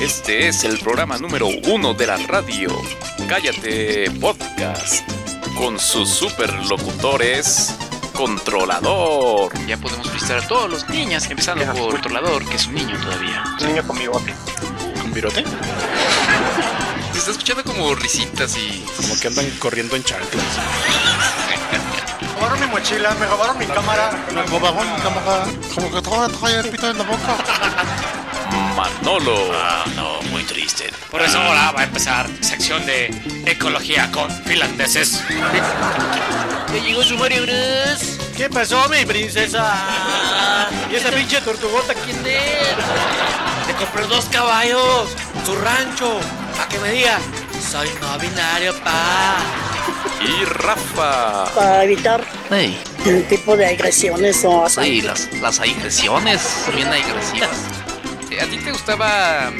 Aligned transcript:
Este 0.00 0.48
es 0.48 0.64
el 0.64 0.78
programa 0.78 1.18
número 1.18 1.46
uno 1.46 1.92
de 1.92 2.06
la 2.06 2.16
radio. 2.16 2.70
Cállate 3.28 4.10
Podcast. 4.12 5.06
Con 5.58 5.78
sus 5.78 6.08
superlocutores. 6.08 7.74
Controlador. 8.14 9.52
Ya 9.66 9.76
podemos 9.76 10.08
felicitar 10.08 10.38
a 10.38 10.48
todos 10.48 10.70
los 10.70 10.88
niños, 10.88 11.26
empezando 11.28 11.64
Ya, 11.66 11.74
por. 11.74 11.92
Controlador, 11.92 12.48
que 12.48 12.56
es 12.56 12.66
un 12.66 12.76
niño 12.76 12.98
todavía. 12.98 13.44
Un 13.60 13.66
niño 13.66 13.86
con 13.86 13.98
bigote. 13.98 14.34
¿Con 15.02 15.12
virote? 15.12 15.44
Se 17.12 17.18
está 17.18 17.32
escuchando 17.32 17.62
como 17.62 17.94
risitas 17.94 18.56
y. 18.56 18.82
Como 18.96 19.20
que 19.20 19.28
andan 19.28 19.50
corriendo 19.58 19.96
en 19.96 20.02
chanclas. 20.02 20.44
robaron 22.36 22.58
mi 22.58 22.66
mochila, 22.68 23.14
me 23.16 23.26
robaron 23.26 23.58
mi 23.58 23.66
cámara. 23.66 24.12
Me 24.34 24.42
robaron 24.44 24.94
mi 24.94 25.00
cámara. 25.02 25.44
Como 25.74 25.92
que 25.92 26.00
todo 26.00 26.26
trae 26.30 26.60
el 26.60 26.70
pito 26.70 26.90
en 26.90 26.96
la 26.96 27.04
boca. 27.04 27.36
Manolo. 28.80 29.36
Ah, 29.52 29.84
no, 29.94 30.22
muy 30.30 30.42
triste. 30.44 30.90
Por 31.10 31.20
eso 31.20 31.38
ahora 31.38 31.70
va 31.72 31.82
a 31.82 31.84
empezar 31.84 32.26
sección 32.40 32.84
de 32.86 33.06
ecología 33.46 34.10
con 34.10 34.30
finlandeses. 34.44 35.22
Ya 36.72 36.76
llegó 36.84 37.02
su 37.02 37.16
Mario 37.18 37.42
Bros. 37.42 38.18
¿Qué 38.36 38.48
pasó, 38.48 38.88
mi 38.88 39.04
princesa? 39.04 40.68
¿Y 40.88 40.94
esa 40.94 41.10
pinche 41.10 41.40
tortugota 41.40 41.94
quién 41.94 42.16
es? 42.24 43.66
Le 43.66 43.74
compré 43.74 44.06
dos 44.06 44.26
caballos, 44.26 45.08
su 45.44 45.56
rancho, 45.56 46.20
para 46.56 46.68
que 46.68 46.78
me 46.78 46.92
diga, 46.92 47.18
soy 47.72 47.88
no 48.00 48.16
binario, 48.20 48.72
pa. 48.84 49.34
Y 50.22 50.44
Rafa. 50.44 51.52
para 51.56 51.82
evitar 51.82 52.24
Hey, 52.50 52.80
el 53.04 53.26
tipo 53.26 53.56
de 53.56 53.66
agresiones 53.66 54.40
o 54.44 54.68
sí, 54.68 55.02
las, 55.02 55.28
las 55.40 55.58
agresiones 55.58 56.40
son 56.66 56.76
bien 56.76 56.86
agresivas. 56.86 57.50
¿A 58.42 58.46
ti 58.46 58.56
te 58.58 58.72
gustaba 58.72 59.50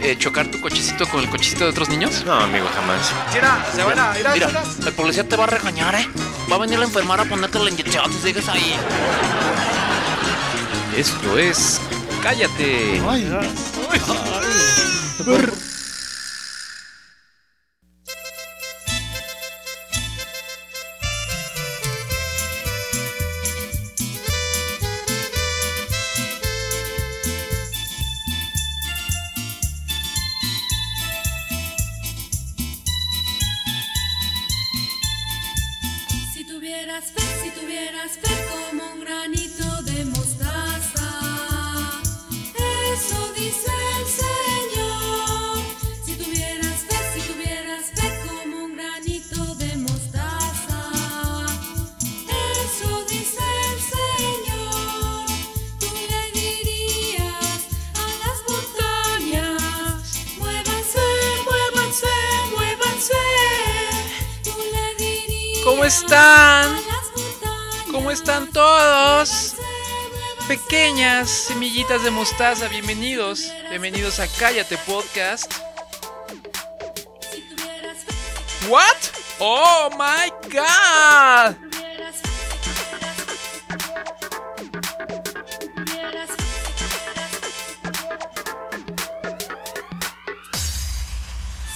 eh, 0.00 0.16
chocar 0.18 0.48
tu 0.48 0.60
cochecito 0.60 1.06
con 1.08 1.20
el 1.20 1.30
cochecito 1.30 1.64
de 1.64 1.70
otros 1.70 1.88
niños? 1.88 2.24
No, 2.24 2.34
amigo, 2.34 2.66
jamás. 2.74 3.12
Mira, 3.32 3.64
se 3.74 3.82
van 3.82 3.98
a 3.98 4.18
ir 4.18 4.26
a 4.26 4.32
Mira, 4.32 4.50
el 4.84 4.92
policía 4.92 5.28
te 5.28 5.36
va 5.36 5.44
a 5.44 5.48
regañar, 5.48 5.94
¿eh? 5.94 6.08
Va 6.50 6.56
a 6.56 6.58
venir 6.58 6.78
la 6.78 6.86
enfermera 6.86 7.22
a 7.22 7.26
ponerte 7.26 7.58
la 7.58 7.70
inyección 7.70 8.12
si 8.12 8.18
sigues 8.28 8.48
ahí. 8.48 8.74
Esto 10.96 11.38
es 11.38 11.80
Cállate. 12.22 13.02
Ay, 13.08 13.28
Si 15.16 15.24
Pequeñas 70.82 71.30
semillitas 71.30 72.02
de 72.02 72.10
mostaza, 72.10 72.66
bienvenidos. 72.66 73.52
Bienvenidos 73.70 74.18
a 74.18 74.26
Cállate 74.26 74.76
Podcast. 74.78 75.54
What? 78.68 78.96
Oh 79.38 79.90
my 79.92 80.28
god. 80.50 81.54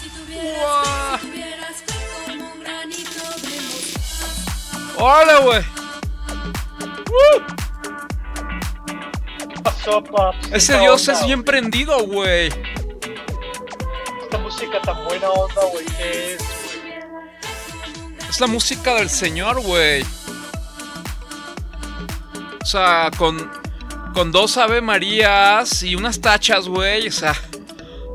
si 0.00 0.08
tuvieras 0.08 1.22
fe, 1.22 1.56
si 2.26 2.38
Ese 10.52 10.78
dios 10.78 11.08
onda, 11.08 11.20
es 11.20 11.26
bien 11.26 11.44
prendido, 11.44 12.04
güey. 12.06 12.48
Esta 14.22 14.38
música 14.38 14.80
tan 14.82 15.04
buena 15.04 15.30
onda, 15.30 15.62
güey. 15.72 15.84
¿Qué 15.84 16.34
es? 16.34 16.42
Es 18.28 18.40
la 18.40 18.48
música 18.48 18.94
del 18.94 19.08
señor, 19.08 19.60
güey. 19.60 20.04
O 22.60 22.66
sea, 22.66 23.10
con, 23.16 23.50
con 24.12 24.32
dos 24.32 24.56
Ave 24.56 24.80
Marías 24.80 25.82
y 25.84 25.94
unas 25.94 26.20
tachas, 26.20 26.66
güey. 26.66 27.06
O 27.06 27.12
sea, 27.12 27.34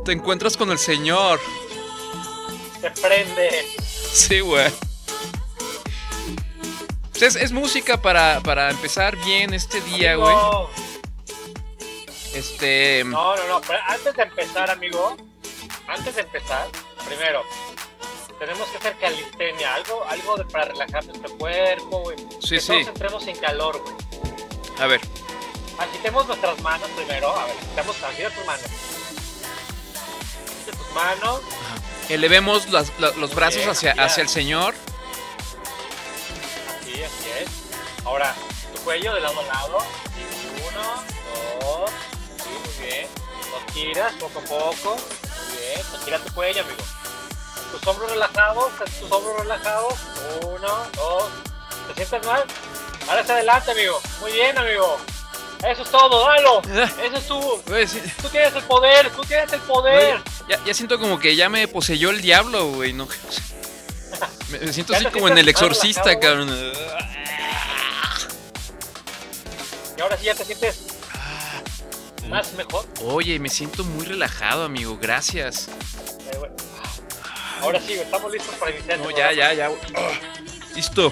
te 0.04 0.12
encuentras 0.12 0.58
con 0.58 0.72
el 0.72 0.78
señor. 0.78 1.40
Te 2.82 2.92
prende. 2.92 3.66
Sí, 4.12 4.42
güey. 4.42 4.70
Es, 7.22 7.36
es 7.36 7.52
música 7.52 8.02
para, 8.02 8.42
para 8.42 8.72
empezar 8.72 9.16
bien 9.24 9.54
este 9.54 9.80
día, 9.82 10.16
güey. 10.16 10.36
No, 12.42 12.48
Este. 12.48 13.04
no, 13.06 13.36
no, 13.36 13.48
no. 13.48 13.62
Pero 13.62 13.80
antes 13.88 14.16
de 14.16 14.24
empezar, 14.24 14.72
amigo. 14.72 15.16
Antes 15.88 16.16
de 16.16 16.22
empezar, 16.22 16.68
primero. 17.06 17.44
Tenemos 18.40 18.68
que 18.70 18.78
hacer 18.78 18.98
calistenia, 18.98 19.76
algo, 19.76 20.04
algo 20.10 20.38
de- 20.38 20.46
para 20.46 20.66
relajar 20.66 21.06
nuestro 21.06 21.38
cuerpo, 21.38 22.00
güey. 22.00 22.18
Sí, 22.42 22.56
que 22.56 22.60
sí. 22.62 22.68
todos 22.68 22.88
entremos 22.88 23.28
en 23.28 23.38
calor, 23.38 23.80
güey. 23.80 23.96
A 24.80 24.88
ver. 24.88 25.02
Agitemos 25.78 26.26
nuestras 26.28 26.60
manos 26.62 26.90
primero. 26.96 27.30
A 27.38 27.46
ver, 27.46 27.56
agitamos, 27.58 28.02
agita 28.04 28.30
tus 28.32 28.46
manos. 28.46 28.66
Agita 30.56 30.78
tus 30.78 30.92
manos. 30.96 31.42
Elevemos 32.10 32.68
las- 32.70 32.92
la- 33.00 33.12
los 33.12 33.36
brazos 33.36 33.58
Bien, 33.58 33.70
hacia, 33.70 33.92
hacia 33.94 34.24
el 34.24 34.30
señor. 34.30 34.74
Así, 36.82 37.04
así 37.04 37.30
es. 37.40 37.50
Ahora, 38.06 38.34
tu 38.74 38.82
cuello 38.82 39.14
de 39.14 39.22
lado 39.22 39.40
a 39.40 39.44
lado. 39.44 39.78
Giras 43.74 44.14
poco 44.20 44.40
a 44.40 44.44
poco. 44.44 44.96
Muy 44.96 45.58
bien. 45.58 45.82
Pues 45.90 46.04
gira 46.04 46.20
tu 46.20 46.34
cuello, 46.34 46.62
amigo. 46.62 46.84
Tus 47.72 47.88
hombros 47.88 48.12
relajados. 48.12 48.72
Tus 49.00 49.12
hombros 49.12 49.40
relajados. 49.40 49.94
Uno, 50.44 50.88
dos. 50.96 51.24
¿Te 51.88 52.06
sientes 52.06 52.28
mal? 52.28 52.44
Ahora 53.08 53.22
hacia 53.22 53.36
adelante, 53.36 53.72
amigo. 53.72 54.02
Muy 54.20 54.32
bien, 54.32 54.58
amigo. 54.58 54.98
Eso 55.68 55.84
es 55.84 55.90
todo, 55.90 56.26
dalo. 56.26 56.62
Eso 57.04 57.18
es 57.18 57.28
tú. 57.28 57.62
Tú 58.22 58.30
tienes 58.30 58.56
el 58.56 58.64
poder. 58.64 59.10
Tú 59.12 59.22
tienes 59.24 59.52
el 59.54 59.62
poder. 59.62 60.22
Ya, 60.50 60.60
ya 60.66 60.74
siento 60.74 61.00
como 61.00 61.20
que 61.20 61.36
ya 61.36 61.50
me 61.50 61.68
poseyó 61.68 62.10
el 62.10 62.22
diablo, 62.22 62.68
güey. 62.70 62.94
No, 62.94 63.08
me, 64.50 64.74
siento 64.74 64.94
así 64.94 65.06
como 65.06 65.28
en 65.28 65.38
el 65.38 65.48
exorcista, 65.48 66.20
cabrón. 66.20 66.50
Y 69.98 70.02
ahora 70.02 70.18
sí 70.18 70.26
ya 70.26 70.36
te 70.36 70.46
sientes 70.46 70.91
más 72.32 72.54
mejor. 72.54 72.88
Oye, 73.04 73.38
me 73.40 73.50
siento 73.50 73.84
muy 73.84 74.06
relajado, 74.06 74.64
amigo. 74.64 74.98
Gracias. 75.00 75.68
Eh, 75.68 76.38
bueno. 76.40 76.56
Ahora 77.62 77.80
sí, 77.80 77.94
estamos 77.94 78.32
listos 78.32 78.56
para 78.56 78.72
iniciar. 78.72 78.98
No, 79.00 79.10
este 79.10 79.20
ya, 79.22 79.34
ya, 79.34 79.54
ya. 79.54 79.70
Ah, 79.96 80.12
Listo. 80.74 81.12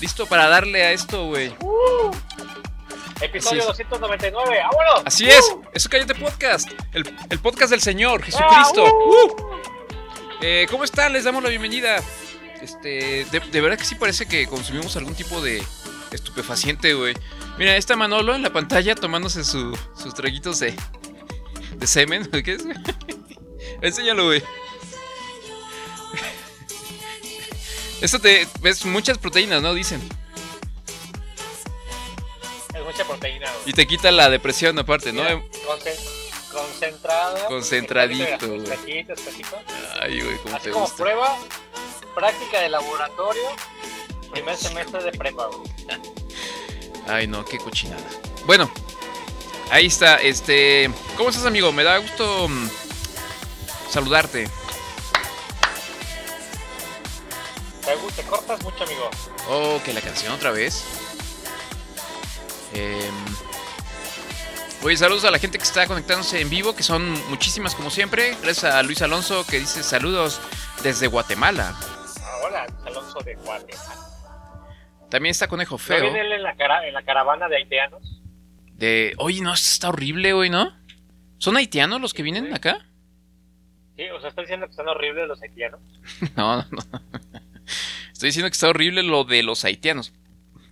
Listo 0.00 0.26
para 0.26 0.48
darle 0.48 0.82
a 0.84 0.92
esto, 0.92 1.28
güey. 1.28 1.54
Episodio 3.20 3.62
Así 3.70 3.84
299, 3.84 4.58
¡vámonos! 4.62 5.02
Así 5.06 5.30
es. 5.30 5.56
Eso 5.72 5.88
cállate 5.88 6.14
podcast. 6.16 6.68
El, 6.92 7.16
el 7.30 7.38
podcast 7.38 7.70
del 7.70 7.80
Señor, 7.80 8.22
Jesucristo. 8.22 8.84
¡Uh! 8.84 9.60
Eh, 10.42 10.66
¿Cómo 10.70 10.84
están? 10.84 11.12
Les 11.12 11.24
damos 11.24 11.42
la 11.42 11.48
bienvenida. 11.48 12.02
Este, 12.60 13.24
de, 13.30 13.40
de 13.40 13.60
verdad 13.60 13.78
que 13.78 13.84
sí 13.84 13.94
parece 13.94 14.26
que 14.26 14.46
consumimos 14.46 14.96
algún 14.96 15.14
tipo 15.14 15.40
de 15.40 15.64
estupefaciente, 16.10 16.92
güey. 16.94 17.14
Mira, 17.58 17.76
está 17.76 17.94
Manolo 17.96 18.34
en 18.34 18.42
la 18.42 18.52
pantalla 18.52 18.94
tomándose 18.94 19.44
su- 19.44 19.78
sus 19.96 20.12
traguitos 20.14 20.58
de, 20.60 20.74
de 21.76 21.86
semen. 21.86 22.28
¿Qué 22.30 22.54
es? 22.54 22.64
Enséñalo, 23.82 24.24
güey. 24.26 24.42
Esto 28.00 28.18
te 28.18 28.46
ves 28.60 28.84
muchas 28.84 29.18
proteínas, 29.18 29.62
¿no? 29.62 29.72
Dicen. 29.72 30.00
Es 32.74 32.82
mucha 32.84 33.04
proteína, 33.04 33.48
güey. 33.50 33.70
Y 33.70 33.72
te 33.72 33.86
quita 33.86 34.10
la 34.10 34.28
depresión 34.28 34.76
aparte, 34.78 35.12
¿no? 35.12 35.22
Mira, 35.22 35.42
Concentrado. 36.52 37.46
Concentradito, 37.46 38.46
güey. 38.48 38.64
Ay, 40.00 40.20
güey, 40.20 40.36
cómo 40.38 40.56
Así 40.56 40.64
te 40.66 40.70
como 40.70 40.84
gusta. 40.86 41.02
prueba, 41.02 41.38
práctica 42.14 42.60
de 42.60 42.68
laboratorio, 42.68 43.42
primer 44.32 44.56
semestre 44.56 45.02
de 45.02 45.12
prepa, 45.12 45.46
güey. 45.46 45.62
Ay, 47.06 47.26
no, 47.26 47.44
qué 47.44 47.58
cochinada. 47.58 48.02
Bueno, 48.46 48.70
ahí 49.70 49.86
está. 49.86 50.16
Este, 50.16 50.90
¿cómo 51.16 51.30
estás, 51.30 51.46
amigo? 51.46 51.72
Me 51.72 51.84
da 51.84 51.98
gusto 51.98 52.48
mm, 52.48 52.68
saludarte. 53.90 54.48
Te, 58.16 58.22
cortas 58.22 58.62
mucho, 58.62 58.84
amigo. 58.84 59.10
Oh, 59.48 59.80
que 59.84 59.92
la 59.92 60.00
canción 60.00 60.32
otra 60.32 60.50
vez. 60.50 60.84
Em, 62.72 63.14
oye, 64.82 64.96
saludos 64.96 65.24
a 65.24 65.30
la 65.30 65.38
gente 65.38 65.58
que 65.58 65.64
está 65.64 65.86
conectándose 65.86 66.40
en 66.40 66.48
vivo, 66.48 66.74
que 66.74 66.82
son 66.82 67.12
muchísimas 67.28 67.74
como 67.74 67.90
siempre. 67.90 68.36
Gracias 68.42 68.72
a 68.72 68.82
Luis 68.82 69.02
Alonso 69.02 69.44
que 69.46 69.60
dice 69.60 69.82
saludos 69.82 70.40
desde 70.82 71.08
Guatemala. 71.08 71.74
Ah, 72.22 72.38
hola, 72.44 72.66
Alonso 72.86 73.18
de 73.20 73.34
Guatemala. 73.36 74.13
También 75.14 75.30
está 75.30 75.46
Conejo 75.46 75.76
¿No 75.76 75.78
Feo. 75.78 76.02
viene 76.02 76.22
él 76.22 76.32
en 76.32 76.42
la, 76.42 76.56
cara, 76.56 76.88
en 76.88 76.92
la 76.92 77.02
caravana 77.04 77.48
de 77.48 77.54
haitianos? 77.54 78.20
De, 78.72 79.14
oye, 79.18 79.40
no, 79.42 79.54
esto 79.54 79.68
está 79.70 79.90
horrible, 79.90 80.32
güey, 80.32 80.50
¿no? 80.50 80.72
¿Son 81.38 81.56
haitianos 81.56 82.00
los 82.00 82.12
que 82.12 82.24
vienen 82.24 82.52
acá? 82.52 82.84
Sí, 83.96 84.08
o 84.10 84.18
sea, 84.18 84.30
está 84.30 84.40
diciendo 84.40 84.66
que 84.66 84.70
están 84.72 84.88
horribles 84.88 85.28
los 85.28 85.40
haitianos. 85.40 85.78
No, 86.36 86.56
no, 86.56 86.66
no. 86.68 87.00
Estoy 88.12 88.30
diciendo 88.30 88.50
que 88.50 88.54
está 88.54 88.68
horrible 88.68 89.04
lo 89.04 89.22
de 89.22 89.44
los 89.44 89.64
haitianos. 89.64 90.12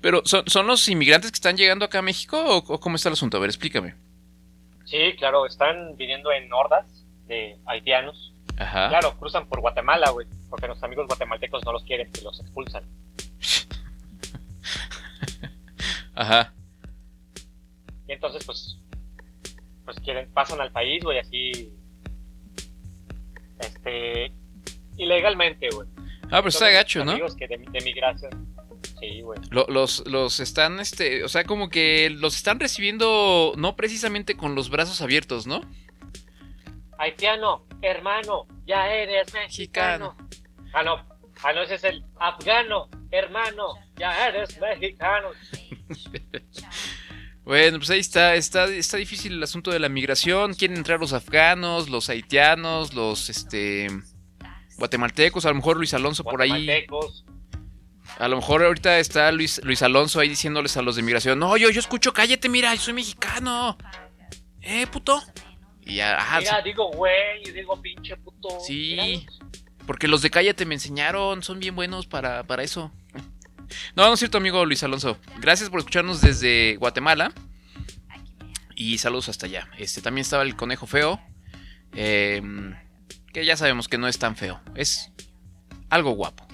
Pero, 0.01 0.23
¿son, 0.25 0.43
son 0.49 0.67
los 0.67 0.89
inmigrantes 0.89 1.31
que 1.31 1.37
están 1.37 1.57
llegando 1.57 1.85
acá 1.85 2.01
a 2.01 2.03
México 2.03 2.37
o, 2.45 2.57
o 2.57 2.81
cómo 2.81 2.97
está 2.97 3.11
el 3.11 3.13
asunto? 3.13 3.37
A 3.37 3.41
ver, 3.41 3.49
explícame. 3.49 3.95
Sí, 4.87 5.15
claro, 5.19 5.47
están 5.47 5.97
viniendo 5.97 6.33
en 6.33 6.53
hordas 6.53 6.85
de 7.29 7.59
haitianos. 7.67 8.35
Ajá. 8.59 8.89
Claro, 8.89 9.17
cruzan 9.21 9.47
por 9.47 9.61
Guatemala, 9.61 10.11
güey, 10.11 10.27
porque 10.51 10.67
nuestros 10.67 10.83
amigos 10.89 11.07
guatemaltecos 11.07 11.65
no 11.65 11.71
los 11.71 11.85
quieren 11.85 12.11
y 12.21 12.25
los 12.25 12.41
expulsan. 12.41 12.83
Ajá. 16.15 16.53
Y 18.09 18.13
entonces, 18.13 18.45
pues, 18.45 18.79
pues 19.85 19.99
quieren, 20.01 20.31
pasan 20.33 20.61
al 20.61 20.71
país, 20.73 21.03
güey, 21.03 21.19
así, 21.19 21.73
este, 23.61 24.33
ilegalmente, 24.97 25.69
güey. 25.73 25.89
Ah, 26.25 26.39
pero 26.41 26.49
está 26.49 26.71
gacho, 26.71 27.05
¿no? 27.05 27.13
Amigos 27.13 27.37
que 27.37 27.47
de, 27.47 27.59
de 27.59 27.81
migración. 27.85 28.49
Sí, 29.01 29.21
güey. 29.21 29.39
Lo- 29.51 29.67
los, 29.69 30.07
los 30.07 30.41
están, 30.41 30.81
este, 30.81 31.25
o 31.25 31.29
sea, 31.29 31.45
como 31.45 31.69
que 31.69 32.09
los 32.11 32.37
están 32.37 32.59
recibiendo 32.61 33.53
no 33.57 33.77
precisamente 33.77 34.37
con 34.37 34.55
los 34.55 34.71
brazos 34.71 35.01
abiertos, 35.03 35.47
¿no? 35.47 35.61
Haitiano, 36.99 37.67
hermano, 37.83 38.47
ya 38.67 38.93
eres 38.93 39.33
mexicano. 39.35 40.17
Ah, 40.73 40.83
no, 40.85 41.05
ah, 41.43 41.53
no, 41.53 41.63
ese 41.63 41.75
es 41.75 41.85
el 41.85 42.05
afgano, 42.19 42.89
hermano, 43.11 43.75
ya 43.97 44.29
eres 44.29 44.59
mexicano. 44.61 45.29
Bueno, 47.45 47.79
pues 47.79 47.91
ahí 47.91 47.99
está, 47.99 48.37
está, 48.37 48.67
está 48.67 48.99
difícil 48.99 49.33
el 49.33 49.43
asunto 49.43 49.73
de 49.73 49.81
la 49.81 49.89
migración. 49.89 50.55
Quieren 50.55 50.77
entrar 50.77 51.01
los 51.01 51.13
afganos, 51.13 51.89
los 51.89 52.09
haitianos, 52.09 52.95
los, 52.95 53.29
este, 53.31 53.89
guatemaltecos, 54.77 55.45
a 55.45 55.49
lo 55.49 55.57
mejor 55.57 55.77
Luis 55.77 55.93
Alonso 55.95 56.23
por 56.25 56.41
ahí. 56.41 56.87
A 58.19 58.29
lo 58.29 58.37
mejor 58.37 58.63
ahorita 58.65 58.99
está 58.99 59.33
Luis, 59.33 59.61
Luis 59.65 59.83
Alonso 59.83 60.21
ahí 60.21 60.29
diciéndoles 60.29 60.77
a 60.77 60.83
los 60.83 60.97
de 60.97 61.03
migración, 61.03 61.39
no, 61.39 61.57
yo, 61.57 61.71
yo 61.71 61.81
escucho, 61.81 62.13
cállate, 62.13 62.49
mira, 62.49 62.75
yo 62.75 62.81
soy 62.81 62.95
mexicano. 62.95 63.77
Eh, 64.61 64.87
puto. 64.87 65.21
Y 65.85 65.97
ya, 65.97 66.17
ajá, 66.17 66.39
Mira, 66.39 66.57
sí, 66.59 66.63
digo 66.65 66.91
güey, 66.93 67.43
digo 67.53 67.81
pinche 67.81 68.17
puto. 68.17 68.61
Sí. 68.61 69.27
Porque 69.87 70.09
los 70.09 70.23
de 70.23 70.31
cállate 70.31 70.67
me 70.67 70.75
enseñaron, 70.75 71.43
son 71.43 71.59
bien 71.59 71.75
buenos 71.75 72.07
para, 72.07 72.45
para 72.45 72.63
eso. 72.63 72.93
No, 73.97 74.07
no 74.07 74.15
es 74.15 74.19
cierto, 74.19 74.39
amigo 74.39 74.65
Luis 74.65 74.83
Alonso. 74.83 75.19
Gracias 75.41 75.71
por 75.71 75.79
escucharnos 75.81 76.21
desde 76.21 76.77
Guatemala. 76.77 77.33
Y 78.75 78.99
saludos 78.99 79.29
hasta 79.29 79.47
allá. 79.47 79.69
Este 79.79 80.03
también 80.03 80.23
estaba 80.23 80.43
el 80.43 80.57
conejo 80.57 80.87
feo. 80.87 81.21
eh, 81.95 82.43
que 83.33 83.45
ya 83.45 83.57
sabemos 83.57 83.89
que 83.89 83.99
no 83.99 84.09
es 84.09 84.19
tan 84.19 84.37
feo. 84.37 84.61
Es 84.75 85.11
algo 85.89 86.11
guapo. 86.13 86.47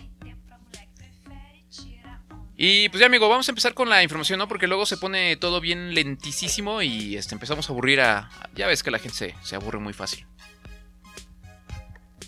Y 2.61 2.89
pues 2.89 3.01
ya, 3.01 3.07
amigo, 3.07 3.29
vamos 3.29 3.49
a 3.49 3.53
empezar 3.53 3.73
con 3.73 3.89
la 3.89 4.03
información, 4.03 4.39
¿no? 4.39 4.49
Porque 4.49 4.67
luego 4.67 4.85
se 4.85 4.97
pone 4.97 5.37
todo 5.37 5.61
bien 5.61 5.95
lentísimo 5.95 6.83
y 6.83 7.17
este, 7.17 7.37
empezamos 7.37 7.69
a 7.69 7.73
aburrir 7.73 8.01
a. 8.01 8.31
Ya 8.57 8.67
ves 8.67 8.83
que 8.83 8.91
la 8.91 8.99
gente 8.99 9.37
se 9.43 9.55
aburre 9.55 9.79
muy 9.79 9.93
fácil. 9.93 10.27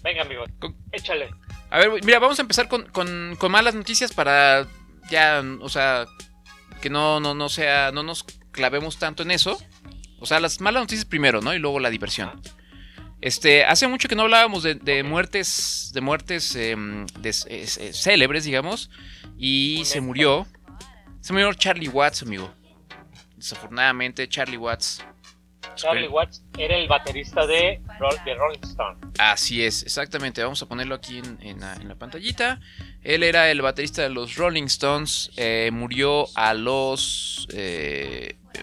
Venga, 0.02 0.23
amigo, 0.23 0.44
échale. 0.93 1.31
A 1.70 1.79
ver, 1.79 1.91
mira, 2.05 2.19
vamos 2.19 2.38
a 2.38 2.43
empezar 2.43 2.69
con, 2.69 2.85
con- 2.87 3.37
con 3.38 3.52
malas 3.52 3.75
noticias 3.75 4.12
para 4.12 4.67
ya, 5.11 5.43
o 5.61 5.69
sea, 5.69 6.06
que 6.81 6.91
no, 6.91 7.20
no, 7.20 7.35
no 7.35 7.49
sea, 7.49 7.93
no 7.93 8.02
nos 8.02 8.25
clavemos 8.50 8.99
tanto 8.99 9.23
en 9.23 9.31
eso. 9.31 9.58
O 10.19 10.26
sea, 10.26 10.41
las 10.41 10.61
malas 10.61 10.82
noticias 10.82 11.05
primero, 11.05 11.41
¿no? 11.41 11.55
Y 11.55 11.58
luego 11.58 11.81
la 11.81 11.91
diversión. 11.91 12.41
Este, 13.20 13.64
hace 13.64 13.87
mucho 13.87 14.08
que 14.08 14.17
no 14.17 14.23
hablábamos 14.23 14.62
de, 14.62 14.75
de 14.76 15.02
muertes, 15.02 15.91
de 15.94 16.00
muertes 16.00 16.56
em, 16.56 17.06
de- 17.19 17.35
eh, 17.49 17.67
célebres, 17.93 18.44
digamos, 18.44 18.91
y 19.38 19.82
se 19.85 20.00
murió, 20.00 20.46
se 21.20 21.32
murió 21.35 21.53
Charlie 21.55 21.88
Watts, 21.88 22.23
amigo. 22.23 22.53
Desafortunadamente, 23.37 24.29
Charlie 24.29 24.56
Watts. 24.56 25.05
Charlie 25.82 26.09
Watts 26.09 26.44
era 26.59 26.77
el 26.77 26.88
baterista 26.88 27.47
de, 27.47 27.81
de 28.25 28.35
Rolling 28.35 28.61
Stone. 28.62 28.99
Así 29.19 29.65
es, 29.65 29.82
exactamente. 29.82 30.43
Vamos 30.43 30.62
a 30.62 30.67
ponerlo 30.67 30.94
aquí 30.94 31.19
en, 31.19 31.38
en 31.43 31.61
la, 31.61 31.75
en 31.75 31.88
la 31.88 31.94
pantallita. 31.97 32.61
Él 33.03 33.23
era 33.23 33.50
el 33.50 33.62
baterista 33.62 34.03
de 34.03 34.11
los 34.11 34.37
Rolling 34.37 34.65
Stones. 34.65 35.31
eh, 35.37 35.71
murió 35.73 36.27
a 36.37 36.55
los. 36.55 37.47
eh, 37.53 38.37
eh, 38.55 38.62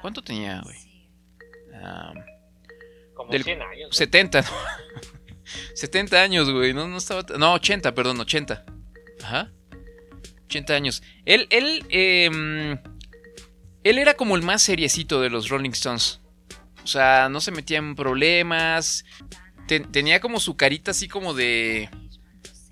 ¿Cuánto 0.00 0.22
tenía, 0.22 0.60
güey? 0.62 0.76
Como 3.14 3.30
Del- 3.30 3.44
100 3.44 3.62
años. 3.62 3.88
¿no? 3.88 3.92
70, 3.92 4.42
¿no? 4.42 4.48
70 5.74 6.22
años, 6.22 6.50
güey. 6.50 6.72
No, 6.74 6.88
no 6.88 6.96
estaba. 6.96 7.22
No, 7.38 7.54
80, 7.54 7.94
perdón, 7.94 8.20
80. 8.20 8.64
Ajá. 9.22 9.50
80 10.46 10.74
años. 10.74 11.02
Él, 11.24 11.46
él, 11.50 11.84
em, 11.90 12.78
él 13.84 13.98
era 13.98 14.14
como 14.14 14.36
el 14.36 14.42
más 14.42 14.62
seriecito 14.62 15.20
de 15.20 15.30
los 15.30 15.48
Rolling 15.48 15.70
Stones. 15.70 16.20
O 16.84 16.86
sea, 16.86 17.28
no 17.30 17.40
se 17.40 17.50
metía 17.52 17.78
en 17.78 17.94
problemas. 17.94 19.04
Ten- 19.68 19.90
tenía 19.92 20.20
como 20.20 20.40
su 20.40 20.56
carita 20.56 20.90
así 20.90 21.08
como 21.08 21.34
de. 21.34 21.88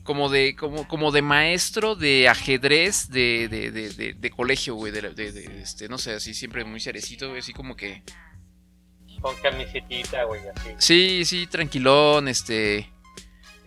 Como 0.03 0.29
de. 0.29 0.57
Como, 0.57 0.89
como 0.89 1.13
de 1.13 1.23
maestro 1.23 1.95
de 1.95 2.29
ajedrez 2.29 3.09
de, 3.11 3.49
de, 3.49 3.71
de, 3.71 4.15
de- 4.15 4.31
colegio, 4.31 4.75
güey. 4.75 4.93
De, 4.93 5.61
este, 5.63 5.89
no 5.89 5.99
sé, 5.99 6.13
así 6.15 6.35
siempre 6.35 6.65
muy 6.65 6.81
seriecito, 6.81 7.29
güey. 7.29 7.41
Así 7.41 7.53
como 7.53 7.77
que. 7.77 8.03
Con 9.21 9.37
camisetita, 9.37 10.25
güey, 10.25 10.41
así. 10.57 10.71
Sí, 10.79 11.25
sí, 11.27 11.47
tranquilón, 11.47 12.27
este... 12.27 12.91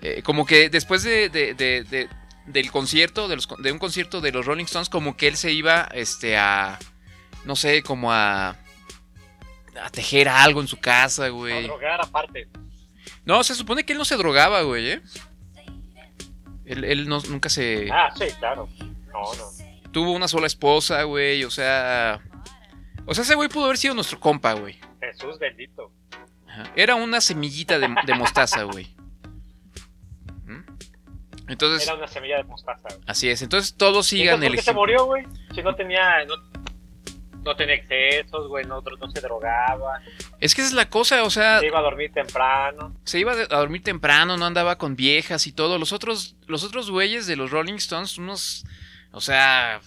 eh, 0.01 0.21
como 0.23 0.45
que 0.47 0.69
después 0.69 1.03
de, 1.03 1.29
de- 1.29 1.53
de- 1.53 1.83
de- 1.83 2.09
del 2.47 2.71
concierto, 2.71 3.27
de, 3.27 3.35
los, 3.35 3.47
de 3.59 3.71
un 3.71 3.77
concierto 3.77 4.19
de 4.19 4.31
los 4.31 4.45
Rolling 4.47 4.65
Stones, 4.65 4.89
como 4.89 5.15
que 5.15 5.27
él 5.27 5.38
se 5.38 5.51
iba, 5.51 5.88
este, 5.93 6.38
a... 6.38 6.79
No 7.45 7.55
sé, 7.55 7.83
como 7.83 8.12
a... 8.12 8.55
A 9.81 9.89
tejer 9.91 10.29
algo 10.29 10.62
en 10.62 10.67
su 10.67 10.77
casa, 10.79 11.25
A 11.25 11.29
güey. 11.29 11.63
drogar 11.63 12.00
aparte. 12.01 12.47
No, 13.25 13.43
se 13.43 13.55
supone 13.55 13.83
que 13.83 13.93
él 13.93 13.97
no 14.00 14.05
se 14.05 14.15
drogaba, 14.17 14.62
güey, 14.62 14.91
¿eh? 14.91 15.01
Él, 16.65 16.83
él 16.85 17.07
no- 17.09 17.21
nunca 17.27 17.50
se... 17.50 17.89
Ah, 17.91 18.09
sí, 18.15 18.25
claro. 18.39 18.69
No, 18.79 19.33
no. 19.35 19.91
Tuvo 19.91 20.12
una 20.13 20.27
sola 20.27 20.47
esposa, 20.47 21.03
güey, 21.03 21.43
o 21.43 21.51
sea... 21.51 22.21
O 23.05 23.13
sea, 23.13 23.23
ese 23.23 23.35
güey 23.35 23.50
pudo 23.50 23.65
haber 23.65 23.77
sido 23.77 23.93
nuestro 23.95 24.19
compa, 24.19 24.53
güey. 24.53 24.79
Jesús 25.01 25.38
bendito. 25.39 25.91
Ajá. 26.47 26.71
Era 26.75 26.95
una 26.95 27.19
semillita 27.19 27.77
de, 27.79 27.93
de 28.05 28.13
mostaza, 28.15 28.63
güey. 28.63 28.95
¿Mm? 30.45 30.62
Entonces, 31.50 31.85
Era 31.85 31.97
una 31.97 32.07
semilla 32.07 32.38
de 32.38 32.43
mostaza. 32.45 32.88
güey. 32.89 33.01
así 33.07 33.29
es. 33.29 33.41
Entonces 33.41 33.73
todos 33.75 34.12
¿Y 34.13 34.19
sigan 34.19 34.41
el 34.43 34.50
por 34.51 34.55
qué 34.57 34.62
se 34.62 34.73
murió, 34.73 35.05
güey? 35.05 35.25
Si 35.53 35.62
no 35.62 35.75
tenía... 35.75 36.23
No, 36.25 36.35
no 37.43 37.55
tenía 37.55 37.75
excesos, 37.75 38.47
güey, 38.47 38.65
no, 38.65 38.81
no 38.81 39.12
se 39.12 39.21
drogaba, 39.21 40.01
Es 40.39 40.55
que 40.55 40.62
esa 40.62 40.69
es 40.69 40.75
la 40.75 40.89
cosa, 40.89 41.23
o 41.23 41.29
sea, 41.29 41.59
se 41.59 41.67
iba 41.67 41.79
a 41.79 41.83
dormir 41.83 42.12
temprano. 42.13 42.95
se 43.03 43.19
iba 43.19 43.33
a 43.33 43.57
dormir 43.57 43.83
temprano, 43.83 44.38
no 44.38 44.45
andaba 44.45 44.77
con 44.77 44.95
viejas 44.95 45.47
y 45.47 45.51
todo. 45.51 45.77
Los 45.77 45.93
otros, 45.93 46.35
los 46.47 46.63
otros 46.63 46.89
güeyes 46.89 47.27
de 47.27 47.35
los 47.35 47.51
Rolling 47.51 47.75
Stones, 47.75 48.17
unos, 48.17 48.65
o 49.12 49.21
sea, 49.21 49.81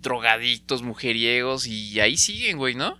drogadictos, 0.00 0.82
mujeriegos, 0.82 1.66
y 1.66 2.00
ahí 2.00 2.16
siguen, 2.16 2.58
güey, 2.58 2.74
¿no? 2.74 2.98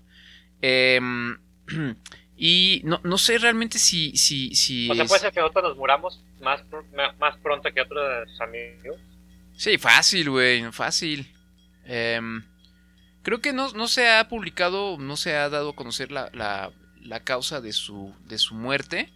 Em, 0.61 1.39
y 2.37 2.83
no, 2.85 3.01
no 3.05 3.19
sé 3.19 3.39
realmente 3.39 3.79
si, 3.79 4.17
si, 4.17 4.55
si. 4.55 4.91
O 4.91 4.95
sea, 4.95 5.05
puede 5.07 5.21
ser 5.21 5.33
que 5.33 5.41
nosotros 5.41 5.71
nos 5.71 5.77
muramos 5.77 6.23
más, 6.41 6.63
más 7.19 7.37
pronto 7.39 7.73
que 7.73 7.81
otros 7.81 8.29
amigos. 8.41 8.97
Sí, 9.57 9.77
fácil, 9.79 10.31
güey, 10.31 10.71
fácil. 10.73 11.27
Em, 11.85 12.45
creo 13.29 13.41
que 13.41 13.53
no, 13.53 13.73
no 13.73 13.89
se 13.89 14.09
ha 14.11 14.29
publicado, 14.29 14.97
no 14.99 15.17
se 15.17 15.35
ha 15.37 15.49
dado 15.49 15.71
a 15.71 15.75
conocer 15.77 16.11
la, 16.11 16.31
la- 16.33 16.71
la 17.03 17.21
causa 17.21 17.61
de 17.61 17.73
su, 17.73 18.15
de 18.27 18.39
su 18.39 18.55
muerte. 18.55 19.11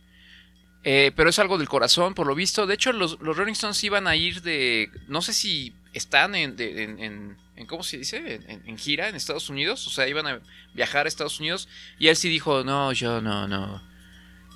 Eh, 0.85 1.13
pero 1.15 1.31
es 1.31 1.39
algo 1.39 1.59
del 1.59 1.69
corazón, 1.69 2.15
por 2.15 2.27
lo 2.27 2.35
visto. 2.35 2.67
De 2.67 2.75
hecho, 2.75 2.93
los, 2.93 3.21
los 3.21 3.37
Rolling 3.37 3.53
Stones 3.53 3.83
iban 3.85 4.07
a 4.07 4.17
ir 4.17 4.43
de. 4.43 4.91
No 5.09 5.23
sé 5.23 5.33
si 5.33 5.73
están 5.93 6.35
en. 6.35 6.57
de- 6.57 6.83
en, 6.85 6.99
en- 6.99 7.67
¿Cómo 7.69 7.85
se 7.85 7.99
dice? 7.99 8.41
En 8.49 8.77
gira 8.77 9.09
en 9.09 9.15
Estados 9.15 9.49
Unidos. 9.49 9.87
O 9.87 9.91
sea, 9.91 10.09
iban 10.09 10.27
a 10.27 10.41
viajar 10.75 11.07
a 11.07 11.09
Estados 11.09 11.39
Unidos. 11.39 11.69
Y 11.99 12.09
él 12.09 12.17
sí 12.17 12.29
dijo: 12.29 12.65
No, 12.65 12.93
yo 12.93 13.21
no, 13.21 13.47
no. 13.47 13.81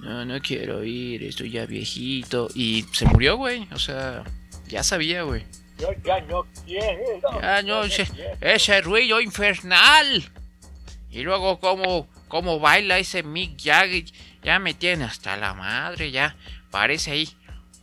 No, 0.00 0.24
no 0.24 0.40
quiero 0.40 0.82
ir. 0.82 1.22
Estoy 1.22 1.50
ya 1.50 1.66
viejito. 1.66 2.48
Y 2.54 2.84
se 2.92 3.04
murió, 3.06 3.36
güey. 3.36 3.68
O 3.72 3.78
sea, 3.78 4.24
ya 4.66 4.82
sabía, 4.82 5.22
güey. 5.22 5.44
Yo 5.78 5.88
ya 6.04 6.20
no 6.22 6.46
quiero. 6.64 7.40
Ya 7.40 7.62
no, 7.62 7.84
ese, 7.84 8.08
ese 8.40 8.80
ruido 8.80 9.20
infernal. 9.20 10.30
Y 11.10 11.22
luego 11.22 11.60
cómo, 11.60 12.08
cómo 12.28 12.58
baila 12.58 12.98
ese 12.98 13.22
Mick 13.22 13.60
Jagger. 13.62 14.04
Ya 14.42 14.58
me 14.58 14.74
tiene 14.74 15.04
hasta 15.04 15.36
la 15.36 15.54
madre, 15.54 16.10
ya. 16.10 16.36
Parece 16.70 17.10
ahí. 17.10 17.28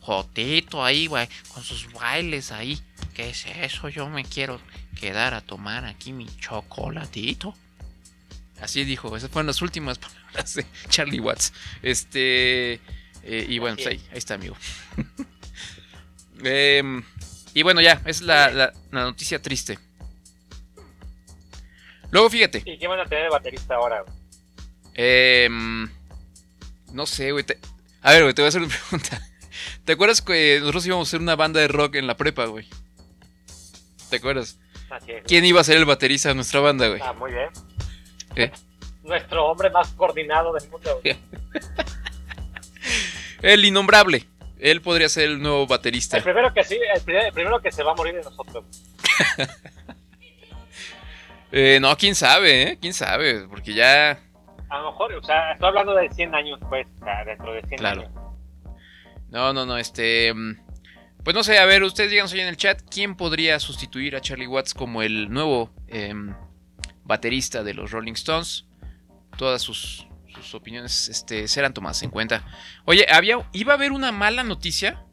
Jotito 0.00 0.84
ahí, 0.84 1.06
güey. 1.06 1.28
Con 1.52 1.62
sus 1.62 1.92
bailes 1.92 2.52
ahí. 2.52 2.80
¿Qué 3.14 3.30
es 3.30 3.46
eso? 3.46 3.88
Yo 3.88 4.08
me 4.08 4.24
quiero 4.24 4.60
quedar 5.00 5.34
a 5.34 5.40
tomar 5.40 5.84
aquí 5.84 6.12
mi 6.12 6.26
chocolatito. 6.38 7.54
Así 8.60 8.84
dijo. 8.84 9.16
Esas 9.16 9.30
fueron 9.30 9.46
las 9.46 9.62
últimas 9.62 9.98
palabras 9.98 10.54
de 10.54 10.66
Charlie 10.88 11.20
Watts. 11.20 11.52
Este... 11.82 12.74
eh, 13.22 13.46
y 13.48 13.58
bueno, 13.58 13.76
pues 13.76 13.86
ahí, 13.88 14.00
ahí 14.10 14.18
está, 14.18 14.34
amigo. 14.34 14.56
Em, 16.42 17.02
y 17.54 17.62
bueno, 17.62 17.80
ya, 17.80 18.02
es 18.04 18.20
la, 18.20 18.50
la- 18.50 18.72
la 18.90 19.02
noticia 19.02 19.40
triste. 19.40 19.78
Luego, 22.10 22.28
fíjate. 22.30 22.62
¿Y 22.64 22.78
qué 22.78 22.86
van 22.86 23.00
a 23.00 23.04
tener 23.06 23.24
de 23.24 23.30
baterista 23.30 23.74
ahora? 23.76 24.04
em, 24.94 25.88
no 26.92 27.06
sé, 27.06 27.32
güey. 27.32 27.44
te- 27.44 27.58
A 28.02 28.12
ver, 28.12 28.22
güey, 28.22 28.34
te 28.34 28.42
voy 28.42 28.46
a 28.46 28.50
hacer 28.50 28.62
una 28.62 28.74
pregunta. 28.90 29.20
¿Te 29.84 29.92
acuerdas 29.92 30.22
que 30.22 30.58
nosotros 30.60 30.86
íbamos 30.86 31.08
a 31.08 31.10
ser 31.10 31.20
una 31.20 31.34
banda 31.36 31.60
de 31.60 31.68
rock 31.68 31.96
en 31.96 32.06
la 32.06 32.16
prepa, 32.16 32.44
güey? 32.46 32.68
¿Te 34.10 34.16
acuerdas? 34.16 34.58
Así 34.90 35.06
es. 35.10 35.14
güey. 35.14 35.22
¿Quién 35.24 35.44
iba 35.44 35.60
a 35.60 35.64
ser 35.64 35.76
el 35.76 35.84
baterista 35.86 36.28
de 36.28 36.34
nuestra 36.36 36.60
banda, 36.60 36.86
güey? 36.88 37.00
Ah, 37.02 37.12
muy 37.14 37.32
bien. 37.32 37.48
¿Eh? 38.36 38.52
Nuestro 39.02 39.46
hombre 39.46 39.70
más 39.70 39.88
coordinado 39.94 40.52
del 40.52 40.68
mundo. 40.70 41.00
güey. 41.02 41.16
El 43.42 43.64
innombrable. 43.64 44.26
Él 44.58 44.80
podría 44.80 45.08
ser 45.08 45.24
el 45.30 45.40
nuevo 45.42 45.66
baterista. 45.66 46.16
El 46.16 46.22
primero 46.22 46.52
que 46.54 46.64
sí, 46.64 46.78
el 46.94 47.02
primer- 47.02 47.26
el 47.26 47.32
primero 47.32 47.60
que 47.60 47.70
se 47.72 47.82
va 47.82 47.92
a 47.92 47.94
morir 47.94 48.14
de 48.14 48.22
nosotros. 48.22 48.64
Eh, 51.56 51.78
no, 51.80 51.96
quién 51.96 52.14
sabe, 52.16 52.62
¿eh? 52.62 52.78
¿Quién 52.80 52.92
sabe? 52.92 53.46
Porque 53.48 53.74
ya... 53.74 54.18
A 54.68 54.78
lo 54.78 54.90
mejor, 54.90 55.12
o 55.14 55.22
sea, 55.22 55.52
estoy 55.52 55.68
hablando 55.68 55.94
de 55.94 56.08
100 56.10 56.34
años, 56.34 56.58
pues, 56.68 56.84
dentro 57.26 57.52
de 57.52 57.62
100 57.62 57.78
Claro. 57.78 58.00
años. 58.02 58.12
No, 59.30 59.52
no, 59.52 59.64
no, 59.64 59.78
este... 59.78 60.34
mm, 60.34 60.56
Pues 61.22 61.36
no 61.36 61.44
sé, 61.44 61.58
a 61.58 61.64
ver, 61.64 61.84
ustedes 61.84 62.10
díganos 62.10 62.32
ahí 62.32 62.40
en 62.40 62.48
el 62.48 62.56
chat, 62.56 62.82
¿quién 62.90 63.14
podría 63.16 63.60
sustituir 63.60 64.16
a 64.16 64.20
Charlie 64.20 64.48
Watts 64.48 64.74
como 64.74 65.02
el 65.02 65.30
nuevo 65.30 65.70
em, 65.86 66.34
baterista 67.04 67.62
de 67.62 67.74
los 67.74 67.92
Rolling 67.92 68.14
Stones? 68.14 68.66
Todas 69.38 69.62
sus, 69.62 70.08
sus 70.34 70.54
opiniones 70.54 71.08
este, 71.08 71.48
serán 71.48 71.72
tomadas 71.74 72.02
en 72.02 72.10
cuenta. 72.10 72.44
Oye, 72.84 73.06
había, 73.10 73.48
iba 73.52 73.72
a 73.72 73.76
haber 73.76 73.92
una 73.92 74.12
mala 74.12 74.42
noticia, 74.42 75.04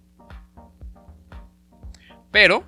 pero... 2.31 2.65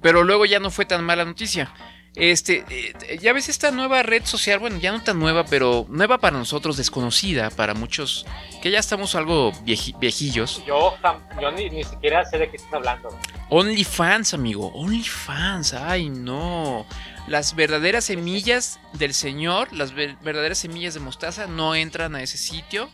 Pero 0.00 0.22
luego 0.22 0.46
ya 0.46 0.60
no 0.60 0.70
fue 0.70 0.84
tan 0.84 1.02
mala 1.04 1.24
noticia. 1.24 1.74
Este, 2.14 2.64
eh, 2.70 3.18
ya 3.20 3.32
ves 3.32 3.48
esta 3.48 3.72
nueva 3.72 4.02
red 4.04 4.24
social, 4.24 4.60
bueno, 4.60 4.78
ya 4.78 4.92
no 4.92 5.02
tan 5.02 5.18
nueva, 5.18 5.44
pero 5.44 5.86
nueva 5.88 6.18
para 6.18 6.38
nosotros, 6.38 6.76
desconocida 6.76 7.50
para 7.50 7.74
muchos, 7.74 8.24
que 8.62 8.70
ya 8.70 8.78
estamos 8.78 9.16
algo 9.16 9.52
vieji- 9.64 9.98
viejillos. 9.98 10.64
Yo, 10.64 10.96
yo 11.40 11.50
ni, 11.50 11.68
ni 11.68 11.82
siquiera 11.82 12.24
sé 12.24 12.38
de 12.38 12.48
qué 12.48 12.56
estás 12.58 12.74
hablando. 12.74 13.08
OnlyFans, 13.50 14.34
amigo, 14.34 14.68
OnlyFans, 14.68 15.74
ay 15.74 16.08
no. 16.08 16.86
Las 17.28 17.54
verdaderas 17.54 18.04
semillas 18.06 18.80
del 18.94 19.12
Señor, 19.12 19.72
las 19.72 19.92
ver- 19.92 20.16
verdaderas 20.22 20.58
semillas 20.58 20.94
de 20.94 21.00
mostaza 21.00 21.46
no 21.46 21.74
entran 21.74 22.14
a 22.14 22.22
ese 22.22 22.38
sitio. 22.38 22.88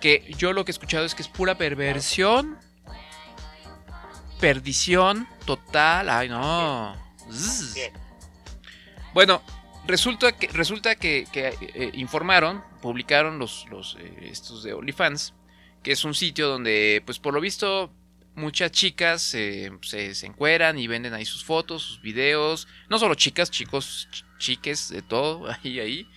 Que 0.00 0.32
yo 0.38 0.52
lo 0.52 0.64
que 0.64 0.70
he 0.70 0.74
escuchado 0.74 1.04
es 1.04 1.16
que 1.16 1.22
es 1.22 1.28
pura 1.28 1.58
perversión, 1.58 2.56
perdición 4.40 5.26
total, 5.44 6.08
ay 6.08 6.28
no. 6.28 6.94
Zzz. 7.28 7.90
Bueno, 9.12 9.42
resulta 9.86 10.30
que, 10.32 10.46
resulta 10.48 10.94
que, 10.94 11.26
que, 11.32 11.48
eh, 11.74 11.90
informaron, 11.94 12.62
publicaron 12.80 13.40
los, 13.40 13.66
los 13.70 13.96
eh, 13.98 14.28
estos 14.30 14.62
de 14.62 14.72
OnlyFans, 14.74 15.34
que 15.82 15.90
es 15.90 16.04
un 16.04 16.14
sitio 16.14 16.46
donde, 16.46 17.02
pues 17.04 17.18
por 17.18 17.34
lo 17.34 17.40
visto, 17.40 17.92
muchas 18.38 18.70
chicas 18.72 19.34
eh, 19.34 19.70
se, 19.82 20.14
se 20.14 20.26
encueran 20.26 20.78
y 20.78 20.86
venden 20.86 21.12
ahí 21.14 21.24
sus 21.26 21.44
fotos, 21.44 21.82
sus 21.82 22.00
videos. 22.00 22.66
No 22.88 22.98
solo 22.98 23.14
chicas, 23.14 23.50
chicos, 23.50 24.08
ch- 24.10 24.24
chiques, 24.38 24.88
de 24.88 25.02
todo, 25.02 25.50
ahí, 25.64 25.80
ahí. 25.80 26.10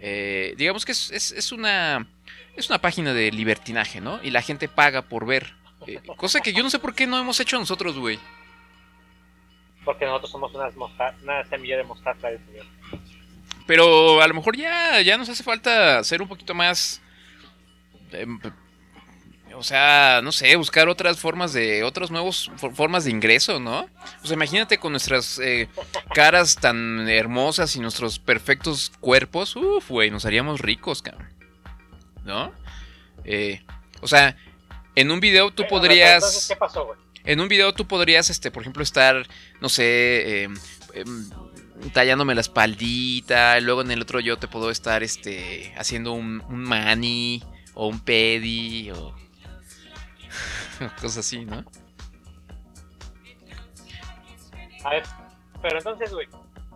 Eh, 0.00 0.54
digamos 0.58 0.84
que 0.84 0.92
es, 0.92 1.10
es- 1.10 1.32
es 1.32 1.52
una, 1.52 2.06
es 2.56 2.68
una 2.68 2.80
página 2.80 3.14
de 3.14 3.30
libertinaje, 3.32 4.00
¿no? 4.00 4.20
Y 4.22 4.30
la 4.30 4.42
gente 4.42 4.68
paga 4.68 5.02
por 5.02 5.26
ver. 5.26 5.54
Eh, 5.86 6.00
cosa 6.16 6.40
que 6.40 6.52
yo 6.52 6.62
no 6.62 6.68
sé 6.70 6.78
por 6.78 6.94
qué 6.94 7.06
no 7.06 7.18
hemos 7.18 7.40
hecho 7.40 7.58
nosotros, 7.58 7.96
güey. 7.98 8.18
Porque 9.84 10.04
nosotros 10.04 10.30
somos 10.30 10.54
unas 10.54 10.74
una 11.22 11.44
semilla 11.48 11.76
de 11.78 11.84
mostaza 11.84 12.28
del 12.28 12.44
Señor. 12.46 12.66
Pero 13.66 14.20
a 14.20 14.26
lo 14.28 14.34
mejor 14.34 14.56
ya, 14.56 15.00
ya 15.00 15.16
nos 15.16 15.28
hace 15.28 15.42
falta 15.42 16.02
ser 16.04 16.20
un 16.20 16.28
poquito 16.28 16.54
más. 16.54 17.00
O 19.54 19.62
sea, 19.62 20.20
no 20.22 20.32
sé, 20.32 20.54
buscar 20.56 20.88
otras 20.88 21.18
formas 21.18 21.52
de. 21.52 21.82
otras 21.82 22.10
nuevas 22.10 22.50
formas 22.74 23.04
de 23.04 23.10
ingreso, 23.10 23.60
¿no? 23.60 23.88
O 24.22 24.26
sea, 24.26 24.34
imagínate 24.34 24.78
con 24.78 24.92
nuestras 24.92 25.38
eh, 25.38 25.68
caras 26.14 26.56
tan 26.56 27.08
hermosas 27.08 27.74
y 27.76 27.80
nuestros 27.80 28.18
perfectos 28.18 28.92
cuerpos. 29.00 29.56
Uf, 29.56 29.88
güey, 29.88 30.10
nos 30.10 30.24
haríamos 30.24 30.60
ricos, 30.60 31.02
cabrón. 31.02 31.28
¿No? 32.24 32.52
Eh, 33.24 33.62
o 34.00 34.08
sea, 34.08 34.36
en 34.94 35.10
un 35.10 35.20
video 35.20 35.50
tú 35.50 35.62
Entonces, 35.62 35.70
podrías. 35.70 36.46
¿qué 36.48 36.56
pasó, 36.56 36.86
güey? 36.86 36.98
En 37.24 37.40
un 37.40 37.48
video 37.48 37.74
tú 37.74 37.86
podrías, 37.86 38.30
este, 38.30 38.50
por 38.50 38.62
ejemplo, 38.62 38.82
estar, 38.82 39.26
no 39.60 39.68
sé, 39.68 40.44
em, 40.44 40.56
em, 40.94 41.30
tallándome 41.92 42.34
la 42.34 42.40
espaldita. 42.40 43.58
y 43.58 43.62
luego 43.62 43.82
en 43.82 43.90
el 43.90 44.00
otro 44.00 44.20
yo 44.20 44.38
te 44.38 44.48
puedo 44.48 44.70
estar, 44.70 45.02
este, 45.02 45.74
haciendo 45.76 46.12
un, 46.12 46.42
un 46.48 46.62
mani 46.62 47.42
o 47.74 47.88
un 47.88 48.00
pedi 48.00 48.90
o 48.90 49.14
cosas 51.00 51.18
así, 51.18 51.44
¿no? 51.44 51.64
A 54.84 54.90
ver, 54.90 55.02
pero 55.60 55.78
entonces, 55.78 56.12
güey, 56.12 56.26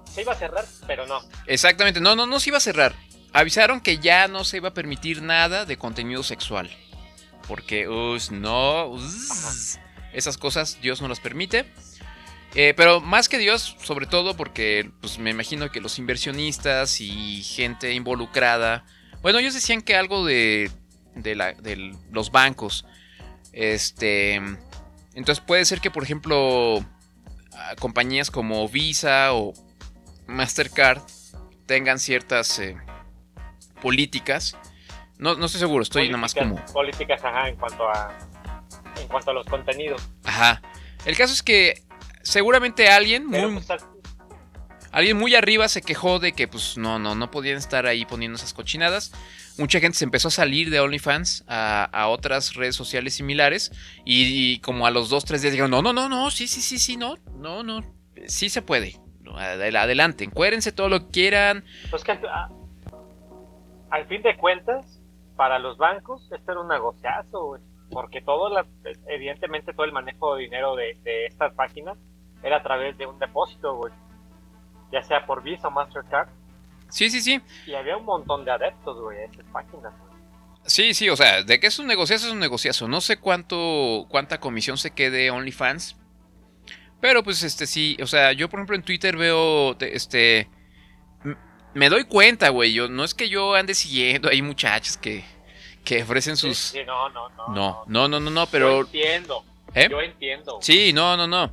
se 0.04 0.23
iba 0.23 0.32
a 0.32 0.37
cerrar, 0.37 0.64
pero 0.87 1.06
no. 1.06 1.20
Exactamente, 1.46 2.00
no, 2.00 2.14
no, 2.14 2.26
no 2.26 2.38
se 2.40 2.50
iba 2.50 2.58
a 2.58 2.61
cerrar. 2.61 2.94
Avisaron 3.32 3.80
que 3.80 3.99
ya 3.99 4.28
no 4.28 4.44
se 4.44 4.58
iba 4.58 4.68
a 4.68 4.75
permitir 4.75 5.23
nada 5.23 5.64
de 5.64 5.76
contenido 5.76 6.23
sexual. 6.23 6.70
Porque, 7.49 7.88
us, 7.88 8.30
no, 8.30 8.87
us, 8.87 9.78
esas 10.12 10.38
cosas 10.38 10.78
Dios 10.80 11.02
no 11.02 11.08
las 11.08 11.20
permite. 11.20 11.66
Eh, 12.54 12.73
pero 12.76 13.00
más 13.00 13.28
que 13.28 13.38
Dios, 13.38 13.76
sobre 13.82 14.06
todo 14.06 14.37
porque 14.37 14.88
pues, 15.00 15.18
me 15.18 15.30
imagino 15.30 15.70
que 15.73 15.80
los 15.80 15.99
inversionistas 15.99 17.00
y 17.00 17.42
gente 17.42 17.92
involucrada, 17.92 18.84
bueno, 19.23 19.40
ellos 19.40 19.54
decían 19.54 19.82
que 19.82 19.96
algo 19.96 20.25
de, 20.25 20.70
de, 21.16 21.34
la- 21.34 21.54
de 21.54 21.96
los 22.12 22.30
bancos, 22.30 22.87
este, 23.54 24.34
entonces 25.14 25.40
puede 25.44 25.64
ser 25.64 25.80
que, 25.80 25.90
por 25.90 26.02
ejemplo, 26.02 26.84
compañías 27.78 28.30
como 28.30 28.68
Visa 28.68 29.32
o 29.32 29.54
Mastercard 30.26 31.00
tengan 31.66 31.99
ciertas 31.99 32.58
eh, 32.58 32.76
políticas. 33.80 34.56
No, 35.18 35.37
no 35.37 35.46
estoy 35.46 35.61
seguro, 35.61 35.82
estoy 35.82 36.06
nada 36.08 36.18
más 36.18 36.34
como... 36.34 36.56
Políticas- 36.56 36.73
Políticas, 36.73 37.25
ajá, 37.25 37.49
en 37.49 37.56
cuanto 37.56 37.88
a. 37.88 38.12
En 39.00 39.08
cuanto 39.08 39.30
a 39.30 39.34
los 39.34 39.46
contenidos. 39.46 40.02
Ajá. 40.25 40.61
El 41.04 41.16
caso 41.16 41.32
es 41.32 41.42
que 41.42 41.82
seguramente 42.23 42.88
alguien 42.88 43.28
Pero, 43.30 43.50
muy, 43.50 43.62
pues, 43.62 43.80
alguien 44.90 45.16
muy 45.16 45.34
arriba 45.34 45.68
se 45.68 45.82
quejó 45.82 46.18
de 46.18 46.32
que 46.32 46.49
pues 46.49 46.76
no, 46.78 46.99
no, 46.99 47.14
no 47.14 47.30
podían 47.30 47.56
estar 47.58 47.87
ahí 47.87 48.04
poniendo 48.04 48.37
esas 48.37 48.52
cochinadas. 48.54 49.12
Mucha 49.58 49.78
gente 49.80 49.96
se 49.96 50.04
empezó 50.04 50.28
a 50.28 50.30
salir 50.32 50.70
de 50.70 50.80
OnlyFans 50.80 51.44
a, 51.46 52.08
otras 52.08 52.54
redes 52.54 52.75
sociales 52.75 53.14
similares 53.14 53.70
y, 54.04 54.58
como 54.61 54.87
a 54.87 54.90
los 54.90 55.08
dos, 55.08 55.25
tres 55.25 55.42
días 55.42 55.52
dijeron, 55.52 55.70
no, 55.70 55.82
no, 55.82 55.92
no, 55.92 56.08
no, 56.08 56.30
sí, 56.30 56.49
sí, 56.49 56.61
sí, 56.61 56.78
sí, 56.78 56.96
no, 56.96 57.16
no, 57.37 57.62
no, 57.62 57.82
sí 58.26 58.49
se 58.49 58.62
puede. 58.62 58.96
Adel- 59.25 59.76
Adelante, 59.76 60.25
encuérense 60.25 60.73
todo 60.73 60.88
lo 60.88 61.06
que 61.06 61.11
quieran. 61.12 61.64
Pues 61.90 62.04
que 62.04 62.18
al, 63.90 64.06
fin 64.06 64.23
de 64.23 64.37
cuentas, 64.37 65.00
para 65.37 65.58
los 65.58 65.76
bancos, 65.76 66.30
esto 66.32 66.52
era 66.52 66.61
un 66.61 66.68
negociazo. 66.68 67.58
Porque 67.90 68.23
todo, 68.23 68.50
evidentemente, 69.06 69.73
todo 69.73 69.84
el 69.84 69.92
manejo 69.92 70.34
de 70.34 70.42
dinero 70.42 70.75
de, 70.75 70.99
de 71.04 71.26
estas 71.26 71.52
páginas 71.54 71.96
era 72.42 72.56
a 72.56 72.62
través 72.62 72.96
de 72.99 73.06
un 73.06 73.18
depósito, 73.18 73.76
güey. 73.76 73.92
Ya 74.90 75.02
sea 75.02 75.26
por 75.26 75.42
Visa 75.42 75.68
o 75.68 75.70
Mastercard. 75.70 76.28
Sí, 76.94 77.10
sí, 77.10 77.20
sí. 77.20 77.40
Y 77.66 77.74
había 77.74 77.96
un 77.96 78.04
montón 78.04 78.44
de 78.44 78.52
adeptos, 78.52 79.00
güey, 79.00 79.18
a 79.18 79.24
esas 79.24 79.44
páginas. 79.52 79.92
güey. 79.98 80.14
Sí, 80.66 80.94
sí, 80.94 81.08
o 81.10 81.16
sea, 81.16 81.42
de 81.42 81.58
que 81.58 81.66
es 81.66 81.78
un 81.80 81.86
negociazo, 81.88 82.26
es 82.28 82.32
un 82.32 82.38
negociazo. 82.38 82.86
No 82.86 83.00
sé 83.00 83.16
cuánto, 83.16 84.06
cuánta 84.08 84.38
comisión 84.38 84.78
se 84.78 84.92
quede 84.92 85.30
OnlyFans. 85.30 85.96
Pero 87.00 87.22
pues 87.24 87.42
este 87.42 87.66
sí, 87.66 87.96
o 88.00 88.06
sea, 88.06 88.32
yo 88.32 88.48
por 88.48 88.60
ejemplo 88.60 88.76
en 88.76 88.82
Twitter 88.82 89.16
veo, 89.16 89.76
te- 89.76 89.94
este, 89.96 90.48
me 91.74 91.88
doy 91.88 92.04
cuenta, 92.04 92.48
güey. 92.50 92.72
Yo 92.72 92.88
no 92.88 93.04
es 93.04 93.12
que 93.12 93.28
yo 93.28 93.54
ande 93.54 93.74
siguiendo, 93.74 94.28
hay 94.30 94.40
muchachas 94.40 94.96
que, 94.96 95.24
que 95.84 96.02
ofrecen 96.02 96.36
sus, 96.36 96.56
sí, 96.56 96.78
no, 96.86 97.08
no, 97.10 97.28
no. 97.30 97.48
no, 97.48 97.84
no, 97.86 98.08
no, 98.08 98.20
no, 98.20 98.30
no, 98.30 98.44
Yo 98.44 98.50
pero, 98.50 98.80
entiendo. 98.82 99.44
¿eh? 99.74 99.88
Yo 99.90 100.00
entiendo. 100.00 100.58
Sí, 100.62 100.92
no, 100.92 101.16
no, 101.16 101.26
no. 101.26 101.52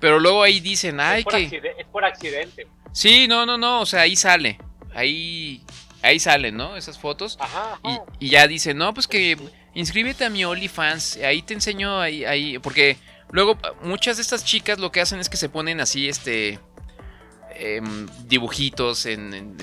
Pero 0.00 0.18
luego 0.18 0.42
ahí 0.42 0.60
dicen, 0.60 0.98
ay 1.00 1.20
es, 1.20 1.24
por 1.24 1.32
que, 1.34 1.74
es 1.78 1.86
por 1.86 2.04
accidente. 2.04 2.66
sí, 2.92 3.26
no, 3.28 3.46
no, 3.46 3.56
no, 3.56 3.80
o 3.82 3.86
sea, 3.86 4.00
ahí 4.02 4.16
sale, 4.16 4.58
ahí, 4.94 5.62
ahí 6.02 6.18
salen, 6.20 6.56
¿no? 6.56 6.76
Esas 6.76 6.98
fotos. 6.98 7.36
Ajá, 7.40 7.78
ajá. 7.82 8.04
Y, 8.18 8.26
y 8.26 8.30
ya 8.30 8.46
dice, 8.46 8.74
no, 8.74 8.92
pues 8.94 9.06
que 9.06 9.36
inscríbete 9.74 10.24
a 10.24 10.30
mi 10.30 10.44
OnlyFans, 10.44 11.16
ahí 11.18 11.42
te 11.42 11.54
enseño, 11.54 12.00
ahí, 12.00 12.24
ahí, 12.24 12.58
porque 12.58 12.96
luego 13.30 13.56
muchas 13.82 14.16
de 14.16 14.22
estas 14.22 14.44
chicas 14.44 14.78
lo 14.78 14.90
que 14.92 15.00
hacen 15.00 15.20
es 15.20 15.28
que 15.28 15.36
se 15.36 15.48
ponen 15.48 15.80
así, 15.80 16.08
este, 16.08 16.58
em, 17.54 18.06
dibujitos 18.26 19.06
en, 19.06 19.32
en- 19.34 19.56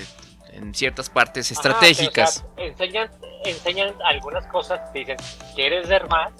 en 0.53 0.74
ciertas 0.74 1.10
partes 1.10 1.51
Ajá, 1.51 1.60
estratégicas. 1.62 2.43
o 2.51 2.55
sea, 2.55 2.65
enseñan, 2.65 3.12
enseñan 3.46 3.93
algunas 4.05 4.46
cosas, 4.48 4.91
te 4.91 5.00
dicen, 5.00 5.17
¿quieres 5.55 5.88
ver 5.88 6.07
más? 6.07 6.31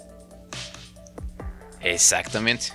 Exactamente. 1.82 2.74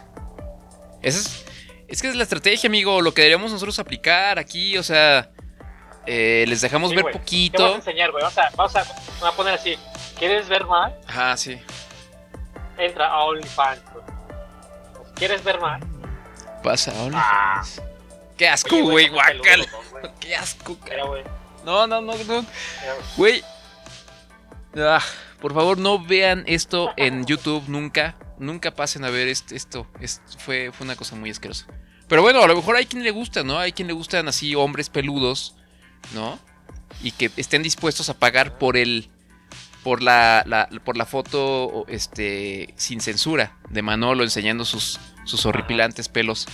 Esa 1.02 1.19
es, 1.19 1.45
es 1.88 2.00
que 2.02 2.09
es 2.09 2.14
la 2.14 2.23
estrategia, 2.23 2.69
amigo, 2.69 3.00
lo 3.02 3.12
que 3.12 3.23
deberíamos 3.23 3.50
nosotros 3.50 3.78
aplicar 3.78 4.38
aquí, 4.38 4.78
o 4.78 4.83
sea, 4.83 5.31
eh, 6.06 6.44
les 6.49 6.61
dejamos 6.61 6.90
Sí, 6.90 6.97
ver 6.97 7.04
güey. 7.04 7.12
¿Qué 7.14 7.18
vas 7.18 7.23
a 7.23 7.25
poquito. 7.25 7.75
enseñar, 7.76 8.11
güey? 8.11 8.23
Vamos 8.23 8.38
a, 8.38 8.50
vamos 8.56 8.76
a, 8.76 9.28
a 9.28 9.32
poner 9.32 9.54
así, 9.54 9.76
¿quieres 10.18 10.49
ver 10.49 10.64
más? 10.66 10.92
Ajá, 11.06 11.37
sí. 11.37 11.61
Entra 12.78 13.09
a 13.09 13.25
OnlyFans. 13.25 13.80
¿Quieres 15.14 15.44
ver 15.44 15.61
más? 15.61 15.82
Pasa, 16.62 16.92
Ah. 16.97 17.02
OnlyFans. 17.62 17.82
Qué 18.37 18.49
asco, 18.49 18.76
güey, 18.82 19.09
guacal. 19.09 19.40
Qué 20.21 20.35
asco, 20.35 20.76
cara. 20.78 21.04
No, 21.64 21.87
no, 21.87 22.00
no, 22.00 22.12
no. 22.25 22.47
Güey. 23.16 23.44
Ah, 24.76 25.00
por 25.40 25.52
favor, 25.54 25.78
no 25.78 25.99
vean 26.02 26.44
esto 26.47 26.92
en 26.97 27.25
YouTube 27.26 27.64
nunca. 27.68 28.16
Nunca 28.38 28.73
pasen 28.73 29.04
a 29.04 29.11
ver 29.11 29.28
est- 29.28 29.52
esto. 29.52 29.87
Es- 30.00 30.21
fue, 30.38 30.73
fue 30.73 30.85
una 30.85 30.97
cosa 30.97 31.14
muy 31.14 31.30
asquerosa. 31.30 31.66
Pero 32.09 32.23
bueno, 32.23 32.42
a 32.42 32.47
lo 32.49 32.56
mejor 32.56 32.75
hay 32.76 32.87
quien 32.87 33.04
le 33.04 33.11
gusta, 33.12 33.44
¿no? 33.44 33.59
Hay 33.59 33.73
quien 33.73 33.87
le 33.87 33.94
gustan 33.94 34.26
así 34.28 34.54
hombres 34.56 34.88
peludos, 34.90 35.54
¿no? 36.14 36.38
Y 37.02 37.12
que 37.12 37.30
estén 37.37 37.62
dispuestos 37.62 38.09
a 38.11 38.14
pagar 38.18 38.59
por 38.59 38.76
el. 38.76 39.09
Por 39.82 40.00
la, 40.00 40.44
la- 40.47 40.68
por 40.85 40.97
la 40.97 41.06
foto 41.06 41.85
este, 41.88 42.73
sin 42.76 43.00
censura 43.00 43.56
de 43.68 43.82
Manolo 43.82 44.23
enseñando 44.23 44.64
sus, 44.64 45.00
sus 45.25 45.44
horripilantes 45.44 46.09
pelos. 46.09 46.47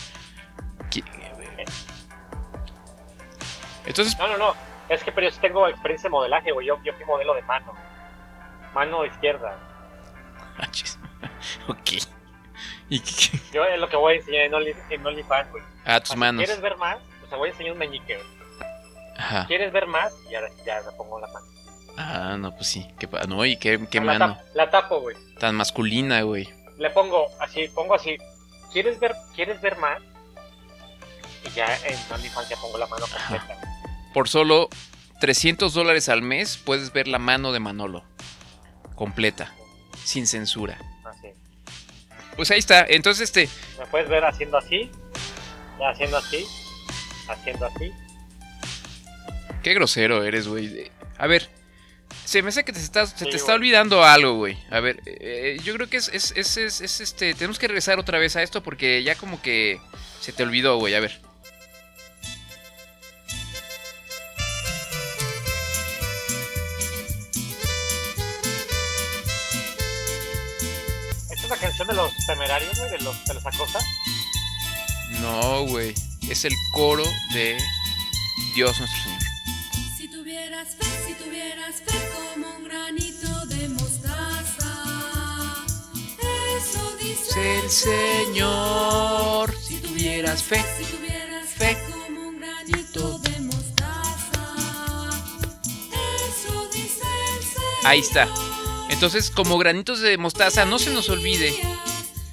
Entonces, 3.86 4.16
No, 4.18 4.28
no, 4.28 4.38
no. 4.38 4.54
Es 4.88 5.02
que 5.04 5.12
pero 5.12 5.28
yo 5.28 5.36
tengo 5.40 5.68
experiencia 5.68 6.08
de 6.08 6.12
modelaje, 6.12 6.52
güey. 6.52 6.66
Yo, 6.66 6.82
yo 6.82 6.92
fui 6.94 7.04
modelo 7.04 7.34
de 7.34 7.42
mano. 7.42 7.72
Mano 8.74 9.04
izquierda. 9.04 9.58
Ah, 10.58 10.66
chis. 10.70 10.98
ok. 11.68 11.90
¿Y 12.88 13.00
qué- 13.00 13.30
qué? 13.30 13.40
Yo 13.52 13.64
es 13.64 13.78
lo 13.78 13.88
que 13.88 13.96
voy 13.96 14.14
a 14.14 14.16
enseñar 14.16 14.42
en, 14.44 14.54
Only, 14.54 14.74
en 14.90 15.06
OnlyFans, 15.06 15.50
güey. 15.50 15.62
Ah, 15.84 16.00
tus 16.00 16.10
Así, 16.10 16.18
manos. 16.18 16.42
¿Quieres 16.44 16.62
ver 16.62 16.76
más? 16.78 16.96
O 17.24 17.28
sea, 17.28 17.36
voy 17.36 17.48
a 17.48 17.52
enseñar 17.52 17.72
un 17.72 17.78
meñique, 17.78 18.16
güey. 18.16 18.37
Ajá. 19.18 19.46
¿Quieres 19.46 19.72
ver 19.72 19.86
más? 19.86 20.12
Y 20.30 20.34
ahora 20.34 20.48
ya 20.64 20.80
le 20.80 20.92
pongo 20.96 21.20
la 21.20 21.26
mano. 21.26 21.46
Ah, 21.98 22.36
no, 22.38 22.54
pues 22.54 22.68
sí. 22.68 22.86
Qué, 22.98 23.08
no, 23.28 23.44
y 23.44 23.56
qué, 23.56 23.78
qué 23.90 23.98
la, 23.98 24.04
mano. 24.04 24.26
tap- 24.36 24.44
la 24.54 24.70
tapo, 24.70 25.00
güey. 25.00 25.16
Tan 25.38 25.56
masculina, 25.56 26.22
güey. 26.22 26.48
Le 26.78 26.90
pongo 26.90 27.26
así, 27.40 27.66
pongo 27.74 27.94
así. 27.94 28.16
¿Quieres 28.72 29.00
ver, 29.00 29.14
¿quieres 29.34 29.60
ver 29.60 29.76
más? 29.78 30.00
Y 31.44 31.50
ya 31.50 31.66
en 31.86 31.98
OnlyFans 32.12 32.48
ya 32.48 32.56
pongo 32.56 32.78
la 32.78 32.86
mano 32.86 33.06
completa. 33.06 33.56
Por 34.14 34.28
solo 34.28 34.68
300 35.20 35.74
dólares 35.74 36.08
al 36.08 36.22
mes 36.22 36.56
puedes 36.56 36.92
ver 36.92 37.08
la 37.08 37.18
mano 37.18 37.50
de 37.52 37.58
Manolo. 37.60 38.04
Completa. 38.94 39.52
Sin 40.04 40.26
censura. 40.28 40.78
Así. 41.04 41.28
Pues 42.36 42.50
ahí 42.52 42.58
está. 42.60 42.84
Entonces, 42.88 43.24
este. 43.24 43.48
Me 43.78 43.86
puedes 43.86 44.08
ver 44.08 44.24
haciendo 44.24 44.58
así, 44.58 44.90
haciendo 45.84 46.18
así, 46.18 46.46
haciendo 47.28 47.66
así. 47.66 47.90
Qué 49.68 49.74
grosero 49.74 50.24
eres, 50.24 50.48
güey. 50.48 50.66
De- 50.68 50.90
A 51.18 51.26
ver. 51.26 51.50
Se 52.24 52.40
me 52.40 52.48
hace 52.48 52.64
que 52.64 52.72
te 52.72 52.78
estás, 52.80 53.10
se 53.14 53.26
te 53.26 53.36
está 53.36 53.52
olvidando 53.52 54.02
algo, 54.02 54.32
güey. 54.36 54.56
A 54.70 54.80
ver, 54.80 54.98
eh, 55.04 55.58
yo 55.62 55.74
creo 55.74 55.90
que 55.90 55.98
es, 55.98 56.08
es, 56.08 56.32
es, 56.36 56.56
es- 56.56 56.80
es, 56.80 57.00
este. 57.02 57.34
Tenemos 57.34 57.58
que 57.58 57.68
regresar 57.68 57.98
otra 57.98 58.18
vez 58.18 58.34
a 58.36 58.42
esto 58.42 58.62
porque 58.62 59.02
ya 59.02 59.14
como 59.14 59.42
que 59.42 59.78
se 60.22 60.32
te 60.32 60.42
olvidó, 60.42 60.78
güey. 60.78 60.94
A 60.94 61.00
ver. 61.00 61.20
¿Esta 71.30 71.44
es 71.44 71.48
la 71.50 71.56
canción 71.56 71.88
de 71.88 71.94
los 71.94 72.12
temerarios, 72.26 72.78
güey? 72.78 72.90
De 72.90 72.98
los, 73.00 73.24
de 73.24 73.34
los 73.34 73.46
acosa. 73.46 73.78
No, 75.20 75.62
güey. 75.66 75.94
Es 76.28 76.44
el 76.44 76.54
coro 76.72 77.04
de 77.32 77.56
Dios 78.54 78.78
nuestro 78.78 79.02
Señor. 79.02 79.18
Si 80.28 80.34
tuvieras 80.34 80.76
fe, 80.76 80.84
si 81.06 81.14
tuvieras 81.14 81.74
fe 81.86 82.10
como 82.14 82.56
un 82.56 82.64
granito 82.64 83.46
de 83.46 83.68
mostaza, 83.70 84.74
eso 86.54 86.96
dice 87.00 87.60
el 87.60 87.70
Señor. 87.70 89.54
Si 89.58 89.76
tuvieras 89.76 90.42
fe. 90.42 90.62
Si 90.76 90.84
tuvieras 90.84 91.48
fe 91.48 91.74
fe 91.74 91.78
como 91.90 92.28
un 92.28 92.40
granito 92.40 93.18
de 93.20 93.40
mostaza, 93.40 95.08
eso 96.28 96.68
dice 96.74 97.06
el 97.38 97.42
Señor. 97.42 97.86
Ahí 97.86 98.00
está. 98.00 98.28
Entonces, 98.90 99.30
como 99.30 99.56
granitos 99.56 100.00
de 100.00 100.18
mostaza, 100.18 100.66
no 100.66 100.78
se 100.78 100.90
nos 100.90 101.08
olvide 101.08 101.54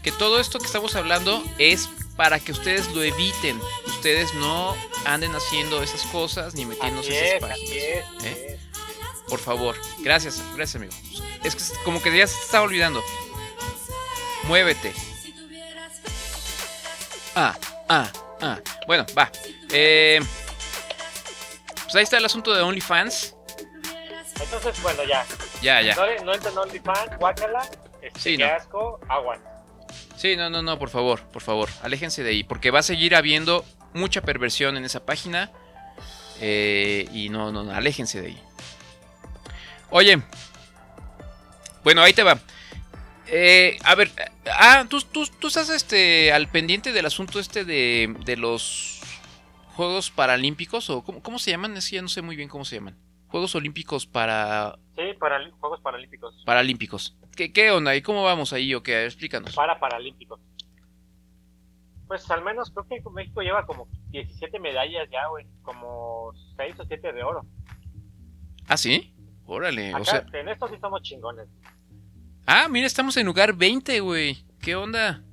que 0.04 0.12
todo 0.12 0.42
esto 0.42 0.60
que 0.60 0.66
estamos 0.66 0.98
hablando 0.98 1.42
es 1.60 1.88
para 2.18 2.42
que 2.42 2.52
ustedes 2.52 2.92
lo 2.94 3.04
eviten. 3.04 3.58
Ustedes 4.06 4.36
no 4.36 4.78
anden 5.06 5.34
haciendo 5.34 5.82
esas 5.82 6.04
cosas 6.12 6.54
ni 6.54 6.64
metiéndose 6.64 7.08
Así 7.10 7.26
esas 7.26 7.34
es, 7.34 7.42
páginas. 7.42 7.70
es. 7.72 8.24
¿Eh? 8.24 8.60
es. 8.62 9.22
Por 9.28 9.40
favor. 9.40 9.76
Gracias, 10.02 10.44
gracias, 10.56 10.76
amigo. 10.76 10.94
Es 11.44 11.56
que 11.56 11.64
como 11.84 12.00
que 12.00 12.16
ya 12.16 12.28
se 12.28 12.40
estaba 12.40 12.66
olvidando. 12.66 13.04
Muévete. 14.44 14.94
Ah, 17.34 17.56
ah, 17.90 18.12
ah. 18.42 18.60
Bueno, 18.86 19.08
va. 19.18 19.32
Eh, 19.72 20.22
pues 21.86 21.96
ahí 21.96 22.04
está 22.04 22.18
el 22.18 22.26
asunto 22.26 22.54
de 22.54 22.62
OnlyFans. 22.62 23.36
Entonces, 24.40 24.80
bueno, 24.84 25.04
ya. 25.04 25.26
Ya, 25.64 25.82
ya. 25.82 25.96
No, 25.96 26.26
no 26.26 26.34
entra 26.36 26.52
en 26.52 26.58
OnlyFans, 26.60 27.18
guácala. 27.18 27.68
Este, 28.04 28.20
Sí, 28.20 28.38
no. 28.38 28.46
asco, 28.46 29.00
agua. 29.10 29.40
Sí, 30.16 30.36
no, 30.36 30.52
no, 30.52 30.62
no, 30.62 30.78
por 30.78 30.92
favor, 30.92 31.22
por 31.30 31.42
favor, 31.42 31.70
aléjense 31.82 32.22
de 32.22 32.30
ahí, 32.30 32.44
porque 32.44 32.70
va 32.70 32.80
a 32.80 32.84
seguir 32.84 33.16
habiendo 33.16 33.66
mucha 33.96 34.22
perversión 34.22 34.78
en 34.78 34.86
esa 34.86 35.06
página. 35.06 35.52
eh, 36.42 37.08
y 37.14 37.30
no, 37.30 37.52
no, 37.52 37.64
no, 37.64 37.72
aléjense 37.74 38.22
de 38.22 38.28
ahí. 38.28 38.40
Oye, 39.90 40.22
bueno, 41.84 42.02
ahí 42.02 42.14
te 42.14 42.24
va. 42.24 42.40
Eh, 43.28 43.78
a 43.84 43.96
ver, 43.96 44.12
ah, 44.52 44.86
¿tú, 44.90 45.02
tú, 45.02 45.26
tú 45.40 45.48
estás 45.48 45.70
este, 45.70 46.32
al 46.32 46.48
pendiente 46.50 46.92
del 46.92 47.06
asunto 47.06 47.40
este 47.40 47.64
de, 47.66 48.14
de 48.26 48.38
los 48.38 49.02
Juegos 49.76 50.12
Paralímpicos, 50.12 50.90
o 50.90 51.04
cómo, 51.04 51.24
cómo 51.24 51.40
se 51.40 51.52
llaman, 51.52 51.76
es 51.78 51.90
que 51.90 51.96
ya 51.96 52.02
no 52.02 52.08
sé 52.10 52.22
muy 52.22 52.36
bien 52.36 52.50
cómo 52.50 52.66
se 52.66 52.76
llaman. 52.76 52.98
Juegos 53.28 53.56
Olímpicos 53.56 54.06
para 54.06 54.78
Sí, 54.96 55.02
para 55.20 55.40
Juegos 55.60 55.82
Paralímpicos. 55.82 56.44
Paralímpicos. 56.46 57.16
¿Qué, 57.36 57.52
qué 57.52 57.72
onda? 57.72 57.96
¿Y 57.96 58.02
cómo 58.02 58.24
vamos 58.24 58.54
ahí 58.54 58.74
o 58.74 58.84
qué? 58.84 59.06
Explícanos. 59.06 59.54
Para 59.56 59.80
Paralímpicos. 59.80 60.40
Pues 62.08 62.30
al 62.30 62.44
menos 62.44 62.72
creo 62.72 62.86
que 62.88 63.10
México 63.10 63.42
lleva 63.42 63.66
como 63.66 63.88
17 64.10 64.60
medallas 64.60 65.10
ya, 65.12 65.28
güey. 65.28 65.46
Como 65.64 66.32
6 66.56 66.80
o 66.80 66.86
7 66.86 67.14
de 67.14 67.24
oro. 67.24 67.46
¿Ah, 68.68 68.78
sí? 68.78 69.14
Órale, 69.46 69.90
Acá, 69.90 70.02
o 70.02 70.06
sea... 70.06 70.26
en 70.34 70.50
esto 70.50 70.68
sí 70.68 70.76
somos 70.80 71.02
chingones. 71.04 71.48
Ah, 72.48 72.68
mira, 72.70 72.88
estamos 72.88 73.16
en 73.18 73.26
lugar 73.26 73.54
20, 73.54 74.00
güey. 74.00 74.38
¿Qué 74.60 74.76
onda? 74.76 75.24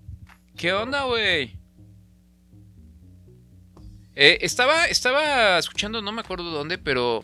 ¿Qué 0.56 0.72
onda, 0.72 1.04
güey? 1.04 1.56
Eh, 4.14 4.38
estaba, 4.42 4.84
estaba 4.86 5.58
escuchando, 5.58 6.02
no 6.02 6.12
me 6.12 6.20
acuerdo 6.20 6.50
dónde, 6.50 6.76
pero 6.76 7.22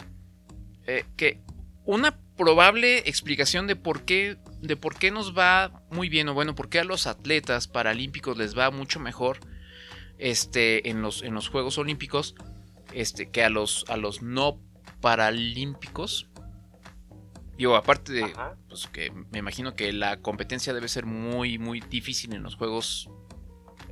eh, 0.87 1.04
que 1.16 1.40
una 1.84 2.18
probable 2.37 2.98
explicación 3.08 3.66
de 3.66 3.76
por 3.76 4.02
qué, 4.04 4.38
de 4.61 4.77
por 4.77 4.97
qué 4.97 5.11
nos 5.11 5.37
va 5.37 5.83
muy 5.90 6.09
bien, 6.09 6.29
o 6.29 6.35
bueno, 6.35 6.55
por 6.55 6.68
qué 6.68 6.81
a 6.81 6.85
los 6.85 7.07
atletas 7.07 7.68
paralímpicos 7.68 8.37
les 8.37 8.57
va 8.59 8.71
mucho 8.71 8.99
mejor 9.01 9.38
este, 10.18 10.88
en, 10.90 11.01
los, 11.03 11.23
en 11.23 11.35
los 11.35 11.49
Juegos 11.49 11.79
Olímpicos, 11.79 12.35
este, 12.92 13.31
que 13.31 13.44
a 13.44 13.51
los, 13.51 13.85
a 13.88 13.97
los 13.97 14.23
no 14.23 14.61
paralímpicos. 15.01 16.29
Digo, 17.57 17.75
aparte 17.77 18.12
de 18.12 18.25
Ajá. 18.25 18.57
pues, 18.68 18.87
que 18.87 19.11
me 19.33 19.38
imagino 19.40 19.75
que 19.75 19.92
la 19.92 20.21
competencia 20.21 20.73
debe 20.73 20.88
ser 20.88 21.07
muy, 21.07 21.59
muy 21.59 21.81
difícil 21.81 22.33
en 22.35 22.42
los 22.42 22.55
juegos. 22.55 23.11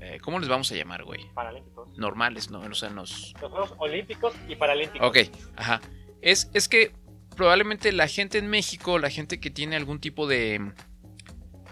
eh, 0.00 0.18
¿Cómo 0.22 0.38
les 0.38 0.48
vamos 0.48 0.70
a 0.70 0.76
llamar, 0.76 1.02
güey? 1.04 1.28
Paralímpicos. 1.34 1.88
Normales, 1.98 2.50
¿no? 2.50 2.60
O 2.60 2.74
sea, 2.74 2.90
en 2.90 2.96
los, 2.96 3.34
Los 3.40 3.50
Juegos 3.50 3.74
Olímpicos 3.78 4.34
y 4.48 4.54
Paralímpicos. 4.56 5.08
Ok, 5.08 5.18
ajá. 5.56 5.80
Es, 6.22 6.48
es 6.54 6.68
que 6.68 6.92
probablemente 7.36 7.92
la 7.92 8.08
gente 8.08 8.38
en 8.38 8.48
México, 8.48 8.98
la 8.98 9.10
gente 9.10 9.38
que 9.38 9.50
tiene 9.50 9.76
algún 9.76 10.00
tipo 10.00 10.26
de 10.26 10.72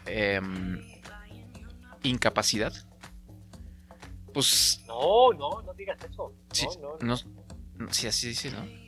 em, 0.06 0.80
incapacidad, 2.02 2.72
pues 4.32 4.80
No, 4.86 5.32
no, 5.32 5.62
no 5.62 5.74
digas 5.74 5.98
eso. 6.10 6.32
sí, 6.52 6.66
No, 6.80 6.96
no, 7.00 7.16
no, 7.76 7.92
sí, 7.92 8.06
así 8.06 8.28
dice, 8.28 8.50
¿no? 8.50 8.84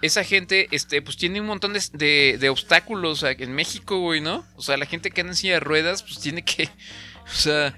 Esa 0.00 0.22
gente, 0.22 0.68
este, 0.70 1.02
pues 1.02 1.16
tiene 1.16 1.40
un 1.40 1.46
montón 1.48 1.72
de, 1.72 1.82
de- 1.92 2.38
de 2.38 2.48
obstáculos 2.50 3.24
en 3.24 3.52
México, 3.52 3.98
güey, 3.98 4.20
¿no? 4.20 4.46
O 4.54 4.62
sea, 4.62 4.76
la 4.76 4.86
gente 4.86 5.10
que 5.10 5.22
anda 5.22 5.32
en 5.32 5.36
silla 5.36 5.54
de 5.54 5.60
ruedas, 5.60 6.04
pues 6.04 6.20
tiene 6.20 6.44
que, 6.44 6.68
o 7.26 7.34
sea, 7.34 7.76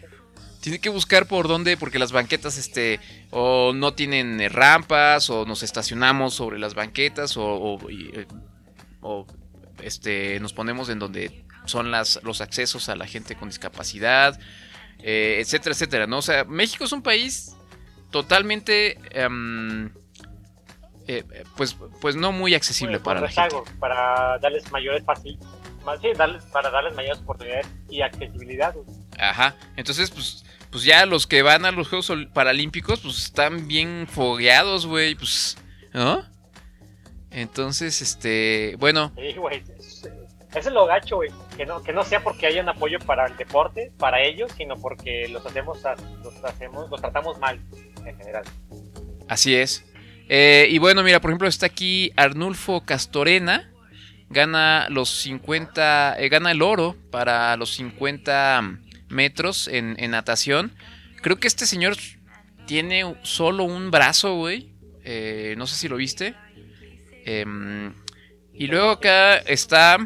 tiene 0.61 0.79
que 0.79 0.89
buscar 0.89 1.27
por 1.27 1.49
dónde, 1.49 1.77
porque 1.77 1.99
las 1.99 2.13
banquetas, 2.13 2.59
este, 2.59 3.01
o 3.31 3.73
no 3.75 3.95
tienen 3.95 4.41
eh, 4.41 4.49
rampas, 4.49 5.31
o 5.31 5.47
nos 5.47 5.63
estacionamos 5.63 6.35
sobre 6.35 6.59
las 6.59 6.75
banquetas, 6.75 7.37
o, 7.37 7.45
o, 7.45 7.91
y, 7.91 8.11
eh, 8.15 8.27
o, 9.01 9.27
este, 9.83 10.39
nos 10.41 10.53
ponemos 10.53 10.89
en 10.89 10.99
donde 10.99 11.45
son 11.65 11.91
las, 11.91 12.21
los 12.23 12.41
accesos 12.41 12.89
a 12.89 12.97
la 12.97 13.07
gente 13.07 13.37
con 13.37 13.49
discapacidad, 13.49 14.39
eh, 15.03 15.39
etcétera, 15.41 15.73
etcétera, 15.73 16.07
¿no? 16.07 16.19
O 16.19 16.23
sea, 16.23 16.45
México 16.45 16.85
es 16.85 16.93
un 16.93 17.03
país 17.03 17.57
totalmente, 18.11 18.99
em, 19.11 19.91
eh, 21.07 21.25
pues, 21.57 21.77
pues 22.01 22.17
no 22.17 22.33
muy 22.33 22.55
accesible 22.55 22.99
Bueno, 22.99 23.05
para 23.05 23.21
con 23.21 23.29
la 23.29 23.51
gente. 23.51 23.73
Para 23.79 24.39
darles 24.39 24.71
mayores 24.71 25.05
facilidades. 25.05 25.61
Sí, 26.03 26.09
darles, 26.17 26.45
para 26.45 26.71
darles 26.71 26.95
mayores 26.95 27.19
oportunidades 27.21 27.67
y 27.89 28.03
accesibilidad. 28.03 28.75
Ajá. 29.19 29.57
Entonces, 29.77 30.11
pues, 30.11 30.45
pues 30.71 30.85
ya 30.85 31.07
los 31.07 31.27
que 31.27 31.43
van 31.43 31.65
a 31.65 31.71
los 31.73 31.89
Juegos 31.89 32.13
Paralímpicos, 32.33 33.01
pues 33.01 33.19
están 33.19 33.67
bien 33.69 34.07
fogueados, 34.11 34.87
güey, 34.87 35.15
pues, 35.15 35.57
¿no? 35.93 36.25
Entonces, 37.31 38.03
este, 38.03 38.77
bueno, 38.79 39.13
Sí, 39.17 39.35
güey. 39.37 39.63
es- 39.79 40.09
Eso 40.53 40.69
es 40.69 40.75
lo 40.75 40.85
gacho, 40.85 41.15
güey. 41.17 41.31
Que 41.57 41.65
no, 41.65 41.81
que 41.81 41.93
no 41.93 42.03
sea 42.03 42.25
porque 42.25 42.45
haya 42.49 42.61
un 42.61 42.69
apoyo 42.69 42.99
para 42.99 43.27
el 43.27 43.37
deporte, 43.37 43.93
para 43.99 44.21
ellos, 44.21 44.51
sino 44.57 44.75
porque 44.77 45.29
los 45.29 45.47
hacemos, 45.47 45.79
los 46.25 46.45
hacemos, 46.45 46.91
los 46.91 47.01
tratamos 47.01 47.39
mal 47.39 47.61
en 48.05 48.17
general. 48.17 48.43
así 49.29 49.55
es. 49.55 49.85
Eh, 50.29 50.67
y 50.71 50.79
bueno, 50.79 51.05
mira, 51.05 51.21
por 51.21 51.31
ejemplo, 51.31 51.47
está 51.47 51.67
aquí 51.67 52.11
Arnulfo 52.17 52.85
Castorena. 52.85 53.71
Gana 54.29 54.89
los 54.91 55.09
50, 55.23 56.17
eh, 56.19 56.29
gana 56.29 56.51
el 56.51 56.63
oro 56.63 56.97
para 57.13 57.57
los 57.57 57.73
50 57.75 58.77
metros 59.11 59.69
en, 59.69 59.97
en 59.99 60.13
natación. 60.13 60.73
Creo 61.23 61.39
que 61.39 61.49
este 61.49 61.67
señor 61.67 61.97
tiene 62.67 63.17
solo 63.23 63.65
un 63.65 63.91
brazo, 63.91 64.37
güey. 64.37 64.73
Eh, 65.05 65.55
no 65.59 65.67
sé 65.67 65.77
si 65.77 65.89
lo 65.89 65.97
viste. 65.97 66.35
Em, 67.25 67.93
y 68.55 68.67
luego 68.67 68.91
acá 68.91 69.39
está 69.39 69.99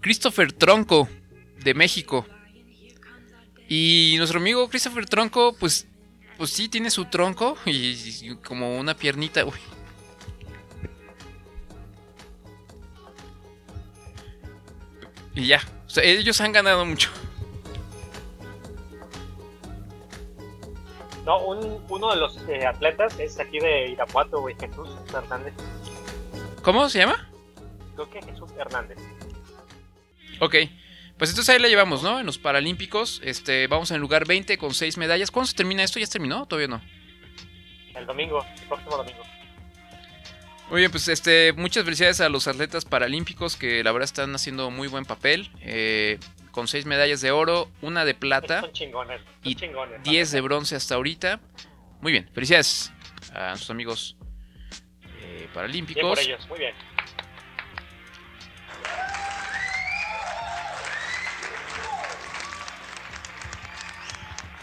Christopher 0.00 0.52
Tronco 0.52 1.08
de 1.64 1.74
México. 1.74 2.26
Y 3.68 4.14
nuestro 4.18 4.38
amigo 4.38 4.68
Christopher 4.68 5.06
Tronco, 5.06 5.56
pues, 5.58 5.88
pues 6.36 6.50
sí, 6.50 6.68
tiene 6.68 6.90
su 6.90 7.06
tronco 7.06 7.56
y, 7.66 7.96
y 8.22 8.36
como 8.44 8.78
una 8.78 8.94
piernita, 8.94 9.42
güey. 9.42 9.60
Y 15.34 15.46
ya, 15.48 15.60
sea, 15.96 16.04
ellos 16.04 16.40
han 16.40 16.52
ganado 16.52 16.84
mucho. 16.84 17.10
No, 21.24 21.40
un, 21.40 21.84
uno 21.88 22.10
de 22.10 22.16
los 22.16 22.38
eh, 22.48 22.64
atletas 22.64 23.18
es 23.18 23.40
aquí 23.40 23.58
de 23.58 23.88
Irapuato, 23.88 24.40
güey, 24.40 24.54
Jesús 24.60 24.88
Hernández. 25.12 25.54
¿Cómo 26.62 26.88
se 26.88 27.00
llama? 27.00 27.28
Creo 27.94 28.10
que 28.10 28.22
Jesús 28.22 28.50
Hernández. 28.56 28.98
Ok, 30.38 30.54
pues 31.18 31.30
entonces 31.30 31.48
ahí 31.48 31.60
la 31.60 31.68
llevamos, 31.68 32.02
¿no? 32.02 32.20
En 32.20 32.26
los 32.26 32.38
Paralímpicos, 32.38 33.20
este, 33.24 33.66
vamos 33.66 33.90
en 33.90 33.96
el 33.96 34.02
lugar 34.02 34.26
20 34.26 34.58
con 34.58 34.74
6 34.74 34.98
medallas. 34.98 35.30
¿Cuándo 35.30 35.48
se 35.48 35.56
termina 35.56 35.82
esto? 35.82 35.98
¿Ya 35.98 36.06
se 36.06 36.12
terminó? 36.12 36.46
Todavía 36.46 36.68
no. 36.68 36.82
El 37.94 38.06
domingo, 38.06 38.44
el 38.60 38.68
próximo 38.68 38.96
domingo. 38.98 39.22
Muy 40.70 40.80
bien, 40.80 40.90
pues 40.90 41.06
este, 41.08 41.52
muchas 41.52 41.84
felicidades 41.84 42.20
a 42.20 42.28
los 42.28 42.48
atletas 42.48 42.84
paralímpicos 42.84 43.56
que 43.56 43.84
la 43.84 43.92
verdad 43.92 44.04
están 44.04 44.34
haciendo 44.34 44.70
muy 44.70 44.88
buen 44.88 45.04
papel. 45.04 45.50
eh, 45.60 46.18
con 46.50 46.68
6 46.68 46.86
medallas 46.86 47.20
de 47.20 47.30
oro, 47.32 47.70
una 47.82 48.06
de 48.06 48.14
plata, 48.14 48.62
Son 48.62 48.72
chingones. 48.72 49.20
Son 49.20 49.30
Y 49.44 49.54
chingones. 49.56 50.02
10 50.02 50.30
de 50.32 50.40
bronce 50.40 50.74
hasta 50.74 50.94
ahorita. 50.94 51.38
Muy 52.00 52.12
bien, 52.12 52.30
felicidades 52.32 52.92
a 53.34 53.48
nuestros 53.50 53.70
amigos 53.70 54.16
eh, 55.20 55.34
Bien 55.36 55.44
por 55.46 55.52
paralímpicos. 55.52 56.18
ellos, 56.20 56.48
muy 56.48 56.58
bien. 56.60 56.74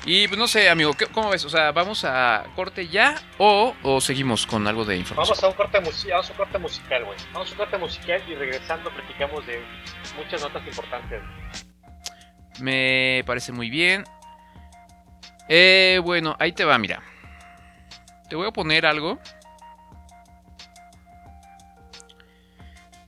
Y 0.05 0.27
pues 0.27 0.37
no 0.37 0.47
sé, 0.47 0.69
amigo, 0.69 0.93
¿qué- 0.93 1.07
¿cómo 1.07 1.29
ves? 1.29 1.45
O 1.45 1.49
sea, 1.49 1.71
¿vamos 1.71 2.03
a 2.03 2.43
corte 2.55 2.87
ya 2.89 3.15
o, 3.37 3.73
o 3.83 4.01
seguimos 4.01 4.45
con 4.45 4.67
algo 4.67 4.83
de 4.83 4.97
información? 4.97 5.37
Vamos 5.37 5.43
a 5.43 5.47
un 5.47 5.53
corte, 5.53 5.79
vamos 5.79 6.29
a 6.29 6.31
un 6.31 6.37
corte 6.37 6.57
musical, 6.57 7.05
güey. 7.05 7.17
Vamos 7.31 7.47
a 7.47 7.51
un 7.53 7.57
corte 7.57 7.77
musical 7.77 8.21
y 8.27 8.35
regresando 8.35 8.89
platicamos 8.91 9.45
de 9.47 9.63
muchas 10.17 10.41
notas 10.41 10.67
importantes. 10.67 11.21
Me 12.59 13.23
parece 13.25 13.53
muy 13.53 13.69
bien. 13.69 14.03
Eh, 15.47 16.01
bueno, 16.03 16.35
ahí 16.37 16.51
te 16.51 16.65
va, 16.65 16.77
mira. 16.77 17.01
Te 18.29 18.35
voy 18.35 18.47
a 18.47 18.51
poner 18.51 18.85
algo. 18.85 19.19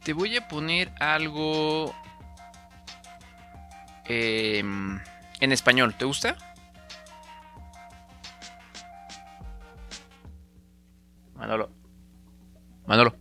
Te 0.04 0.14
voy 0.14 0.38
a 0.38 0.48
poner 0.48 0.92
algo 1.00 1.94
em, 4.06 5.00
en 5.42 5.52
español. 5.52 5.94
¿Te 5.98 6.06
gusta? 6.06 6.36
Manolo. 11.46 11.70
Manolo. 12.88 13.16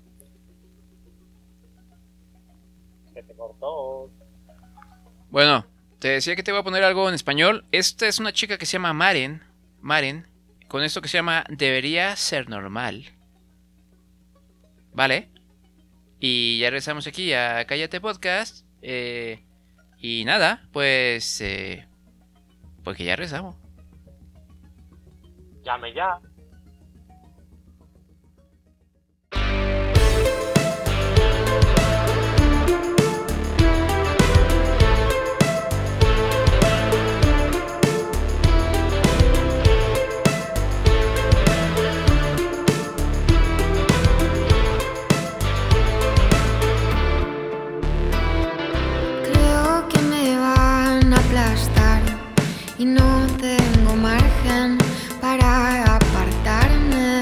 Se 3.12 3.22
te 3.22 3.34
cortó. 3.34 4.10
Bueno, 5.30 5.66
te 5.98 6.08
decía 6.08 6.34
que 6.34 6.42
te 6.42 6.50
voy 6.52 6.62
a 6.62 6.64
poner 6.64 6.84
algo 6.84 7.06
en 7.06 7.14
español. 7.14 7.66
Esta 7.70 8.08
es 8.08 8.18
una 8.18 8.32
chica 8.32 8.56
que 8.56 8.64
se 8.64 8.72
llama 8.72 8.94
Maren. 8.94 9.42
Maren. 9.82 10.26
Con 10.68 10.82
esto 10.82 11.02
que 11.02 11.08
se 11.08 11.18
llama 11.18 11.44
Debería 11.50 12.16
ser 12.16 12.48
normal. 12.48 13.04
¿Vale? 14.94 15.30
Y 16.18 16.60
ya 16.60 16.70
regresamos 16.70 17.06
aquí 17.06 17.34
a 17.34 17.66
Cállate 17.66 18.00
Podcast. 18.00 18.64
eh, 18.80 19.44
y 19.98 20.24
nada, 20.24 20.66
pues... 20.72 21.42
Eh, 21.42 21.86
pues 22.82 22.96
que 22.96 23.04
ya 23.04 23.16
regresamos. 23.16 23.56
Llame 25.62 25.92
ya. 25.92 26.18
No 52.84 53.26
tengo 53.40 53.96
margen 53.96 54.78
para 55.20 55.96
apartarme. 55.96 57.20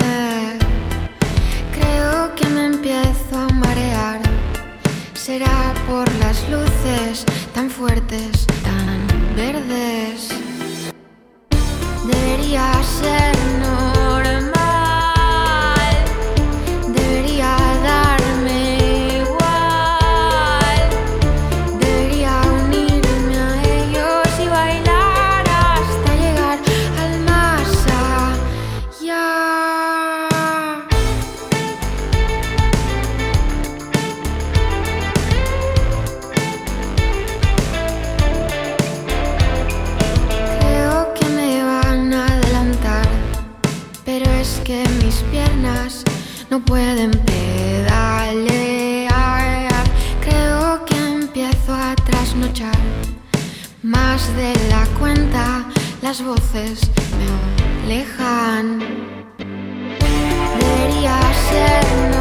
Creo 1.73 2.35
que 2.35 2.47
me 2.49 2.67
empiezo 2.67 3.39
a 3.39 3.49
marear. 3.49 4.21
Será 5.15 5.75
por 5.89 6.11
las 6.17 6.49
luces 6.49 7.25
tan 7.55 7.71
fuertes, 7.71 8.47
tan 8.63 9.07
verdes. 9.37 10.29
Debería 12.07 12.73
ser 12.83 13.22
Las 56.13 56.25
voces 56.27 56.91
me 57.17 57.85
alejan. 57.85 58.81
Debería 60.59 61.19
ser 61.49 62.12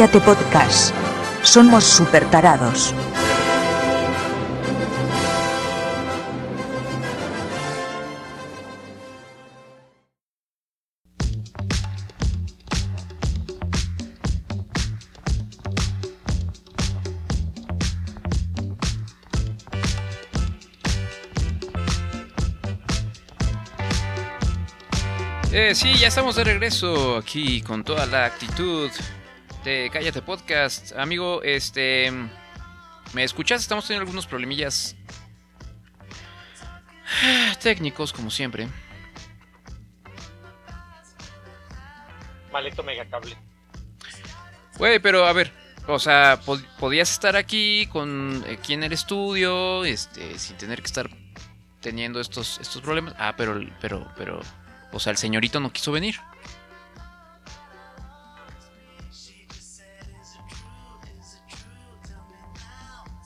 Cállate 0.00 0.20
Podcast. 0.22 0.94
Somos 1.42 1.84
super 1.84 2.24
tarados. 2.30 2.94
Eh, 25.52 25.74
sí, 25.74 25.92
ya 25.98 26.08
estamos 26.08 26.36
de 26.36 26.44
regreso 26.44 27.18
aquí 27.18 27.60
con 27.60 27.84
toda 27.84 28.06
la 28.06 28.24
actitud 28.24 28.90
de 29.64 29.90
Cállate 29.92 30.22
Podcast. 30.22 30.92
Amigo, 30.96 31.42
este... 31.42 32.10
¿Me 33.12 33.24
escuchas? 33.24 33.60
Estamos 33.60 33.86
teniendo 33.86 34.02
algunos 34.02 34.26
problemillas 34.26 34.94
técnicos, 37.62 38.12
como 38.12 38.30
siempre. 38.30 38.68
Maldito 42.52 42.82
megacable. 42.82 43.36
Güey, 44.78 44.98
pero 45.00 45.26
a 45.26 45.32
ver, 45.32 45.52
o 45.86 45.98
sea, 45.98 46.40
pod- 46.40 46.64
podías 46.78 47.10
estar 47.10 47.36
aquí 47.36 47.86
con 47.92 48.44
aquí 48.50 48.72
en 48.74 48.82
el 48.84 48.92
estudio, 48.92 49.84
este, 49.84 50.38
sin 50.38 50.56
tener 50.56 50.80
que 50.80 50.86
estar 50.86 51.10
teniendo 51.80 52.20
estos 52.20 52.58
estos 52.60 52.80
problemas. 52.82 53.14
Ah, 53.18 53.34
pero 53.36 53.60
pero 53.80 54.10
pero 54.16 54.40
o 54.92 54.98
sea, 55.00 55.10
el 55.10 55.18
señorito 55.18 55.60
no 55.60 55.72
quiso 55.72 55.92
venir. 55.92 56.16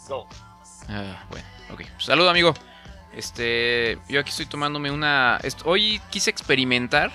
No. 0.09 0.27
Ah, 0.89 1.25
bueno, 1.31 1.47
ok. 1.71 1.83
Saludo, 1.99 2.31
amigo. 2.31 2.55
Este, 3.15 3.99
yo 4.09 4.21
aquí 4.21 4.31
estoy 4.31 4.47
tomándome 4.47 4.91
una. 4.91 5.39
Hoy 5.65 6.01
quise 6.11 6.31
experimentar 6.31 7.13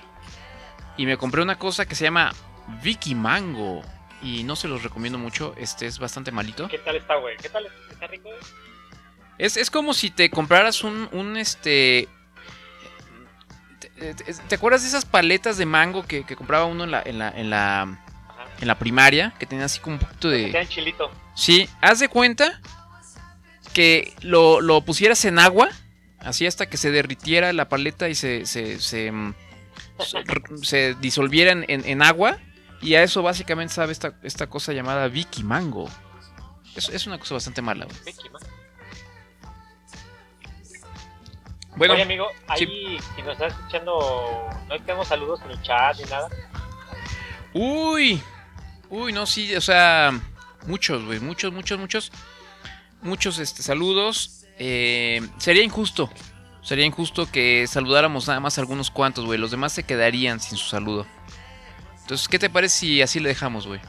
y 0.97 1.05
me 1.05 1.17
compré 1.17 1.41
una 1.41 1.57
cosa 1.59 1.85
que 1.85 1.95
se 1.95 2.05
llama 2.05 2.33
Vicky 2.81 3.15
Mango 3.15 3.81
y 4.21 4.43
no 4.43 4.55
se 4.55 4.67
los 4.67 4.81
recomiendo 4.83 5.19
mucho. 5.19 5.53
Este 5.57 5.85
es 5.87 5.99
bastante 5.99 6.31
malito. 6.31 6.67
¿Qué 6.69 6.79
tal 6.79 6.95
está, 6.95 7.15
güey? 7.15 7.35
¿Qué 7.37 7.49
tal? 7.49 7.67
¿Está 7.91 8.07
rico, 8.07 8.29
güey? 8.29 8.39
Es, 9.37 9.55
es 9.57 9.69
como 9.69 9.93
si 9.93 10.09
te 10.09 10.29
compraras 10.29 10.83
un, 10.83 11.09
un 11.11 11.37
este. 11.37 12.07
te- 13.79 14.13
te- 14.13 14.33
¿Te 14.33 14.55
acuerdas 14.55 14.81
de 14.83 14.87
esas 14.89 15.05
paletas 15.05 15.57
de 15.57 15.65
mango 15.65 16.03
que, 16.05 16.25
que 16.25 16.35
compraba 16.35 16.65
uno 16.65 16.83
en 16.85 16.91
la, 16.91 17.01
en 17.05 17.19
la, 17.19 17.29
en 17.29 17.49
la, 17.49 17.97
en 18.59 18.67
la 18.67 18.75
primaria? 18.79 19.33
Que 19.39 19.45
tenía 19.45 19.65
así 19.65 19.79
como 19.79 19.95
un 19.95 19.99
poquito 19.99 20.29
de. 20.29 20.65
chilito. 20.69 21.11
Sí, 21.35 21.69
haz 21.81 21.99
de 21.99 22.09
cuenta 22.09 22.59
que 23.73 24.13
lo, 24.21 24.61
lo 24.61 24.81
pusieras 24.81 25.23
en 25.25 25.39
agua, 25.39 25.69
así 26.19 26.45
hasta 26.47 26.67
que 26.69 26.77
se 26.77 26.91
derritiera 26.91 27.53
la 27.53 27.69
paleta 27.69 28.09
y 28.09 28.15
se, 28.15 28.45
se, 28.45 28.79
se, 28.79 29.11
mm, 29.11 29.33
se- 30.61 30.95
disolviera 30.95 31.51
en, 31.51 31.65
en- 31.67 32.01
agua. 32.01 32.37
Y 32.81 32.95
a 32.95 33.03
eso 33.03 33.21
básicamente 33.21 33.73
sabe 33.73 33.91
esta, 33.91 34.13
esta 34.23 34.47
cosa 34.47 34.71
llamada 34.71 35.07
Vicky 35.09 35.43
Mango. 35.43 35.89
Es, 36.75 36.87
es 36.89 37.07
una 37.07 37.19
cosa 37.19 37.33
bastante 37.35 37.61
mala. 37.61 37.85
Vicky, 38.05 38.29
man. 38.29 38.41
Bueno, 41.75 41.93
Oye, 41.93 42.03
amigo, 42.03 42.27
ahí, 42.47 42.99
si 43.15 43.21
nos 43.21 43.33
estás 43.33 43.53
escuchando, 43.53 44.49
no 44.67 44.79
tenemos 44.79 45.07
saludos 45.07 45.39
en 45.45 45.51
el 45.51 45.61
chat 45.61 45.97
ni 45.97 46.03
nada. 46.09 46.27
Uy, 47.53 48.21
uy, 48.89 49.13
no, 49.13 49.25
sí, 49.25 49.55
o 49.55 49.61
sea, 49.61 50.11
muchos, 50.67 51.05
güey, 51.05 51.19
muchos, 51.19 51.53
muchos, 51.53 51.79
muchos, 51.79 52.11
muchos 53.01 53.39
este, 53.39 53.63
saludos. 53.63 54.45
Eh, 54.57 55.21
sería 55.37 55.63
injusto, 55.63 56.09
sería 56.61 56.85
injusto 56.85 57.31
que 57.31 57.65
saludáramos 57.67 58.27
nada 58.27 58.39
más 58.39 58.57
a 58.57 58.61
algunos 58.61 58.91
cuantos, 58.91 59.25
güey. 59.25 59.39
Los 59.39 59.51
demás 59.51 59.73
se 59.73 59.83
quedarían 59.83 60.39
sin 60.39 60.57
su 60.57 60.67
saludo. 60.67 61.05
Entonces, 62.01 62.27
¿qué 62.27 62.39
te 62.39 62.49
parece 62.49 62.77
si 62.77 63.01
así 63.01 63.19
le 63.19 63.29
dejamos, 63.29 63.67
güey? 63.67 63.79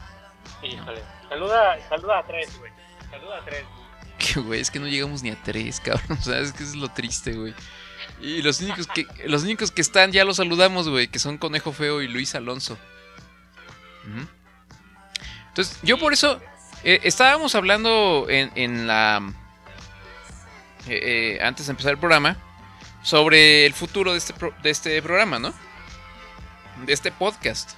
Híjole. 0.63 1.01
Saluda, 1.27 1.77
saluda 1.89 2.19
a 2.19 2.23
tres, 2.27 2.57
güey. 2.59 2.71
Saluda 3.09 3.37
a 3.37 3.45
tres. 3.45 3.65
Que, 4.21 4.39
güey, 4.39 4.61
es 4.61 4.69
que 4.69 4.77
no 4.77 4.85
llegamos 4.85 5.23
ni 5.23 5.31
a 5.31 5.43
tres, 5.43 5.79
cabrón. 5.79 6.15
O 6.19 6.21
sea, 6.21 6.37
es 6.37 6.53
que 6.53 6.61
es 6.61 6.75
lo 6.75 6.89
triste, 6.89 7.33
güey. 7.33 7.55
Y 8.21 8.43
los 8.43 8.61
únicos 8.61 8.85
que, 8.85 9.07
los 9.25 9.41
únicos 9.43 9.71
que 9.71 9.81
están 9.81 10.11
ya 10.11 10.23
los 10.25 10.37
saludamos, 10.37 10.87
güey, 10.87 11.07
que 11.07 11.17
son 11.17 11.39
Conejo 11.39 11.71
Feo 11.71 12.03
y 12.03 12.07
Luis 12.07 12.35
Alonso. 12.35 12.77
Entonces, 15.47 15.79
yo 15.81 15.97
por 15.97 16.13
eso 16.13 16.39
eh, 16.83 16.99
estábamos 17.03 17.55
hablando 17.55 18.27
en, 18.29 18.51
en 18.55 18.87
la 18.87 19.33
eh, 20.87 21.37
eh, 21.37 21.43
antes 21.43 21.67
de 21.67 21.71
empezar 21.71 21.91
el 21.91 21.97
programa, 21.97 22.37
sobre 23.03 23.65
el 23.65 23.73
futuro 23.73 24.11
de 24.11 24.17
este, 24.17 24.33
pro- 24.33 24.53
de 24.63 24.69
este 24.69 25.01
programa, 25.01 25.39
¿no? 25.39 25.53
De 26.85 26.93
este 26.93 27.11
podcast. 27.11 27.71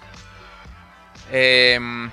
Em, 1.31 2.09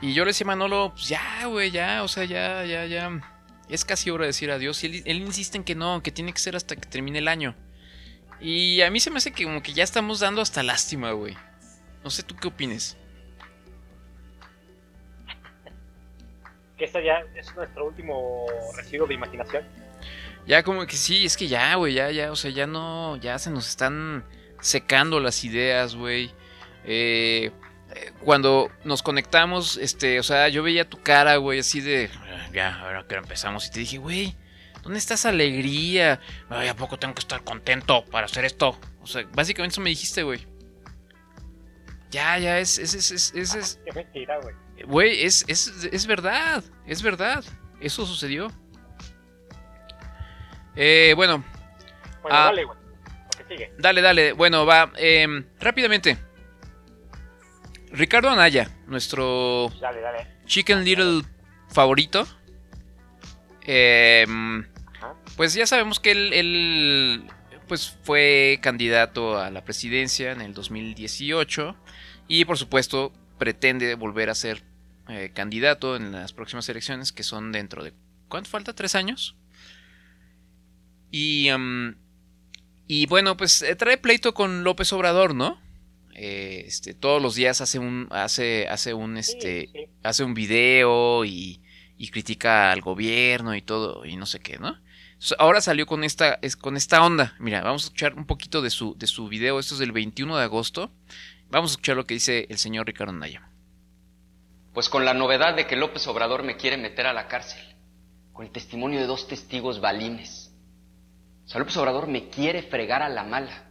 y 0.00 0.14
yo 0.14 0.24
le 0.24 0.30
decía 0.30 0.44
a 0.44 0.48
Manolo, 0.48 0.90
pues 0.94 1.08
ya, 1.08 1.46
güey, 1.46 1.70
ya, 1.70 2.02
o 2.02 2.08
sea, 2.08 2.24
ya, 2.24 2.64
ya, 2.64 2.86
ya. 2.86 3.10
Es 3.68 3.84
casi 3.84 4.10
hora 4.10 4.22
de 4.22 4.28
decir 4.28 4.50
adiós. 4.50 4.82
Y 4.84 5.02
él, 5.06 5.18
insiste 5.22 5.56
en 5.56 5.64
que 5.64 5.74
no, 5.74 6.02
que 6.02 6.10
tiene 6.10 6.32
que 6.32 6.40
ser 6.40 6.56
hasta 6.56 6.76
que 6.76 6.88
termine 6.88 7.18
el 7.20 7.28
año. 7.28 7.54
Y 8.40 8.80
a 8.82 8.90
mí 8.90 8.98
se 9.00 9.10
me 9.10 9.18
hace 9.18 9.32
que 9.32 9.44
como 9.44 9.62
que 9.62 9.72
ya 9.72 9.84
estamos 9.84 10.20
dando 10.20 10.42
hasta 10.42 10.62
lástima, 10.62 11.12
güey. 11.12 11.36
No 12.02 12.10
sé 12.10 12.22
tú 12.24 12.34
qué 12.36 12.48
opines. 12.48 12.96
Que 16.90 17.04
ya 17.04 17.22
es 17.36 17.54
nuestro 17.54 17.86
último 17.86 18.46
residuo 18.76 19.06
de 19.06 19.14
imaginación. 19.14 19.64
Ya 20.46 20.62
como 20.64 20.84
que 20.86 20.96
sí, 20.96 21.24
es 21.24 21.36
que 21.36 21.46
ya, 21.46 21.74
güey, 21.76 21.94
ya, 21.94 22.10
ya, 22.10 22.32
o 22.32 22.36
sea, 22.36 22.50
ya 22.50 22.66
no, 22.66 23.16
ya 23.18 23.38
se 23.38 23.50
nos 23.50 23.68
están 23.68 24.24
secando 24.60 25.20
las 25.20 25.44
ideas, 25.44 25.94
güey. 25.94 26.32
Eh, 26.84 27.52
eh, 27.94 28.12
cuando 28.24 28.70
nos 28.82 29.02
conectamos, 29.04 29.76
este, 29.76 30.18
o 30.18 30.22
sea, 30.24 30.48
yo 30.48 30.64
veía 30.64 30.88
tu 30.88 31.00
cara, 31.00 31.36
güey, 31.36 31.60
así 31.60 31.80
de, 31.80 32.10
"Ah, 32.16 32.48
ya, 32.52 32.80
ahora 32.80 33.06
que 33.06 33.14
empezamos, 33.14 33.68
y 33.68 33.70
te 33.70 33.78
dije, 33.80 33.98
güey, 33.98 34.34
¿dónde 34.82 34.98
está 34.98 35.14
esa 35.14 35.28
alegría? 35.28 36.18
Ay, 36.48 36.66
¿a 36.66 36.74
poco 36.74 36.98
tengo 36.98 37.14
que 37.14 37.20
estar 37.20 37.44
contento 37.44 38.04
para 38.06 38.26
hacer 38.26 38.44
esto? 38.44 38.76
O 39.00 39.06
sea, 39.06 39.24
básicamente 39.32 39.74
eso 39.74 39.80
me 39.80 39.90
dijiste, 39.90 40.24
güey. 40.24 40.44
Ya, 42.10 42.36
ya, 42.38 42.58
es, 42.58 42.78
es, 42.78 42.94
es, 42.94 43.10
es, 43.12 43.32
es, 43.34 43.54
es- 43.54 43.80
Qué 43.84 43.92
mentira, 43.92 44.38
güey. 44.40 44.54
Güey, 44.86 45.24
es, 45.24 45.44
es, 45.48 45.88
es 45.90 46.06
verdad, 46.06 46.62
es 46.86 47.02
verdad. 47.02 47.44
Eso 47.80 48.06
sucedió. 48.06 48.48
Eh, 50.76 51.12
bueno, 51.16 51.44
Bueno, 52.22 52.36
Ah. 52.36 52.44
dale, 52.46 52.64
güey. 52.64 52.78
Sigue. 53.48 53.72
dale, 53.78 54.00
dale. 54.00 54.32
Bueno, 54.32 54.64
va. 54.64 54.90
em, 54.96 55.44
rápidamente. 55.60 56.16
Ricardo 57.90 58.30
Anaya, 58.30 58.70
nuestro 58.86 59.70
Dale, 59.80 60.00
dale. 60.00 60.26
Chicken 60.46 60.82
Little 60.84 61.22
favorito. 61.68 62.26
Em, 63.64 64.66
pues 65.36 65.52
ya 65.54 65.66
sabemos 65.66 66.00
que 66.00 66.12
él, 66.12 66.32
él, 66.32 67.24
pues 67.68 67.96
fue 68.04 68.58
candidato 68.62 69.38
a 69.38 69.50
la 69.50 69.62
presidencia 69.64 70.32
en 70.32 70.40
el 70.40 70.54
2018 70.54 71.76
y 72.28 72.44
por 72.44 72.56
supuesto 72.58 73.12
pretende 73.38 73.94
volver 73.94 74.30
a 74.30 74.34
ser 74.34 74.62
eh, 75.12 75.30
candidato 75.34 75.96
en 75.96 76.12
las 76.12 76.32
próximas 76.32 76.68
elecciones 76.68 77.12
que 77.12 77.22
son 77.22 77.52
dentro 77.52 77.84
de 77.84 77.92
¿cuánto 78.28 78.50
falta? 78.50 78.74
¿Tres 78.74 78.94
años? 78.94 79.36
Y 81.10 81.48
y 82.86 83.06
bueno 83.06 83.36
pues 83.36 83.62
eh, 83.62 83.76
trae 83.76 83.96
pleito 83.98 84.34
con 84.34 84.64
López 84.64 84.92
Obrador, 84.92 85.34
¿no? 85.34 85.60
Eh, 86.14 86.64
este 86.66 86.94
todos 86.94 87.22
los 87.22 87.34
días 87.34 87.60
hace 87.60 87.78
un 87.78 88.08
hace 88.10 88.68
hace 88.68 88.94
un 88.94 89.16
este 89.16 89.66
Sí, 89.66 89.70
sí. 89.72 89.84
hace 90.02 90.24
un 90.24 90.34
video 90.34 91.24
y, 91.24 91.62
y 91.96 92.08
critica 92.08 92.70
al 92.72 92.80
gobierno 92.80 93.54
y 93.54 93.62
todo 93.62 94.04
y 94.04 94.16
no 94.16 94.26
sé 94.26 94.40
qué, 94.40 94.58
¿no? 94.58 94.78
Ahora 95.38 95.60
salió 95.60 95.86
con 95.86 96.02
esta, 96.02 96.40
es- 96.42 96.56
con 96.56 96.76
esta 96.76 97.04
onda. 97.04 97.36
Mira, 97.38 97.60
vamos 97.62 97.84
a 97.84 97.86
escuchar 97.86 98.14
un 98.14 98.26
poquito 98.26 98.60
de 98.60 98.70
su, 98.70 98.96
de 98.98 99.06
su 99.06 99.28
video. 99.28 99.60
Esto 99.60 99.74
es 99.74 99.78
del 99.78 99.92
21 99.92 100.36
de 100.36 100.42
agosto. 100.42 100.90
Vamos 101.48 101.70
a 101.70 101.74
escuchar 101.74 101.94
lo 101.96 102.06
que 102.06 102.14
dice 102.14 102.46
el 102.50 102.58
señor 102.58 102.88
Ricardo 102.88 103.12
Naya. 103.12 103.48
Pues 104.72 104.88
con 104.88 105.04
la 105.04 105.12
novedad 105.12 105.54
de 105.54 105.66
que 105.66 105.76
López 105.76 106.06
Obrador 106.06 106.42
me 106.42 106.56
quiere 106.56 106.78
meter 106.78 107.06
a 107.06 107.12
la 107.12 107.28
cárcel, 107.28 107.60
con 108.32 108.46
el 108.46 108.52
testimonio 108.52 109.00
de 109.00 109.06
dos 109.06 109.28
testigos 109.28 109.80
balines. 109.80 110.50
O 111.44 111.48
sea, 111.48 111.58
López 111.58 111.76
Obrador 111.76 112.06
me 112.06 112.28
quiere 112.28 112.62
fregar 112.62 113.02
a 113.02 113.08
la 113.08 113.24
mala. 113.24 113.66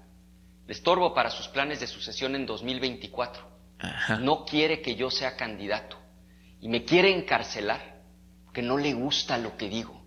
Le 0.68 0.74
estorbo 0.74 1.14
para 1.14 1.32
sus 1.32 1.48
planes 1.48 1.80
de 1.80 1.88
sucesión 1.88 2.36
en 2.36 2.46
2024. 2.46 3.50
Ajá. 3.80 4.18
No 4.18 4.46
quiere 4.46 4.82
que 4.82 4.96
yo 4.96 5.10
sea 5.10 5.36
candidato. 5.36 5.98
Y 6.60 6.70
me 6.70 6.86
quiere 6.86 7.12
encarcelar 7.12 8.04
porque 8.46 8.62
no 8.62 8.78
le 8.78 8.94
gusta 8.94 9.40
lo 9.40 9.58
que 9.58 9.70
digo. 9.70 10.06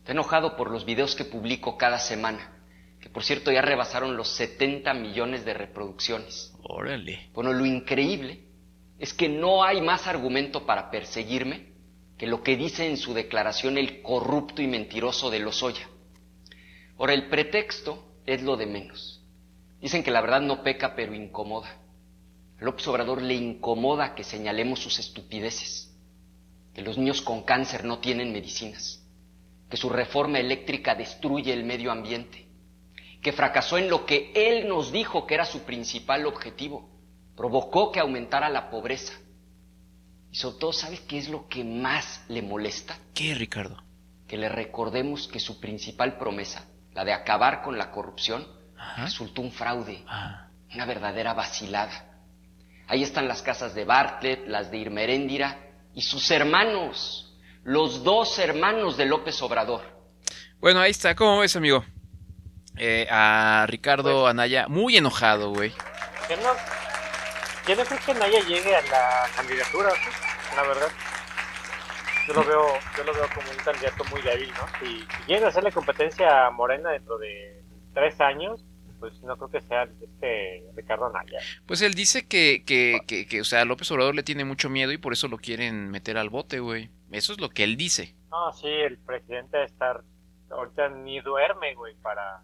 Está 0.00 0.12
enojado 0.12 0.54
por 0.56 0.70
los 0.70 0.84
videos 0.84 1.16
que 1.16 1.24
publico 1.24 1.78
cada 1.78 1.98
semana, 1.98 2.60
que 3.00 3.08
por 3.08 3.24
cierto 3.24 3.50
ya 3.50 3.62
rebasaron 3.62 4.16
los 4.16 4.28
70 4.36 4.92
millones 4.92 5.44
de 5.46 5.54
reproducciones. 5.54 6.52
Órale. 6.62 7.30
Bueno, 7.32 7.52
lo 7.52 7.64
increíble 7.64 8.45
es 8.98 9.12
que 9.12 9.28
no 9.28 9.62
hay 9.62 9.80
más 9.80 10.06
argumento 10.06 10.64
para 10.64 10.90
perseguirme 10.90 11.74
que 12.16 12.26
lo 12.26 12.42
que 12.42 12.56
dice 12.56 12.88
en 12.88 12.96
su 12.96 13.12
declaración 13.12 13.76
el 13.76 14.02
corrupto 14.02 14.62
y 14.62 14.66
mentiroso 14.66 15.30
de 15.30 15.40
Lozoya. 15.40 15.88
Ahora, 16.98 17.12
el 17.12 17.28
pretexto 17.28 18.06
es 18.24 18.42
lo 18.42 18.56
de 18.56 18.66
menos. 18.66 19.22
Dicen 19.80 20.02
que 20.02 20.10
la 20.10 20.22
verdad 20.22 20.40
no 20.40 20.62
peca, 20.62 20.94
pero 20.94 21.14
incomoda. 21.14 21.76
A 22.58 22.64
López 22.64 22.88
Obrador 22.88 23.20
le 23.20 23.34
incomoda 23.34 24.14
que 24.14 24.24
señalemos 24.24 24.80
sus 24.80 24.98
estupideces, 24.98 25.94
que 26.74 26.80
los 26.80 26.96
niños 26.96 27.20
con 27.20 27.42
cáncer 27.42 27.84
no 27.84 27.98
tienen 27.98 28.32
medicinas, 28.32 29.04
que 29.68 29.76
su 29.76 29.90
reforma 29.90 30.38
eléctrica 30.38 30.94
destruye 30.94 31.52
el 31.52 31.64
medio 31.64 31.92
ambiente, 31.92 32.46
que 33.20 33.32
fracasó 33.32 33.76
en 33.76 33.90
lo 33.90 34.06
que 34.06 34.32
él 34.34 34.68
nos 34.68 34.90
dijo 34.90 35.26
que 35.26 35.34
era 35.34 35.44
su 35.44 35.64
principal 35.64 36.24
objetivo, 36.24 36.95
provocó 37.36 37.92
que 37.92 38.00
aumentara 38.00 38.48
la 38.48 38.70
pobreza. 38.70 39.12
Y 40.30 40.36
sobre 40.36 40.58
todo, 40.58 40.72
¿sabes 40.72 41.00
qué 41.00 41.18
es 41.18 41.28
lo 41.28 41.48
que 41.48 41.64
más 41.64 42.24
le 42.28 42.42
molesta? 42.42 42.96
¿Qué, 43.14 43.34
Ricardo? 43.34 43.82
Que 44.26 44.36
le 44.36 44.48
recordemos 44.48 45.28
que 45.28 45.38
su 45.40 45.60
principal 45.60 46.18
promesa, 46.18 46.64
la 46.94 47.04
de 47.04 47.12
acabar 47.12 47.62
con 47.62 47.78
la 47.78 47.90
corrupción, 47.90 48.46
Ajá. 48.76 49.04
resultó 49.04 49.42
un 49.42 49.52
fraude, 49.52 50.02
Ah, 50.08 50.48
una 50.74 50.84
verdadera 50.86 51.32
vacilada. 51.34 52.12
Ahí 52.88 53.02
están 53.02 53.28
las 53.28 53.42
casas 53.42 53.74
de 53.74 53.84
Bartlett, 53.84 54.46
las 54.46 54.70
de 54.70 54.78
Irma 54.78 55.02
Heréndira 55.02 55.58
y 55.94 56.02
sus 56.02 56.30
hermanos, 56.30 57.36
los 57.64 58.02
dos 58.04 58.38
hermanos 58.38 58.96
de 58.96 59.06
López 59.06 59.40
Obrador. 59.42 59.82
Bueno, 60.60 60.80
ahí 60.80 60.90
está. 60.90 61.14
¿Cómo 61.14 61.38
ves, 61.40 61.56
amigo? 61.56 61.84
Eh, 62.76 63.06
a 63.10 63.64
Ricardo 63.68 64.26
Anaya, 64.26 64.66
muy 64.68 64.96
enojado, 64.96 65.50
güey. 65.50 65.72
No, 66.42 66.50
yo 67.66 67.76
no 67.76 67.84
creo 67.84 68.00
que 68.04 68.14
Naya 68.14 68.40
llegue 68.46 68.74
a 68.74 68.82
la 68.82 69.28
candidatura, 69.34 69.90
¿sí? 69.90 70.56
la 70.56 70.62
verdad. 70.62 70.88
Yo 72.28 72.34
lo 72.34 72.44
veo, 72.44 72.66
yo 72.96 73.04
lo 73.04 73.12
veo 73.12 73.28
como 73.34 73.50
un 73.50 73.56
candidato 73.58 74.04
muy 74.10 74.20
débil, 74.22 74.50
¿no? 74.50 74.66
Si, 74.80 75.00
si 75.00 75.32
llega 75.32 75.46
a 75.46 75.48
hacerle 75.50 75.70
competencia 75.70 76.46
a 76.46 76.50
Morena 76.50 76.90
dentro 76.90 77.18
de 77.18 77.62
tres 77.94 78.20
años, 78.20 78.64
pues 78.98 79.22
no 79.22 79.36
creo 79.36 79.50
que 79.50 79.60
sea 79.68 79.84
este 79.84 80.64
Ricardo 80.74 81.10
Naya. 81.10 81.38
Pues 81.66 81.82
él 81.82 81.94
dice 81.94 82.26
que, 82.26 82.64
que, 82.66 83.00
que, 83.06 83.26
que, 83.26 83.40
o 83.40 83.44
sea, 83.44 83.64
López 83.64 83.90
Obrador 83.92 84.14
le 84.14 84.22
tiene 84.22 84.44
mucho 84.44 84.68
miedo 84.68 84.92
y 84.92 84.98
por 84.98 85.12
eso 85.12 85.28
lo 85.28 85.38
quieren 85.38 85.90
meter 85.90 86.18
al 86.18 86.30
bote, 86.30 86.58
güey. 86.60 86.90
Eso 87.12 87.32
es 87.32 87.40
lo 87.40 87.50
que 87.50 87.62
él 87.62 87.76
dice. 87.76 88.16
No, 88.30 88.52
sí, 88.52 88.68
el 88.68 88.98
presidente 88.98 89.62
estar 89.62 90.02
ahorita 90.50 90.88
ni 90.88 91.20
duerme, 91.20 91.74
güey, 91.74 91.94
para 91.96 92.42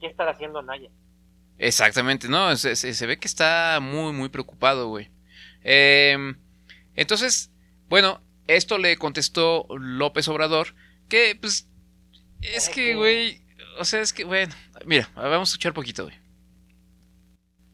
¿qué 0.00 0.06
estar 0.06 0.28
haciendo 0.28 0.62
Naya? 0.62 0.88
Exactamente, 1.58 2.28
no, 2.28 2.54
se, 2.56 2.76
se- 2.76 2.92
se 2.94 3.06
ve 3.06 3.18
que 3.18 3.28
está 3.28 3.78
muy, 3.80 4.12
muy 4.12 4.28
preocupado, 4.28 4.88
güey. 4.88 5.10
Em, 5.62 6.36
entonces, 6.94 7.50
bueno, 7.88 8.20
esto 8.46 8.78
le 8.78 8.96
contestó 8.98 9.66
López 9.78 10.28
Obrador, 10.28 10.74
que 11.08 11.36
pues 11.40 11.68
es 12.42 12.68
que, 12.68 12.94
güey, 12.94 13.42
o 13.78 13.84
sea, 13.84 14.00
es 14.00 14.12
que, 14.12 14.24
bueno, 14.24 14.54
mira, 14.84 15.08
vamos 15.14 15.48
a 15.48 15.52
escuchar 15.52 15.72
poquito, 15.72 16.04
güey. 16.04 16.16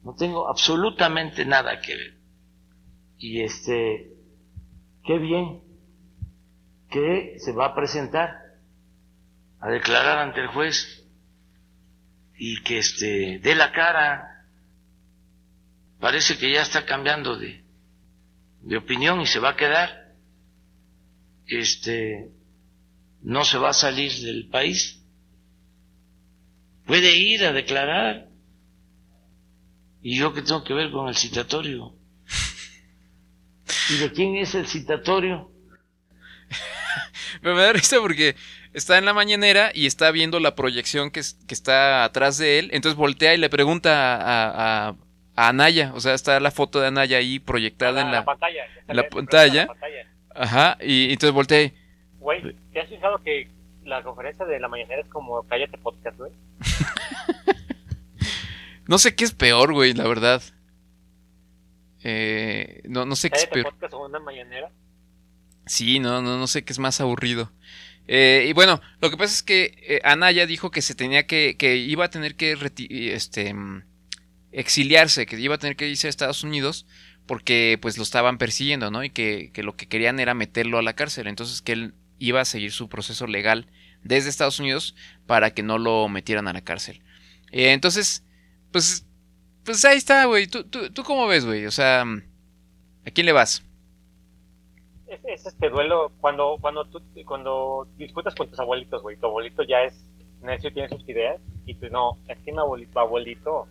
No 0.05 0.15
tengo 0.15 0.49
absolutamente 0.49 1.45
nada 1.45 1.81
que 1.81 1.97
ver. 1.97 2.19
Y 3.19 3.43
este, 3.43 4.11
qué 5.05 5.19
bien 5.19 5.63
que 6.91 7.35
se 7.39 7.53
va 7.53 7.67
a 7.67 7.75
presentar 7.75 8.37
a 9.61 9.69
declarar 9.69 10.19
ante 10.19 10.41
el 10.41 10.49
juez 10.49 11.02
y 12.45 12.61
que 12.63 12.79
este 12.79 13.39
dé 13.39 13.55
la 13.55 13.71
cara. 13.71 14.49
Parece 16.01 16.37
que 16.37 16.53
ya 16.53 16.63
está 16.63 16.85
cambiando 16.85 17.37
de, 17.37 17.65
de 18.63 18.77
opinión 18.77 19.21
y 19.21 19.27
se 19.27 19.39
va 19.39 19.51
a 19.51 19.57
quedar. 19.57 20.17
Este 21.47 22.33
no 23.21 23.45
se 23.45 23.59
va 23.59 23.71
a 23.71 23.73
salir 23.75 24.11
del 24.13 24.49
país. 24.49 25.05
Puede 26.85 27.15
ir 27.15 27.45
a 27.45 27.53
declarar. 27.53 28.27
¿Y 30.03 30.19
yo 30.19 30.35
qué 30.35 30.43
tengo 30.43 30.65
que 30.65 30.75
ver 30.75 30.91
con 30.91 31.07
el 31.07 31.17
citatorio? 31.17 31.95
¿Y 33.89 33.99
de 33.99 34.11
quién 34.11 34.35
es 34.35 34.57
el 34.57 34.67
citatorio? 34.67 35.53
Me 37.41 37.53
da 37.53 37.73
risa 37.73 37.99
porque 38.01 38.35
está 38.73 38.99
en 38.99 39.05
la 39.05 39.13
mañanera 39.15 39.71
y 39.75 39.87
está 39.87 40.11
viendo 40.11 40.41
la 40.41 40.55
proyección 40.55 41.11
que, 41.11 41.21
es- 41.21 41.35
que 41.47 41.55
está 41.55 42.05
atrás 42.05 42.39
de 42.39 42.59
él. 42.59 42.71
Entonces 42.73 42.97
voltea 42.97 43.35
y 43.35 43.39
le 43.39 43.49
pregunta 43.51 44.17
a, 44.17 44.89
a, 44.89 44.97
a 45.37 45.49
Anaya. 45.49 45.93
O 45.95 46.01
sea, 46.01 46.15
está 46.15 46.39
la 46.41 46.51
foto 46.51 46.81
de 46.81 46.89
Anaya 46.89 47.19
ahí 47.19 47.39
proyectada 47.39 48.01
en 48.01 48.11
la, 48.13 48.25
pantalla. 48.25 48.65
en 48.89 48.97
la 48.97 49.09
pantalla. 49.09 49.61
la 49.63 49.67
pantalla. 49.67 50.07
Ajá, 50.35 50.79
y 50.81 51.13
entonces 51.13 51.35
voltea 51.35 51.63
y, 51.63 51.75
Güey, 52.19 52.57
¿te 52.73 52.81
has 52.81 52.89
fijado 52.89 53.19
que 53.23 53.49
la 53.85 54.03
conferencia 54.03 54.45
de 54.47 54.61
la 54.61 54.69
mañanera 54.69 55.03
es 55.03 55.09
como 55.09 55.43
Cállate 55.49 55.77
Podcast, 55.79 56.17
güey. 56.19 56.33
No 58.89 58.99
sé 58.99 59.15
qué 59.15 59.25
es 59.25 59.33
peor, 59.33 59.73
güey, 59.73 59.95
la 59.95 60.07
verdad. 60.09 60.43
Eh, 62.03 62.83
no, 62.85 63.07
no 63.07 63.15
sé 63.15 63.31
qué 63.31 63.37
es 63.37 63.45
Cállate 63.45 63.63
peor. 63.63 63.73
Podcast 63.75 63.95
o 63.95 64.05
una 64.07 64.19
mañanera. 64.19 64.71
Sí, 65.67 66.01
no, 66.01 66.21
no, 66.21 66.37
no 66.39 66.47
sé 66.47 66.65
qué 66.65 66.73
es 66.73 66.79
más 66.79 67.01
aburrido. 67.01 67.51
Eh, 68.09 68.47
y 68.49 68.53
bueno, 68.53 68.81
lo 69.01 69.11
que 69.11 69.17
pasa 69.17 69.33
es 69.33 69.43
que 69.43 69.75
eh, 69.87 70.01
Anaya 70.05 70.47
dijo 70.47 70.71
que 70.71 70.83
se 70.83 70.95
tenía 70.95 71.27
que, 71.27 71.57
que 71.57 71.77
iba 71.77 72.05
a 72.05 72.11
tener 72.11 72.35
que 72.35 72.57
este, 73.15 73.55
mm, 73.55 73.85
exiliarse, 74.51 75.27
que 75.27 75.39
iba 75.39 75.55
a 75.55 75.59
tener 75.59 75.77
que 75.77 75.89
irse 75.89 76.09
a 76.09 76.11
Estados 76.11 76.43
Unidos 76.45 76.87
porque 77.27 77.79
pues 77.81 77.97
lo 77.97 78.03
estaban 78.03 78.39
persiguiendo, 78.39 78.91
¿no? 78.91 79.05
Y 79.05 79.11
que, 79.11 79.51
que 79.53 79.63
lo 79.63 79.77
que 79.77 79.87
querían 79.87 80.21
era 80.21 80.35
meterlo 80.35 80.79
a 80.79 80.83
la 80.83 80.95
cárcel. 80.95 81.29
Entonces 81.29 81.63
que 81.63 81.73
él 81.73 81.95
iba 82.19 82.41
a 82.41 82.45
seguir 82.45 82.73
su 82.73 82.89
proceso 82.89 83.27
legal 83.27 83.67
desde 84.03 84.29
Estados 84.29 84.59
Unidos 84.59 84.95
para 85.27 85.53
que 85.53 85.63
no 85.63 85.79
lo 85.79 86.09
metieran 86.09 86.49
a 86.49 86.53
la 86.53 86.63
cárcel. 86.63 87.03
Eh, 87.53 87.73
entonces, 87.73 88.25
pues, 88.73 89.07
pues 89.65 89.85
ahí 89.85 89.99
está, 89.99 90.25
güey. 90.25 90.47
¿Tú, 90.47 90.65
tú, 90.65 90.91
¿Tú 90.91 91.05
cómo 91.05 91.27
ves, 91.27 91.45
güey? 91.45 91.67
O 91.67 91.71
sea, 91.71 92.03
¿a 92.03 93.11
quién 93.13 93.27
le 93.27 93.33
vas? 93.33 93.63
Es, 95.13 95.21
es 95.25 95.47
este 95.47 95.69
duelo 95.69 96.13
cuando 96.21 96.57
cuando 96.61 96.85
tú 96.87 97.03
cuando 97.27 97.87
discutas 97.99 98.35
con 98.35 98.49
tus 98.49 98.59
abuelitos, 98.59 99.03
güey. 99.03 99.17
Tu 99.17 99.27
abuelito 99.27 99.63
ya 99.63 99.83
es 99.83 99.95
necio, 100.41 100.73
tiene 100.73 100.89
sus 100.89 101.07
ideas 101.09 101.41
y 101.67 101.75
tú 101.75 101.89
no, 101.91 102.19
es 102.29 102.39
que 102.39 102.53
mi 102.53 102.59
abuelito, 102.59 102.99
abuelito, 102.99 103.69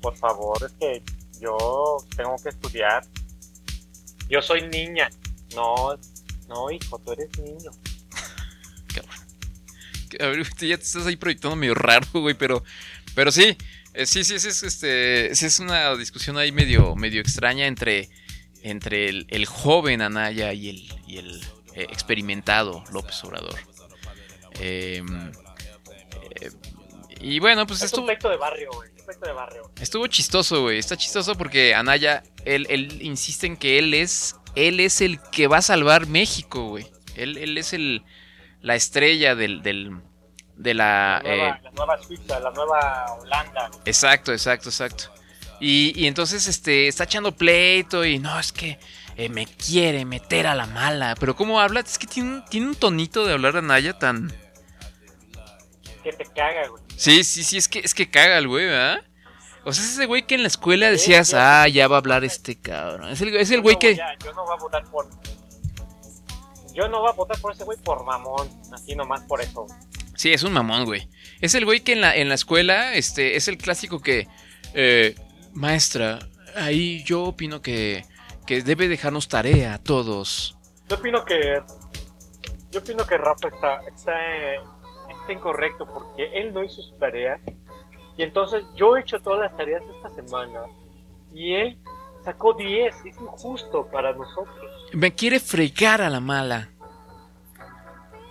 por 0.00 0.16
favor, 0.16 0.58
es 0.64 0.72
que 0.72 1.02
yo 1.40 1.98
tengo 2.16 2.36
que 2.42 2.48
estudiar. 2.48 3.04
Yo 4.28 4.42
soy 4.42 4.66
niña. 4.68 5.08
No, 5.54 5.96
no, 6.48 6.70
hijo, 6.70 6.98
tú 6.98 7.12
eres 7.12 7.38
niño. 7.38 7.70
A 10.20 10.26
ver, 10.26 10.40
usted 10.40 10.66
ya 10.66 10.76
te 10.76 10.82
estás 10.82 11.06
ahí 11.06 11.16
proyectando 11.16 11.56
medio 11.56 11.74
raro, 11.74 12.06
güey, 12.12 12.34
pero, 12.34 12.62
pero 13.14 13.32
sí, 13.32 13.56
eh, 13.94 14.06
sí, 14.06 14.24
sí, 14.24 14.38
sí, 14.38 14.48
es, 14.48 14.62
este, 14.62 15.34
sí 15.34 15.46
es 15.46 15.58
una 15.58 15.96
discusión 15.96 16.36
ahí 16.36 16.52
medio, 16.52 16.94
medio 16.94 17.20
extraña 17.20 17.66
entre, 17.66 18.10
entre 18.64 19.08
el, 19.08 19.26
el 19.28 19.46
joven 19.46 20.02
Anaya 20.02 20.52
y 20.52 20.70
el, 20.70 20.92
y 21.06 21.18
el 21.18 21.40
eh, 21.74 21.86
experimentado 21.90 22.82
López 22.92 23.22
Obrador. 23.22 23.54
Eh, 24.58 25.02
eh, 26.40 26.50
y 27.20 27.38
bueno, 27.38 27.66
pues 27.66 27.80
es 27.80 27.86
estuvo, 27.86 28.06
un 28.06 28.18
de 28.18 28.36
barrio, 28.36 28.70
güey. 28.72 28.90
De 29.22 29.32
barrio. 29.32 29.70
estuvo 29.78 30.06
chistoso, 30.06 30.62
güey. 30.62 30.78
Está 30.78 30.96
chistoso 30.96 31.34
porque 31.34 31.74
Anaya, 31.74 32.22
él, 32.46 32.66
él 32.70 33.02
insiste 33.02 33.46
en 33.46 33.58
que 33.58 33.78
él 33.78 33.92
es, 33.92 34.36
él 34.54 34.80
es 34.80 35.02
el 35.02 35.20
que 35.30 35.46
va 35.46 35.58
a 35.58 35.62
salvar 35.62 36.06
México, 36.06 36.68
güey. 36.68 36.90
Él, 37.16 37.36
él 37.36 37.58
es 37.58 37.74
el, 37.74 38.02
la 38.62 38.76
estrella 38.76 39.34
del, 39.34 39.62
del, 39.62 40.00
de 40.56 40.72
la... 40.72 41.20
La 41.22 41.28
nueva, 41.28 41.48
eh, 41.48 41.60
la 41.62 41.70
nueva 41.72 42.02
Suiza, 42.02 42.40
la 42.40 42.50
nueva 42.50 43.16
Holanda. 43.20 43.70
Exacto, 43.84 44.32
exacto, 44.32 44.70
exacto. 44.70 45.12
Y, 45.60 45.92
y 45.96 46.06
entonces 46.06 46.46
este 46.48 46.88
está 46.88 47.04
echando 47.04 47.32
pleito 47.32 48.04
y 48.04 48.18
no, 48.18 48.38
es 48.38 48.52
que 48.52 48.78
eh, 49.16 49.28
me 49.28 49.46
quiere 49.46 50.04
meter 50.04 50.46
a 50.46 50.54
la 50.54 50.66
mala. 50.66 51.14
Pero 51.18 51.36
¿cómo 51.36 51.60
habla? 51.60 51.80
Es 51.80 51.98
que 51.98 52.06
tiene, 52.06 52.30
un- 52.34 52.44
tiene 52.46 52.66
un 52.68 52.74
tonito 52.74 53.24
de 53.26 53.32
hablar 53.32 53.56
a 53.56 53.62
Naya 53.62 53.98
tan... 53.98 54.32
Que 56.02 56.12
te 56.12 56.24
caga, 56.26 56.68
güey. 56.68 56.82
Sí, 56.96 57.24
sí, 57.24 57.42
sí, 57.44 57.56
es 57.56 57.68
que, 57.68 57.78
es 57.78 57.94
que 57.94 58.10
caga 58.10 58.36
el 58.38 58.46
güey, 58.48 58.66
¿verdad? 58.66 59.00
O 59.64 59.72
sea, 59.72 59.82
es 59.82 59.92
ese 59.92 60.04
güey 60.04 60.26
que 60.26 60.34
en 60.34 60.42
la 60.42 60.48
escuela 60.48 60.90
decías, 60.90 61.32
ah, 61.32 61.66
ya 61.68 61.88
va 61.88 61.96
a 61.96 61.98
hablar 62.00 62.24
este 62.24 62.56
cabrón. 62.56 63.08
Es 63.08 63.20
el, 63.22 63.34
es 63.34 63.50
el 63.50 63.62
güey 63.62 63.76
no 63.76 63.78
que... 63.78 63.96
yo 63.96 64.32
no 64.34 64.44
voy 64.44 64.54
a 64.54 64.60
votar 64.60 64.84
por. 64.90 65.08
Yo 66.74 66.88
no 66.88 67.00
voy 67.00 67.08
a 67.08 67.12
votar 67.12 67.38
por 67.38 67.52
ese 67.52 67.64
güey 67.64 67.78
por 67.78 68.04
mamón. 68.04 68.50
Así 68.74 68.94
nomás 68.94 69.22
por 69.22 69.40
eso. 69.40 69.66
Sí, 70.16 70.32
es 70.32 70.42
un 70.42 70.52
mamón, 70.52 70.84
güey. 70.84 71.08
Es 71.40 71.54
el 71.54 71.64
güey 71.64 71.80
que 71.80 71.92
en 71.92 72.02
la, 72.02 72.14
en 72.14 72.28
la 72.28 72.34
escuela, 72.34 72.92
este, 72.94 73.36
es 73.36 73.48
el 73.48 73.56
clásico 73.56 74.00
que, 74.02 74.28
eh, 74.74 75.14
maestra, 75.54 76.18
ahí 76.56 77.02
yo 77.04 77.24
opino 77.24 77.62
que, 77.62 78.04
que 78.46 78.62
debe 78.62 78.88
dejarnos 78.88 79.28
tarea 79.28 79.74
a 79.74 79.78
todos. 79.78 80.56
Yo 80.88 80.96
opino 80.96 81.24
que. 81.24 81.62
Yo 82.70 82.80
opino 82.80 83.06
que 83.06 83.16
Rafa 83.16 83.48
está, 83.48 83.80
está, 83.86 84.12
está 85.08 85.32
incorrecto 85.32 85.86
porque 85.86 86.40
él 86.40 86.52
no 86.52 86.64
hizo 86.64 86.82
su 86.82 86.94
tarea. 86.96 87.40
Y 88.16 88.22
entonces 88.22 88.64
yo 88.76 88.96
he 88.96 89.00
hecho 89.00 89.18
todas 89.20 89.40
las 89.40 89.56
tareas 89.56 89.82
esta 89.96 90.10
semana. 90.10 90.60
Y 91.32 91.54
él 91.54 91.78
sacó 92.24 92.54
10. 92.54 92.94
Es 92.94 93.06
injusto 93.06 93.86
para 93.90 94.12
nosotros. 94.12 94.70
Me 94.92 95.14
quiere 95.14 95.40
fregar 95.40 96.02
a 96.02 96.10
la 96.10 96.20
mala. 96.20 96.68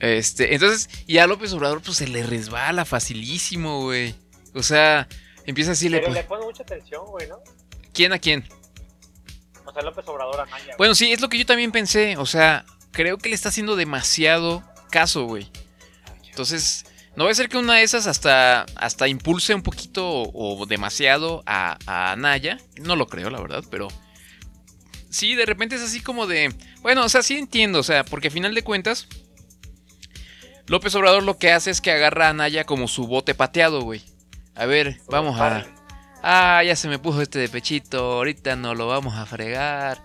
Este, 0.02 0.54
entonces, 0.54 0.90
y 1.08 1.20
a 1.20 1.26
López 1.26 1.54
Obrador, 1.54 1.82
pues 1.82 1.98
se 1.98 2.08
le 2.10 2.22
resbala 2.22 2.84
facilísimo, 2.84 3.84
güey. 3.84 4.14
O 4.54 4.62
sea, 4.62 5.08
empieza 5.46 5.72
a 5.72 5.74
decirle, 5.74 6.00
Pero 6.00 6.14
le 6.14 6.24
pone 6.24 6.44
mucha 6.46 6.64
atención, 6.64 7.06
güey, 7.08 7.28
¿no? 7.28 7.40
¿quién 7.96 8.14
a 8.14 8.20
quién? 8.20 8.48
O 9.66 9.74
sea, 9.74 9.82
López 9.82 10.08
Obrador 10.08 10.42
a 10.42 10.46
Naya. 10.46 10.76
Bueno, 10.78 10.94
sí, 10.94 11.12
es 11.12 11.22
lo 11.22 11.30
que 11.30 11.40
yo 11.40 11.46
también 11.46 11.72
pensé. 11.72 12.18
O 12.18 12.28
sea, 12.28 12.66
creo 12.92 13.18
que 13.18 13.30
le 13.30 13.36
está 13.36 13.50
haciendo 13.50 13.76
demasiado 13.76 14.64
caso, 14.92 15.26
güey. 15.26 15.50
Entonces, 16.30 16.86
no 17.16 17.26
va 17.26 17.32
a 17.32 17.36
ser 17.36 17.50
que 17.50 17.58
una 17.58 17.76
de 17.76 17.84
esas 17.84 18.06
hasta, 18.06 18.66
hasta 18.76 19.08
impulse 19.08 19.56
un 19.56 19.64
poquito 19.64 20.06
o, 20.08 20.62
o 20.62 20.66
demasiado 20.68 21.42
a, 21.48 21.78
a 21.88 22.12
Anaya. 22.12 22.60
No 22.80 22.96
lo 22.96 23.08
creo, 23.08 23.30
la 23.32 23.42
verdad, 23.42 23.64
pero. 23.72 23.88
Sí, 25.10 25.34
de 25.34 25.46
repente 25.46 25.76
es 25.76 25.82
así 25.82 26.02
como 26.02 26.28
de. 26.28 26.54
Bueno, 26.82 27.06
o 27.06 27.10
sea, 27.10 27.24
sí 27.24 27.38
entiendo, 27.38 27.80
o 27.80 27.84
sea, 27.84 28.04
porque 28.04 28.28
a 28.28 28.32
final 28.32 28.54
de 28.54 28.64
cuentas. 28.64 29.08
López 30.68 30.96
Obrador 30.96 31.24
lo 31.24 31.38
que 31.38 31.52
hace 31.52 31.70
es 31.70 31.80
que 31.80 31.92
agarra 31.92 32.28
a 32.28 32.30
Anaya 32.30 32.66
como 32.66 32.88
su 32.88 33.08
bote 33.08 33.36
pateado, 33.36 33.82
güey. 33.82 34.04
A 34.56 34.66
ver, 34.66 34.98
vamos 35.10 35.40
a. 35.40 35.66
Ah, 36.24 36.64
ya 36.64 36.76
se 36.76 36.88
me 36.88 36.98
puso 36.98 37.22
este 37.22 37.40
de 37.40 37.50
pechito, 37.50 38.14
ahorita 38.14 38.56
no 38.56 38.74
lo 38.74 38.88
vamos 38.88 39.16
a 39.16 39.26
fregar. 39.26 40.00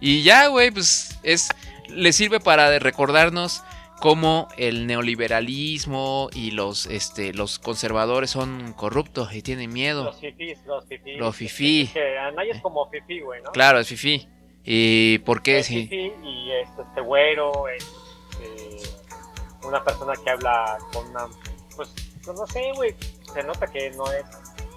Y 0.00 0.22
ya, 0.22 0.48
güey, 0.48 0.70
pues 0.70 1.18
es 1.22 1.48
le 1.88 2.12
sirve 2.12 2.40
para 2.40 2.78
recordarnos 2.78 3.62
cómo 4.00 4.48
el 4.56 4.86
neoliberalismo 4.88 6.28
y 6.34 6.50
los 6.50 6.86
este 6.86 7.32
los 7.32 7.58
conservadores 7.58 8.30
son 8.30 8.72
corruptos 8.72 9.32
y 9.32 9.42
tienen 9.42 9.72
miedo. 9.72 10.04
Los 10.04 10.20
fifís, 10.20 10.58
los 10.66 10.84
fifís. 10.86 11.18
Los 11.18 11.36
fifí. 11.36 11.86
Que 11.92 12.18
Anaya 12.18 12.52
es 12.54 12.60
como 12.60 12.90
fifí, 12.90 13.20
güey, 13.20 13.40
¿no? 13.42 13.52
Claro, 13.52 13.78
es 13.78 13.88
fifi. 13.88 14.28
¿Y 14.64 15.18
por 15.18 15.42
qué? 15.42 15.58
Es 15.60 15.66
Sí. 15.66 15.82
fifí 15.84 16.12
y 16.24 16.50
es 16.52 16.68
este 16.86 17.00
güero, 17.00 17.68
es 17.68 17.84
este, 18.42 18.88
una 19.66 19.82
persona 19.84 20.12
que 20.22 20.30
habla 20.30 20.78
con 20.92 21.06
una. 21.08 21.26
Pues, 21.76 21.90
pues 22.24 22.36
no 22.38 22.46
sé, 22.46 22.72
güey. 22.74 22.94
Se 23.32 23.42
nota 23.42 23.66
que 23.66 23.90
no 23.90 24.10
es. 24.12 24.24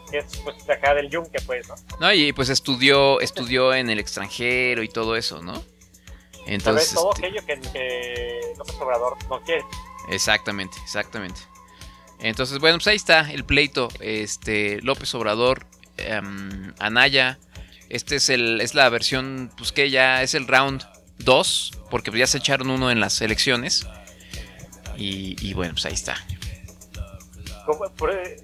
Que 0.09 0.19
es 0.19 0.37
pues 0.43 0.65
de 0.65 0.73
acá 0.73 0.93
del 0.93 1.09
yunque, 1.09 1.39
pues, 1.45 1.67
¿no? 1.67 1.75
No, 1.99 2.13
y 2.13 2.31
pues 2.31 2.49
estudió 2.49 3.19
estudió 3.21 3.73
en 3.73 3.89
el 3.89 3.99
extranjero 3.99 4.83
y 4.83 4.87
todo 4.87 5.15
eso, 5.15 5.41
¿no? 5.41 5.63
Entonces, 6.45 6.93
todo 6.93 7.11
este, 7.13 7.25
aquello 7.25 7.45
que, 7.45 7.59
que 7.71 8.53
López 8.57 8.75
Obrador 8.79 9.17
no 9.29 9.41
quiere. 9.41 9.65
Exactamente, 10.09 10.77
exactamente. 10.83 11.41
Entonces, 12.19 12.59
bueno, 12.59 12.77
pues 12.77 12.87
ahí 12.87 12.95
está 12.95 13.31
el 13.31 13.45
pleito. 13.45 13.89
Este, 13.99 14.79
López 14.81 15.13
Obrador, 15.15 15.65
em, 15.97 16.73
Anaya. 16.79 17.39
Este 17.89 18.15
es 18.15 18.29
el, 18.29 18.61
es 18.61 18.73
la 18.73 18.89
versión, 18.89 19.51
pues 19.57 19.71
que 19.71 19.89
ya 19.89 20.23
es 20.23 20.33
el 20.33 20.47
round 20.47 20.83
2, 21.19 21.71
porque 21.89 22.11
ya 22.17 22.27
se 22.27 22.39
echaron 22.39 22.69
uno 22.69 22.91
en 22.91 22.99
las 22.99 23.21
elecciones. 23.21 23.85
Y, 24.97 25.35
y 25.45 25.53
bueno, 25.53 25.73
pues 25.73 25.85
ahí 25.85 25.93
está. 25.93 26.17
Como- 27.65 27.85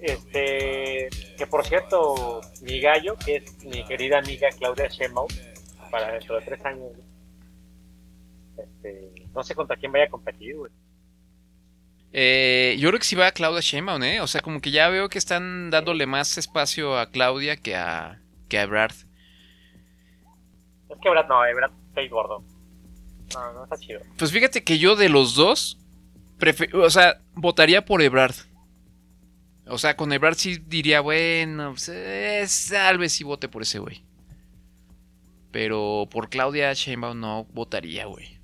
este, 0.02 1.08
que 1.38 1.46
por 1.46 1.64
cierto, 1.64 2.40
mi 2.62 2.80
gallo, 2.80 3.16
que 3.24 3.36
es 3.36 3.64
mi 3.64 3.84
querida 3.84 4.18
amiga 4.18 4.48
Claudia 4.58 4.88
Sheinbaum, 4.88 5.28
para 5.90 6.12
dentro 6.12 6.36
de 6.38 6.44
tres 6.44 6.64
años, 6.64 6.90
este, 8.58 9.12
no 9.34 9.42
sé 9.42 9.54
contra 9.54 9.76
quién 9.76 9.92
vaya 9.92 10.06
a 10.06 10.10
competir, 10.10 10.56
güey. 10.56 10.72
Eh, 12.14 12.76
yo 12.78 12.88
creo 12.88 12.98
que 12.98 13.06
sí 13.06 13.16
va 13.16 13.28
a 13.28 13.32
Claudia 13.32 13.60
Sheinbaum, 13.60 14.02
¿eh? 14.02 14.20
O 14.20 14.26
sea, 14.26 14.42
como 14.42 14.60
que 14.60 14.70
ya 14.70 14.88
veo 14.88 15.08
que 15.08 15.18
están 15.18 15.70
dándole 15.70 16.06
más 16.06 16.36
espacio 16.36 16.98
a 16.98 17.10
Claudia 17.10 17.56
que 17.56 17.74
a, 17.74 18.20
que 18.48 18.58
a 18.58 18.62
Ebrard. 18.62 18.92
Es 20.90 20.98
que 21.02 21.08
Brad 21.08 21.26
no, 21.28 21.44
eh, 21.46 21.54
Brad 21.54 21.70
está 21.88 22.06
gordo. 22.14 22.44
No, 23.32 23.52
no 23.54 23.64
está 23.64 23.78
chido. 23.78 24.00
Pues 24.18 24.30
fíjate 24.30 24.62
que 24.62 24.78
yo 24.78 24.94
de 24.94 25.08
los 25.08 25.34
dos, 25.34 25.78
o 26.74 26.90
sea, 26.90 27.22
votaría 27.34 27.84
por 27.86 28.02
Ebrard. 28.02 28.34
O 29.66 29.78
sea, 29.78 29.96
con 29.96 30.12
Ebrard 30.12 30.34
sí 30.36 30.58
diría, 30.66 31.00
bueno, 31.00 31.70
pues, 31.72 31.88
eh, 31.88 32.44
tal 32.70 32.98
vez 32.98 33.12
sí 33.12 33.24
vote 33.24 33.48
por 33.48 33.62
ese 33.62 33.78
güey. 33.78 34.04
Pero 35.50 36.08
por 36.10 36.30
Claudia 36.30 36.72
Sheinbaum 36.72 37.20
no 37.20 37.44
votaría, 37.52 38.06
güey. 38.06 38.40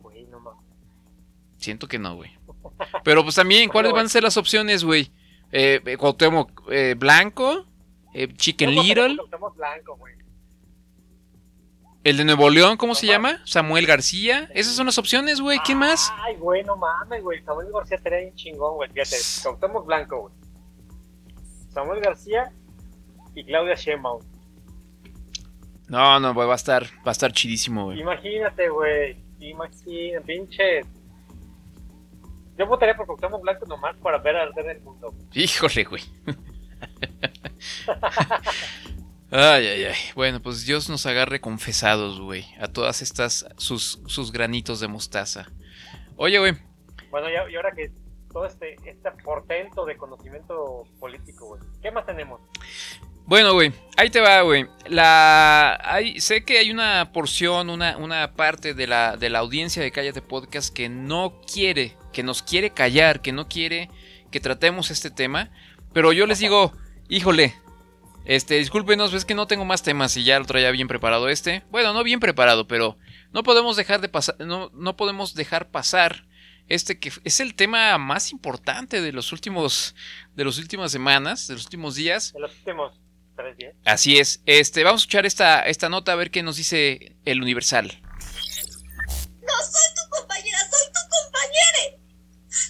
Güey, 0.00 0.24
no 0.26 0.40
mames. 0.40 0.64
Siento 1.58 1.88
que 1.88 1.98
no, 1.98 2.14
güey. 2.14 2.30
Pero 3.04 3.22
pues 3.22 3.34
también, 3.34 3.68
¿cuáles 3.68 3.92
van 3.92 4.06
a 4.06 4.08
ser 4.08 4.22
las 4.22 4.36
opciones, 4.36 4.84
güey? 4.84 5.10
Eh, 5.52 5.80
eh, 5.84 5.96
Cuauhtémoc, 5.96 6.62
eh, 6.70 6.94
Blanco, 6.96 7.66
eh, 8.14 8.32
Chicken 8.34 8.74
Little. 8.74 9.16
Blanco, 9.56 9.96
güey. 9.96 10.14
El 12.04 12.18
de 12.18 12.24
Nuevo 12.26 12.50
León, 12.50 12.76
¿cómo 12.76 12.94
se 12.94 13.06
llama? 13.06 13.40
Samuel 13.46 13.86
García. 13.86 14.50
Esas 14.52 14.74
son 14.74 14.84
las 14.84 14.98
opciones, 14.98 15.40
güey. 15.40 15.58
¿Qué 15.64 15.74
más? 15.74 16.12
Ay, 16.22 16.36
güey, 16.36 16.62
no 16.62 16.76
mames, 16.76 17.22
güey. 17.22 17.42
Samuel 17.42 17.68
García 17.72 17.96
estaría 17.96 18.18
bien 18.18 18.34
chingón, 18.34 18.74
güey. 18.74 18.90
Fíjate, 18.90 19.16
Cuauhtémoc 19.42 19.86
Blanco, 19.86 20.20
güey. 20.20 20.34
Samuel 21.70 22.02
García 22.02 22.52
y 23.34 23.42
Claudia 23.46 23.74
Sheinbaum. 23.74 24.22
No, 25.88 26.20
no, 26.20 26.34
güey, 26.34 26.46
va 26.46 26.52
a 26.52 26.56
estar, 26.56 26.84
va 26.84 27.06
a 27.06 27.12
estar 27.12 27.32
chidísimo, 27.32 27.86
güey. 27.86 28.00
Imagínate, 28.00 28.68
güey. 28.68 29.16
Imagínate, 29.40 30.20
pinche. 30.26 30.80
Yo 32.58 32.66
votaría 32.66 32.94
por 32.94 33.06
Cuauhtémoc 33.06 33.40
Blanco 33.40 33.64
nomás 33.64 33.96
para 33.96 34.18
ver 34.18 34.36
arder 34.36 34.76
el 34.76 34.82
mundo. 34.82 35.14
Híjole, 35.32 35.84
güey. 35.84 36.02
Ay, 39.36 39.66
ay, 39.66 39.84
ay. 39.86 39.96
Bueno, 40.14 40.40
pues 40.40 40.64
Dios 40.64 40.88
nos 40.88 41.06
agarre 41.06 41.40
confesados, 41.40 42.20
güey. 42.20 42.46
A 42.60 42.68
todas 42.68 43.02
estas, 43.02 43.44
sus, 43.56 43.98
sus 44.06 44.30
granitos 44.30 44.78
de 44.78 44.86
mostaza. 44.86 45.46
Oye, 46.14 46.38
güey. 46.38 46.52
Bueno, 47.10 47.28
y, 47.28 47.52
y 47.52 47.56
ahora 47.56 47.72
que 47.72 47.90
todo 48.32 48.46
este, 48.46 48.76
este 48.84 49.10
portento 49.24 49.84
de 49.86 49.96
conocimiento 49.96 50.84
político, 51.00 51.48
güey. 51.48 51.60
¿Qué 51.82 51.90
más 51.90 52.06
tenemos? 52.06 52.42
Bueno, 53.26 53.54
güey, 53.54 53.72
ahí 53.96 54.08
te 54.08 54.20
va, 54.20 54.40
güey. 54.42 54.66
La, 54.86 55.80
hay, 55.82 56.20
sé 56.20 56.44
que 56.44 56.58
hay 56.58 56.70
una 56.70 57.10
porción, 57.12 57.70
una, 57.70 57.96
una 57.96 58.34
parte 58.34 58.72
de 58.72 58.86
la, 58.86 59.16
de 59.16 59.30
la 59.30 59.40
audiencia 59.40 59.82
de 59.82 59.90
Cállate 59.90 60.22
Podcast 60.22 60.72
que 60.72 60.88
no 60.88 61.40
quiere, 61.52 61.96
que 62.12 62.22
nos 62.22 62.44
quiere 62.44 62.70
callar, 62.70 63.20
que 63.20 63.32
no 63.32 63.48
quiere 63.48 63.90
que 64.30 64.38
tratemos 64.38 64.92
este 64.92 65.10
tema. 65.10 65.50
Pero 65.92 66.12
yo 66.12 66.24
les 66.26 66.38
digo, 66.38 66.72
híjole, 67.08 67.56
este, 68.24 68.54
discúlpenos, 68.54 69.12
es 69.12 69.24
que 69.24 69.34
no 69.34 69.46
tengo 69.46 69.64
más 69.64 69.82
temas 69.82 70.16
y 70.16 70.24
ya 70.24 70.38
lo 70.38 70.46
traía 70.46 70.70
bien 70.70 70.88
preparado 70.88 71.28
este. 71.28 71.62
Bueno, 71.70 71.92
no 71.92 72.02
bien 72.02 72.20
preparado, 72.20 72.66
pero 72.66 72.98
no 73.32 73.42
podemos 73.42 73.76
dejar 73.76 74.00
de 74.00 74.08
pasar, 74.08 74.36
no, 74.40 74.70
no 74.74 74.96
podemos 74.96 75.34
dejar 75.34 75.70
pasar 75.70 76.26
este 76.68 76.98
que 76.98 77.12
es 77.24 77.40
el 77.40 77.54
tema 77.54 77.98
más 77.98 78.32
importante 78.32 79.02
de 79.02 79.12
los 79.12 79.32
últimos, 79.32 79.94
de 80.34 80.44
las 80.44 80.58
últimas 80.58 80.90
semanas, 80.92 81.46
de 81.46 81.54
los 81.54 81.64
últimos 81.64 81.94
días. 81.94 82.32
En 82.34 82.42
los 82.42 82.56
últimos 82.58 83.00
tres 83.36 83.56
días. 83.56 83.74
Así 83.84 84.18
es. 84.18 84.42
Este, 84.46 84.84
vamos 84.84 85.02
a 85.02 85.04
escuchar 85.04 85.26
esta, 85.26 85.60
esta 85.62 85.88
nota 85.88 86.12
a 86.12 86.16
ver 86.16 86.30
qué 86.30 86.42
nos 86.42 86.56
dice 86.56 87.16
el 87.24 87.42
Universal. 87.42 88.00
No 89.42 89.52
soy 89.62 89.94
tu 89.94 90.10
compañera, 90.10 90.58
soy 90.58 90.92
tu 90.92 91.00
compañera. 91.10 92.04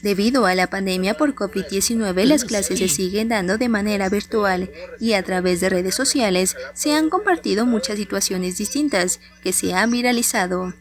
Debido 0.04 0.44
a 0.44 0.54
la 0.54 0.68
pandemia 0.68 1.14
por 1.14 1.34
COVID-19, 1.34 2.26
las 2.26 2.44
clases 2.44 2.78
se 2.78 2.88
siguen 2.88 3.30
dando 3.30 3.56
de 3.56 3.70
manera 3.70 4.10
virtual 4.10 4.70
y 5.00 5.14
a 5.14 5.22
través 5.22 5.62
de 5.62 5.70
redes 5.70 5.94
sociales 5.94 6.56
se 6.74 6.92
han 6.92 7.08
compartido 7.08 7.64
muchas 7.64 7.96
situaciones 7.96 8.58
distintas 8.58 9.18
que 9.42 9.54
se 9.54 9.72
han 9.72 9.90
viralizado. 9.90 10.74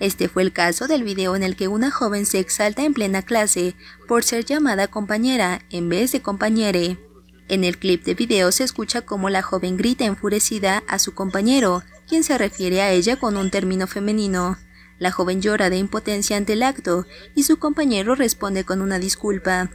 Este 0.00 0.28
fue 0.28 0.42
el 0.42 0.52
caso 0.52 0.88
del 0.88 1.04
video 1.04 1.36
en 1.36 1.44
el 1.44 1.54
que 1.54 1.68
una 1.68 1.92
joven 1.92 2.26
se 2.26 2.40
exalta 2.40 2.84
en 2.84 2.94
plena 2.94 3.22
clase 3.22 3.76
por 4.08 4.24
ser 4.24 4.44
llamada 4.44 4.88
compañera 4.88 5.62
en 5.70 5.88
vez 5.88 6.10
de 6.10 6.20
compañere. 6.20 6.98
En 7.46 7.62
el 7.62 7.78
clip 7.78 8.02
de 8.02 8.14
video 8.14 8.50
se 8.50 8.64
escucha 8.64 9.02
cómo 9.02 9.30
la 9.30 9.42
joven 9.42 9.76
grita 9.76 10.04
enfurecida 10.04 10.82
a 10.88 10.98
su 10.98 11.14
compañero, 11.14 11.84
quien 12.08 12.24
se 12.24 12.36
refiere 12.38 12.82
a 12.82 12.90
ella 12.90 13.20
con 13.20 13.36
un 13.36 13.52
término 13.52 13.86
femenino. 13.86 14.58
La 14.98 15.10
joven 15.10 15.42
llora 15.42 15.70
de 15.70 15.76
impotencia 15.76 16.36
ante 16.36 16.54
el 16.54 16.62
acto 16.62 17.04
y 17.34 17.42
su 17.42 17.58
compañero 17.58 18.14
responde 18.14 18.64
con 18.64 18.80
una 18.80 18.98
disculpa. 18.98 19.70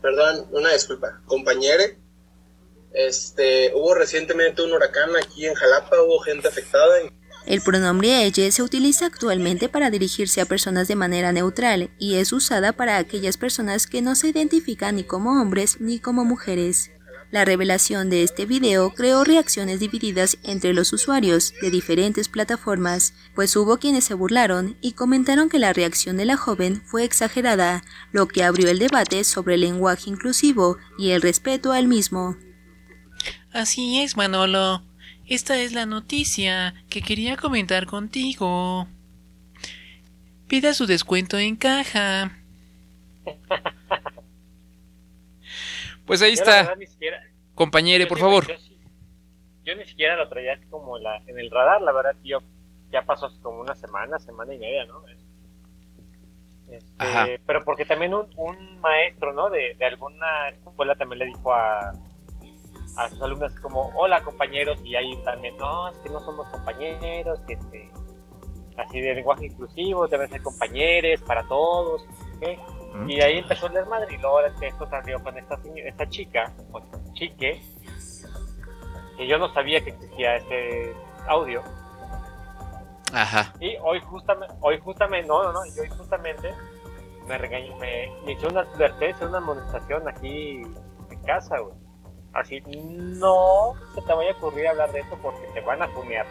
Perdón, 0.00 0.48
una 0.52 0.72
disculpa. 0.72 1.20
Compañere, 1.26 1.98
este, 2.92 3.72
hubo 3.74 3.94
recientemente 3.94 4.62
un 4.62 4.72
huracán 4.72 5.10
aquí 5.16 5.46
en 5.46 5.54
Jalapa, 5.54 6.02
hubo 6.02 6.18
gente 6.20 6.48
afectada. 6.48 6.94
El 7.46 7.60
pronombre 7.60 8.24
ella 8.24 8.50
se 8.52 8.62
utiliza 8.62 9.06
actualmente 9.06 9.68
para 9.68 9.90
dirigirse 9.90 10.40
a 10.40 10.46
personas 10.46 10.86
de 10.86 10.94
manera 10.94 11.32
neutral 11.32 11.90
y 11.98 12.16
es 12.16 12.32
usada 12.32 12.72
para 12.72 12.98
aquellas 12.98 13.36
personas 13.36 13.86
que 13.86 14.00
no 14.00 14.14
se 14.14 14.28
identifican 14.28 14.96
ni 14.96 15.04
como 15.04 15.40
hombres 15.40 15.80
ni 15.80 15.98
como 15.98 16.24
mujeres. 16.24 16.90
La 17.32 17.46
revelación 17.46 18.10
de 18.10 18.24
este 18.24 18.44
video 18.44 18.90
creó 18.90 19.24
reacciones 19.24 19.80
divididas 19.80 20.36
entre 20.42 20.74
los 20.74 20.92
usuarios 20.92 21.54
de 21.62 21.70
diferentes 21.70 22.28
plataformas, 22.28 23.14
pues 23.34 23.56
hubo 23.56 23.78
quienes 23.78 24.04
se 24.04 24.12
burlaron 24.12 24.76
y 24.82 24.92
comentaron 24.92 25.48
que 25.48 25.58
la 25.58 25.72
reacción 25.72 26.18
de 26.18 26.26
la 26.26 26.36
joven 26.36 26.82
fue 26.84 27.04
exagerada, 27.04 27.84
lo 28.12 28.28
que 28.28 28.44
abrió 28.44 28.68
el 28.68 28.78
debate 28.78 29.24
sobre 29.24 29.54
el 29.54 29.62
lenguaje 29.62 30.10
inclusivo 30.10 30.76
y 30.98 31.12
el 31.12 31.22
respeto 31.22 31.72
al 31.72 31.88
mismo. 31.88 32.36
Así 33.50 34.02
es, 34.02 34.14
Manolo. 34.14 34.82
Esta 35.26 35.58
es 35.58 35.72
la 35.72 35.86
noticia 35.86 36.74
que 36.90 37.00
quería 37.00 37.38
comentar 37.38 37.86
contigo. 37.86 38.86
Pida 40.48 40.74
su 40.74 40.84
descuento 40.84 41.38
en 41.38 41.56
caja. 41.56 42.38
Pues 46.12 46.20
ahí 46.20 46.34
Yo, 46.36 46.42
está. 46.42 46.56
verdad, 46.56 46.76
ni 46.76 46.86
siquiera- 46.86 47.22
Compañere, 47.54 48.06
por 48.06 48.18
favor. 48.18 48.44
Yo, 49.64 49.74
ni 49.74 49.84
siquiera 49.86 50.14
lo 50.14 50.28
traía 50.28 50.52
así 50.52 50.66
como 50.66 50.98
la, 50.98 51.16
en 51.26 51.38
el 51.38 51.50
radar, 51.50 51.80
la 51.80 51.90
verdad, 51.90 52.14
yo 52.22 52.40
ya 52.90 53.00
pasó 53.00 53.30
como 53.40 53.60
una 53.62 53.74
semana, 53.74 54.18
semana 54.18 54.52
y 54.52 54.58
media, 54.58 54.84
¿no? 54.84 55.02
Este, 56.68 56.84
Ajá. 56.98 57.26
pero 57.46 57.64
porque 57.64 57.86
también 57.86 58.12
un, 58.12 58.26
un 58.36 58.78
maestro, 58.80 59.32
¿no? 59.32 59.48
De, 59.48 59.74
de 59.78 59.84
alguna 59.86 60.50
escuela 60.50 60.94
también 60.96 61.20
le 61.20 61.24
dijo 61.26 61.50
a, 61.50 61.92
a 62.98 63.08
sus 63.08 63.22
alumnos 63.22 63.58
como, 63.60 63.88
hola 63.96 64.20
compañeros, 64.22 64.78
y 64.84 64.94
ahí 64.96 65.16
también, 65.24 65.56
no, 65.56 65.88
es 65.88 65.96
que 65.96 66.10
no 66.10 66.20
somos 66.20 66.46
compañeros, 66.48 67.40
que 67.46 67.54
este, 67.54 67.90
así 68.76 69.00
de 69.00 69.14
lenguaje 69.14 69.46
inclusivo, 69.46 70.06
deben 70.08 70.28
ser 70.28 70.42
compañeros 70.42 71.22
para 71.22 71.42
todos, 71.48 72.04
Y 73.06 73.16
de 73.16 73.24
ahí 73.24 73.38
empezó 73.38 73.66
el 73.66 73.74
desmadre 73.74 74.14
y 74.14 74.18
luego 74.18 74.40
este, 74.40 74.68
esto 74.68 74.88
salió 74.88 75.22
con 75.22 75.36
esta, 75.36 75.58
chica, 76.08 76.52
o 76.72 76.82
chique, 77.14 77.62
que 79.16 79.26
yo 79.26 79.38
no 79.38 79.52
sabía 79.52 79.82
que 79.82 79.90
existía 79.90 80.36
este 80.36 80.94
audio. 81.26 81.62
Ajá. 83.12 83.52
Y 83.60 83.76
hoy 83.82 84.00
justamente, 84.00 84.54
hoy 84.60 84.78
justamente, 84.78 85.26
no, 85.26 85.42
no, 85.42 85.52
no, 85.52 85.66
y 85.66 85.78
hoy 85.78 85.88
justamente 85.88 86.54
me 87.26 87.38
regañó, 87.38 87.76
me, 87.76 88.10
me 88.24 88.32
hizo 88.32 88.48
una 88.48 88.60
advertencia, 88.60 89.26
una 89.26 89.38
amonestación 89.38 90.08
aquí 90.08 90.62
en 91.10 91.22
casa, 91.24 91.58
güey. 91.58 91.74
Así, 92.34 92.60
no 92.60 93.74
se 93.94 94.00
te 94.00 94.12
vaya 94.14 94.30
a 94.30 94.36
ocurrir 94.36 94.66
hablar 94.66 94.90
de 94.92 95.00
esto 95.00 95.18
porque 95.22 95.46
te 95.52 95.60
van 95.60 95.82
a 95.82 95.88
funear. 95.88 96.26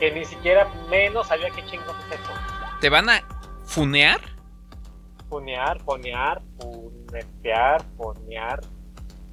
Que 0.00 0.10
ni 0.10 0.24
siquiera 0.24 0.68
menos 0.90 1.28
sabía 1.28 1.48
qué 1.50 1.64
chingos 1.66 1.94
es 2.10 2.18
eso. 2.18 2.32
¿Te 2.80 2.90
van 2.90 3.08
a 3.08 3.22
funear? 3.64 4.20
Funear, 5.38 5.80
fonear, 5.82 6.40
funetear, 6.60 7.84
fonear. 7.96 8.60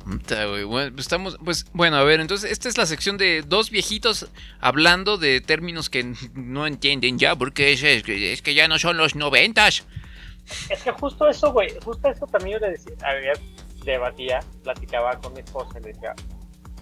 Bueno, 0.04 0.92
pues 0.96 1.06
estamos, 1.06 1.38
pues 1.46 1.68
bueno, 1.74 1.98
a 1.98 2.04
ver, 2.04 2.20
entonces 2.22 2.50
esta 2.52 2.68
es 2.70 2.76
la 2.80 2.88
sección 2.88 3.18
de 3.20 3.44
dos 3.44 3.70
viejitos 3.70 4.28
hablando 4.60 5.20
de 5.20 5.42
términos 5.42 5.92
que 5.92 6.16
no 6.34 6.66
entienden 6.66 7.20
ya, 7.20 7.36
porque 7.36 7.72
es, 7.72 7.84
es 7.84 8.02
que- 8.02 8.34
es 8.34 8.42
que 8.42 8.56
ya 8.56 8.68
no 8.68 8.80
son 8.80 8.98
los 8.98 9.16
noventas. 9.16 9.86
Es 10.72 10.82
que 10.82 10.92
justo 10.92 11.28
eso, 11.30 11.54
güey, 11.54 11.70
justo 11.86 12.10
eso 12.10 12.26
también 12.26 12.60
yo 12.60 12.66
le 12.66 12.72
decía, 12.72 12.94
había, 13.04 13.34
debatía, 13.86 14.40
platicaba 14.64 15.20
con 15.20 15.34
mi 15.34 15.42
esposa 15.42 15.78
y 15.80 15.84
le 15.84 15.94
decía, 15.94 16.16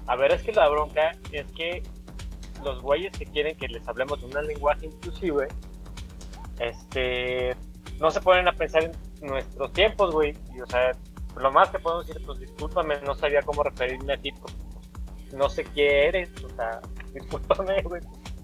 a 0.07 0.15
ver, 0.15 0.31
es 0.31 0.41
que 0.43 0.53
la 0.53 0.69
bronca 0.69 1.11
es 1.33 1.45
que 1.51 1.83
los 2.63 2.81
güeyes 2.81 3.11
que 3.17 3.25
quieren 3.25 3.57
que 3.57 3.67
les 3.67 3.85
hablemos 3.85 4.21
de 4.21 4.27
un 4.27 4.47
lenguaje 4.47 4.85
inclusive, 4.85 5.49
este, 6.61 7.53
no 7.99 8.11
se 8.11 8.21
ponen 8.21 8.47
a 8.47 8.53
pensar 8.53 8.83
en 8.83 8.91
nuestros 9.21 9.73
tiempos, 9.73 10.13
güey, 10.13 10.35
y 10.55 10.61
o 10.61 10.67
sea, 10.67 10.91
lo 11.37 11.51
más 11.51 11.69
que 11.69 11.79
podemos 11.79 12.07
decir, 12.07 12.25
pues 12.25 12.39
discúlpame, 12.39 12.99
no 13.01 13.15
sabía 13.15 13.41
cómo 13.41 13.63
referirme 13.63 14.13
a 14.13 14.17
ti, 14.17 14.31
pues, 14.31 14.53
no 15.33 15.49
sé 15.49 15.63
qué 15.63 16.07
eres, 16.07 16.29
o 16.43 16.49
sea, 16.55 16.81
discúlpame, 17.13 17.81
güey, 17.83 18.01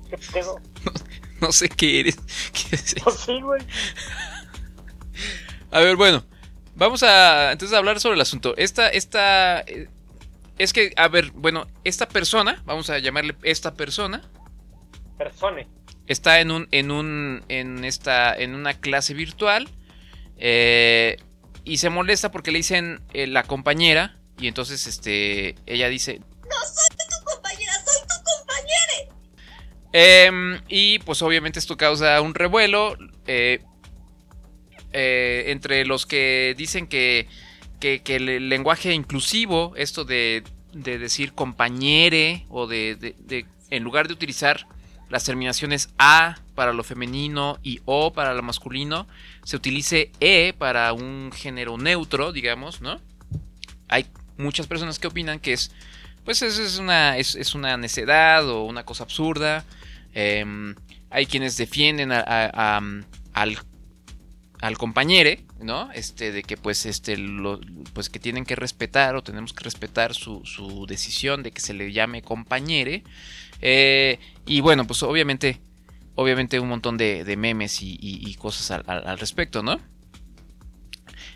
qué 0.10 0.18
pedo, 0.32 0.60
No 1.42 1.52
sé 1.52 1.70
qué 1.70 2.00
eres. 2.00 2.16
¿Qué 2.54 2.76
es 2.76 2.96
pues 3.04 3.16
sí, 3.18 3.42
güey. 3.42 3.62
A 5.72 5.80
ver, 5.80 5.96
bueno, 5.96 6.24
vamos 6.76 7.04
a 7.04 7.52
entonces 7.52 7.76
a 7.76 7.80
hablar 7.80 8.00
sobre 8.00 8.16
el 8.16 8.22
asunto. 8.22 8.56
Esta, 8.58 8.88
esta, 8.90 9.60
eh, 9.62 9.90
es 10.58 10.72
que, 10.74 10.94
a 10.96 11.08
ver, 11.08 11.32
bueno, 11.32 11.68
esta 11.84 12.08
persona, 12.08 12.62
vamos 12.66 12.90
a 12.90 13.00
llamarle 13.00 13.36
esta 13.44 13.74
persona, 13.74 14.22
Persone. 15.18 15.68
está 16.08 16.40
en 16.40 16.52
un, 16.52 16.68
en 16.72 16.92
un, 16.92 17.44
en 17.50 17.84
esta, 17.84 18.34
en 18.36 18.56
una 18.56 18.74
clase 18.74 19.14
virtual 19.14 19.70
eh, 20.38 21.18
y 21.64 21.78
se 21.78 21.90
molesta 21.90 22.32
porque 22.32 22.52
le 22.52 22.60
dicen 22.60 23.02
eh, 23.14 23.28
la 23.28 23.44
compañera 23.44 24.18
y 24.38 24.48
entonces, 24.48 24.86
este, 24.88 25.56
ella 25.66 25.88
dice, 25.90 26.20
No 26.20 26.56
soy 26.64 26.98
tu 26.98 27.26
compañera, 27.26 27.74
soy 27.86 28.02
tu 28.08 28.24
compañera. 28.24 29.16
Em, 29.94 30.62
y 30.68 31.00
pues 31.00 31.22
obviamente 31.22 31.60
esto 31.60 31.78
causa 31.78 32.20
un 32.22 32.36
revuelo 32.36 32.98
eh, 33.28 33.60
entre 34.92 35.86
los 35.86 36.06
que 36.06 36.54
dicen 36.58 36.88
que, 36.88 37.28
que, 37.80 38.02
que 38.02 38.16
el 38.18 38.50
lenguaje 38.50 38.94
inclusivo, 38.94 39.74
esto 39.76 40.06
de, 40.06 40.44
de 40.74 40.98
decir 40.98 41.34
compañere 41.34 42.46
o 42.50 42.68
de, 42.68 42.96
de- 42.96 43.16
de- 43.20 43.46
en 43.70 43.84
lugar 43.84 44.08
de 44.08 44.14
utilizar 44.14 44.68
las 45.10 45.24
terminaciones 45.24 45.90
A 45.98 46.38
para 46.56 46.74
lo 46.74 46.84
femenino 46.84 47.60
y 47.62 47.82
O 47.86 48.14
para 48.14 48.34
lo 48.34 48.42
masculino, 48.42 49.08
se 49.44 49.56
utilice 49.56 50.12
E 50.20 50.54
para 50.58 50.92
un 50.94 51.32
género 51.34 51.78
neutro, 51.78 52.32
digamos, 52.32 52.82
¿no? 52.82 53.00
Hay 53.88 54.08
muchas 54.38 54.68
personas 54.68 54.98
que 54.98 55.08
opinan 55.08 55.40
que 55.40 55.54
es, 55.54 55.72
pues 56.24 56.42
es, 56.42 56.58
es 56.58 56.80
una, 56.80 57.18
es, 57.18 57.36
es 57.36 57.54
una 57.54 57.78
necedad 57.78 58.50
o 58.50 58.64
una 58.64 58.84
cosa 58.84 59.04
absurda. 59.04 59.64
Em, 60.14 60.76
hay 61.12 61.26
quienes 61.28 61.58
defienden 61.58 62.12
al, 62.12 63.06
al 64.62 64.78
compañere, 64.78 65.46
¿no? 65.62 65.92
Este, 65.94 66.32
de 66.32 66.44
que 66.44 66.58
pues, 66.58 66.86
este, 66.86 67.18
pues 67.94 68.10
que 68.10 68.20
tienen 68.20 68.46
que 68.46 68.56
respetar 68.56 69.16
o 69.16 69.24
tenemos 69.24 69.54
que 69.54 69.64
respetar 69.64 70.14
su, 70.14 70.44
su 70.46 70.86
decisión 70.88 71.44
de 71.44 71.52
que 71.52 71.62
se 71.62 71.74
le 71.74 71.92
llame 71.92 72.22
compañere. 72.22 73.04
Eh, 73.62 74.20
y 74.46 74.62
bueno, 74.62 74.88
pues 74.88 75.04
obviamente, 75.04 75.60
obviamente 76.16 76.60
un 76.60 76.70
montón 76.70 76.98
de, 76.98 77.24
de 77.24 77.38
memes 77.38 77.82
y, 77.82 77.92
y- 78.00 78.28
y 78.30 78.36
cosas 78.36 78.72
al, 78.72 78.84
al- 78.88 79.08
al 79.08 79.20
respecto, 79.20 79.62
¿no? 79.64 79.80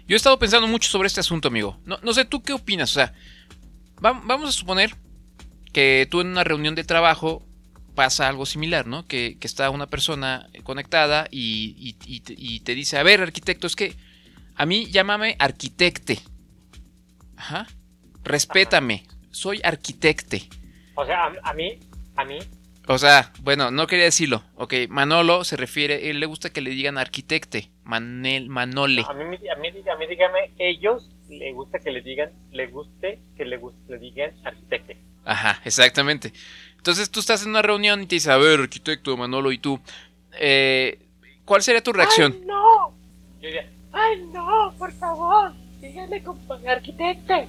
Yo 0.07 0.15
he 0.15 0.17
estado 0.17 0.39
pensando 0.39 0.67
mucho 0.67 0.89
sobre 0.89 1.07
este 1.07 1.19
asunto, 1.19 1.49
amigo. 1.49 1.79
No, 1.85 1.99
no 2.01 2.13
sé, 2.13 2.25
¿tú 2.25 2.41
qué 2.41 2.53
opinas? 2.53 2.89
O 2.91 2.93
sea, 2.95 3.13
va- 4.03 4.19
vamos 4.25 4.49
a 4.49 4.51
suponer 4.51 4.95
que 5.71 6.07
tú 6.09 6.21
en 6.21 6.27
una 6.27 6.43
reunión 6.43 6.73
de 6.75 6.83
trabajo 6.83 7.45
pasa 7.93 8.27
algo 8.27 8.45
similar, 8.45 8.87
¿no? 8.87 9.05
Que, 9.05 9.37
que 9.39 9.45
está 9.45 9.69
una 9.69 9.87
persona 9.87 10.47
conectada 10.63 11.27
y, 11.29 11.95
y- 12.05 12.59
te- 12.61 12.73
dice, 12.75 12.97
a 12.97 13.03
ver, 13.03 13.21
arquitecto, 13.21 13.67
es 13.67 13.75
que 13.75 13.95
a 14.55 14.65
mí 14.65 14.87
llámame 14.87 15.35
arquitecte. 15.37 16.19
Ajá. 17.37 17.67
Respétame. 18.23 19.05
Soy 19.31 19.61
arquitecte. 19.63 20.47
O 20.95 21.05
sea, 21.05 21.25
a, 21.25 21.33
a 21.51 21.53
mí, 21.53 21.79
a 22.15 22.25
mí, 22.25 22.39
O 22.91 22.97
sea, 22.97 23.31
bueno, 23.43 23.69
no 23.69 23.85
quería 23.85 24.05
decirlo. 24.05 24.43
Ok, 24.55 24.73
Manolo 24.89 25.43
se 25.43 25.55
refiere, 25.55 26.09
él 26.09 26.19
le 26.19 26.25
gusta 26.25 26.49
que 26.49 26.59
le 26.61 26.71
digan 26.71 26.97
arquitecte. 26.97 27.69
Manel, 27.83 28.49
Manole. 28.49 29.03
a 29.07 29.13
mí, 29.13 29.23
a 29.25 29.55
mí, 29.57 29.67
a 29.69 29.95
mí 29.95 30.07
dígame, 30.07 30.51
ellos 30.57 31.07
le 31.29 31.51
gusta 31.53 31.77
que 31.77 31.91
le 31.91 32.01
digan, 32.01 32.31
le 32.51 32.65
guste 32.65 33.19
que 33.37 33.45
le, 33.45 33.57
guste, 33.57 33.79
le 33.93 33.99
digan 33.99 34.31
arquitecte. 34.43 34.97
Ajá, 35.23 35.61
exactamente. 35.65 36.33
Entonces 36.77 37.11
tú 37.11 37.19
estás 37.19 37.43
en 37.43 37.49
una 37.49 37.61
reunión 37.61 38.01
y 38.01 38.07
te 38.07 38.15
dice, 38.15 38.31
a 38.31 38.37
ver, 38.37 38.59
arquitecto, 38.59 39.15
Manolo, 39.15 39.51
y 39.51 39.59
tú, 39.59 39.79
eh, 40.39 40.97
¿cuál 41.45 41.61
sería 41.61 41.83
tu 41.83 41.93
reacción? 41.93 42.35
¡Ay, 42.39 42.45
no! 42.47 42.89
Yo 43.39 43.47
diría, 43.49 43.69
¡ay, 43.93 44.23
no! 44.33 44.73
Por 44.79 44.91
favor, 44.93 45.53
díganme 45.79 46.23
compa- 46.23 46.67
arquitecte. 46.67 47.47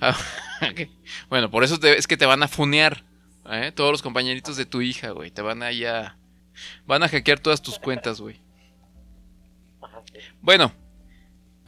Ah. 0.00 0.16
Bueno, 1.30 1.50
por 1.50 1.64
eso 1.64 1.78
te- 1.78 1.96
es 1.96 2.06
que 2.06 2.16
te 2.18 2.26
van 2.26 2.42
a 2.42 2.48
funear. 2.48 3.04
¿Eh? 3.50 3.72
Todos 3.72 3.92
los 3.92 4.02
compañeritos 4.02 4.56
de 4.56 4.66
tu 4.66 4.80
hija, 4.80 5.10
güey. 5.10 5.30
Te 5.30 5.42
van 5.42 5.62
a 5.62 5.72
ya. 5.72 6.16
Van 6.86 7.02
a 7.02 7.08
hackear 7.08 7.38
todas 7.38 7.62
tus 7.62 7.78
cuentas, 7.78 8.20
güey. 8.20 8.40
Bueno, 10.42 10.72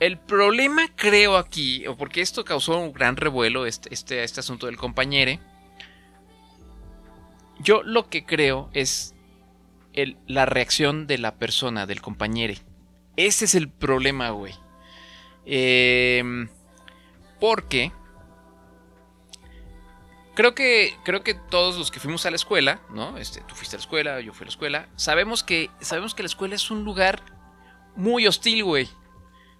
el 0.01 0.18
problema 0.18 0.89
creo 0.97 1.37
aquí, 1.37 1.87
o 1.87 1.97
porque 1.97 2.20
esto 2.20 2.45
causó 2.45 2.78
un 2.78 2.93
gran 2.93 3.16
revuelo, 3.16 3.66
este, 3.66 3.93
este, 3.95 4.24
este 4.24 4.41
asunto 4.41 4.66
del 4.66 4.76
compañere. 4.76 5.41
Yo 7.61 7.83
lo 7.83 8.09
que 8.09 8.24
creo 8.24 8.68
es 8.72 9.14
la 10.26 10.47
reacción 10.47 11.07
de 11.07 11.18
la 11.18 11.37
persona, 11.37 11.87
del 11.87 12.01
compañere. 12.01 12.59
Ese 13.16 13.45
es 13.45 13.55
el 13.55 13.68
problema, 13.68 14.30
güey. 14.30 14.55
Em, 15.45 16.49
porque 17.41 17.93
creo 20.35 20.55
que 20.55 20.95
creo 21.05 21.22
que 21.22 21.35
todos 21.35 21.76
los 21.78 21.91
que 21.91 22.01
fuimos 22.01 22.24
a 22.26 22.30
la 22.30 22.37
escuela, 22.37 22.80
¿no? 22.91 23.18
Este, 23.18 23.41
tú 23.43 23.55
fuiste 23.55 23.76
a 23.76 23.78
la 23.78 23.83
escuela, 23.83 24.20
yo 24.20 24.33
fui 24.33 24.45
a 24.45 24.47
la 24.47 24.51
escuela, 24.51 24.89
sabemos 24.97 25.43
que 25.43 25.70
sabemos 25.80 26.14
que 26.14 26.22
la 26.22 26.26
escuela 26.28 26.55
es 26.55 26.70
un 26.70 26.85
lugar 26.85 27.22
muy 27.97 28.26
hostil, 28.26 28.64
güey. 28.64 28.89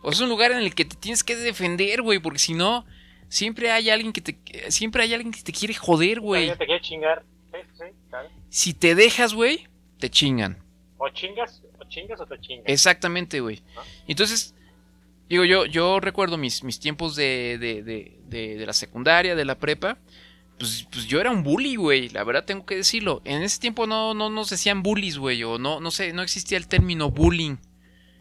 O 0.03 0.11
sea, 0.11 0.17
es 0.17 0.21
un 0.21 0.29
lugar 0.29 0.51
en 0.53 0.59
el 0.59 0.75
que 0.75 0.85
te 0.85 0.97
tienes 0.97 1.23
que 1.23 1.37
defender, 1.37 2.03
güey, 2.03 2.19
porque 2.19 2.39
si 2.39 2.55
no 2.55 2.85
siempre 3.29 3.71
hay 3.71 3.89
alguien 3.91 4.13
que 4.13 4.21
te 4.21 4.71
siempre 4.71 5.03
hay 5.03 5.15
alguien 5.15 5.33
que 5.33 5.43
te 5.43 5.53
quiere 5.53 5.75
joder, 5.75 6.21
güey. 6.21 6.51
Te 6.57 6.67
quiere 6.67 6.81
chingar. 6.81 7.23
Sí, 7.53 7.59
sí, 7.75 7.85
claro. 8.09 8.29
Si 8.49 8.75
te 8.75 8.95
dejas, 8.95 9.35
güey, 9.35 9.69
te 9.99 10.11
chingan. 10.11 10.63
O 10.99 11.09
chingas, 11.11 11.63
o 11.79 11.85
chingas 11.89 12.21
o 12.21 12.27
te 12.27 12.41
chingas. 12.41 12.65
Exactamente, 12.67 13.41
güey. 13.41 13.63
Entonces, 14.09 14.55
digo, 15.29 15.45
yo, 15.45 15.67
yo 15.67 16.01
recuerdo 16.01 16.37
mis, 16.39 16.63
mis 16.65 16.79
tiempos 16.81 17.15
de, 17.17 17.59
de, 17.61 17.83
de- 17.83 18.57
de 18.57 18.67
la 18.67 18.73
secundaria, 18.73 19.35
de 19.37 19.45
la 19.45 19.59
prepa. 19.59 19.99
Pues, 20.59 20.87
pues 20.91 21.07
yo 21.07 21.21
era 21.21 21.31
un 21.31 21.43
bully, 21.43 21.77
güey. 21.77 22.09
La 22.11 22.25
verdad 22.25 22.45
tengo 22.45 22.65
que 22.65 22.77
decirlo. 22.77 23.21
En 23.25 23.43
ese 23.43 23.59
tiempo 23.61 23.87
no, 23.87 24.15
no 24.15 24.31
nos 24.31 24.51
decían 24.51 24.83
bullies, 24.83 25.19
güey. 25.19 25.43
O 25.45 25.59
no, 25.59 25.81
no 25.81 25.91
sé, 25.91 26.13
no 26.13 26.23
existía 26.23 26.59
el 26.59 26.69
término 26.69 27.11
bullying. 27.11 27.57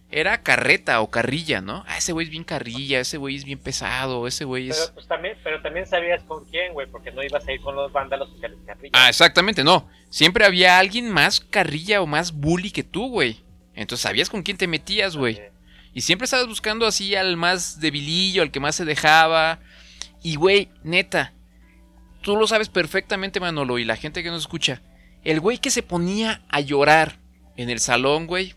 Era 0.10 0.44
carreta 0.44 1.00
o 1.00 1.10
carrilla, 1.10 1.62
¿no? 1.62 1.86
Ah, 1.88 1.98
ese 1.98 2.12
güey 2.12 2.26
es 2.26 2.32
bien 2.32 2.44
carrilla, 2.44 3.00
ese 3.00 3.16
güey 3.16 3.38
es 3.38 3.46
bien 3.46 3.60
pesado, 3.60 4.28
ese 4.28 4.44
güey 4.44 4.70
es... 4.70 4.78
Pero, 4.78 4.94
pues, 4.96 5.08
también, 5.08 5.38
pero 5.42 5.62
también 5.62 5.88
sabías 5.88 6.22
con 6.24 6.44
quién, 6.46 6.74
güey, 6.74 6.86
porque 6.92 7.12
no 7.12 7.24
ibas 7.24 7.48
a 7.48 7.52
ir 7.54 7.62
con 7.62 7.78
los 7.78 7.94
vándalos 7.94 8.30
que 8.42 8.50
les 8.50 8.60
carrillas. 8.66 8.92
Ah, 8.94 9.08
exactamente, 9.08 9.64
no. 9.64 9.88
Siempre 10.10 10.44
había 10.44 10.80
alguien 10.80 11.10
más 11.10 11.40
carrilla 11.40 12.02
o 12.02 12.08
más 12.08 12.34
bully 12.34 12.72
que 12.72 12.84
tú, 12.84 13.08
güey. 13.08 13.42
Entonces 13.74 14.04
sabías 14.04 14.30
con 14.30 14.44
quién 14.44 14.58
te 14.58 14.68
metías, 14.68 15.16
güey. 15.16 15.40
Y 15.94 16.02
siempre 16.02 16.26
estabas 16.26 16.48
buscando 16.48 16.86
así 16.86 17.16
al 17.16 17.38
más 17.38 17.80
debilillo, 17.80 18.42
al 18.42 18.52
que 18.52 18.60
más 18.60 18.76
se 18.76 18.84
dejaba. 18.84 19.60
Y, 20.22 20.36
güey, 20.36 20.70
neta, 20.84 21.34
tú 22.22 22.36
lo 22.36 22.48
sabes 22.48 22.70
perfectamente, 22.70 23.40
Manolo, 23.40 23.78
y 23.80 23.86
la 23.86 23.96
gente 23.96 24.24
que 24.24 24.30
nos 24.30 24.42
escucha. 24.42 24.82
El 25.24 25.40
güey 25.40 25.58
que 25.60 25.70
se 25.70 25.84
ponía 25.84 26.42
a 26.50 26.60
llorar 26.62 27.20
en 27.58 27.70
el 27.70 27.80
salón, 27.80 28.28
güey. 28.28 28.56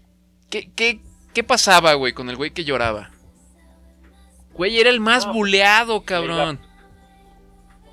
¿Qué, 0.51 0.71
qué, 0.75 1.01
qué 1.35 1.43
pasaba, 1.45 1.95
güey, 1.95 2.12
con 2.12 2.31
el 2.31 2.37
güey 2.37 2.53
que 2.53 2.65
lloraba? 2.65 3.11
Güey, 4.55 4.79
era 4.79 4.91
el 4.91 5.01
más 5.01 5.27
buleado, 5.27 6.03
cabrón. 6.05 6.61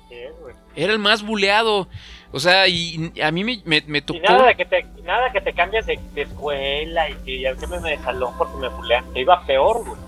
Güey. 0.08 0.54
Era 0.76 0.92
el 0.92 0.98
más 0.98 1.22
buleado. 1.22 1.88
O 2.30 2.40
sea, 2.40 2.66
y 2.66 3.12
a 3.22 3.30
mí 3.30 3.44
me, 3.44 3.60
me, 3.66 3.82
me 3.86 4.00
tocó. 4.00 4.18
Y 4.18 4.22
nada 4.22 4.54
que 4.54 4.64
te, 4.64 4.84
nada 5.02 5.30
que 5.32 5.40
te 5.42 5.52
cambias 5.52 5.84
de, 5.84 6.00
de 6.14 6.22
escuela 6.22 7.10
y 7.10 7.14
que 7.16 7.40
ya 7.40 7.54
me 7.66 7.78
de 7.78 7.98
salón 7.98 8.32
porque 8.38 8.56
me 8.56 8.68
bulean. 8.68 9.12
Te 9.12 9.20
iba 9.20 9.44
peor, 9.44 9.84
güey. 9.84 10.00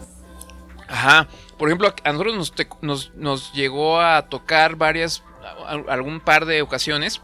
Ajá. 0.89 1.29
Por 1.59 1.69
ejemplo, 1.69 1.93
a 2.03 2.12
nosotros 2.12 2.37
nos, 2.37 2.53
te- 2.53 2.69
nos, 2.81 3.15
nos 3.15 3.53
llegó 3.53 4.01
a 4.01 4.23
tocar 4.29 4.77
varias, 4.77 5.23
algún 5.67 6.21
par 6.21 6.47
de 6.47 6.62
ocasiones, 6.62 7.21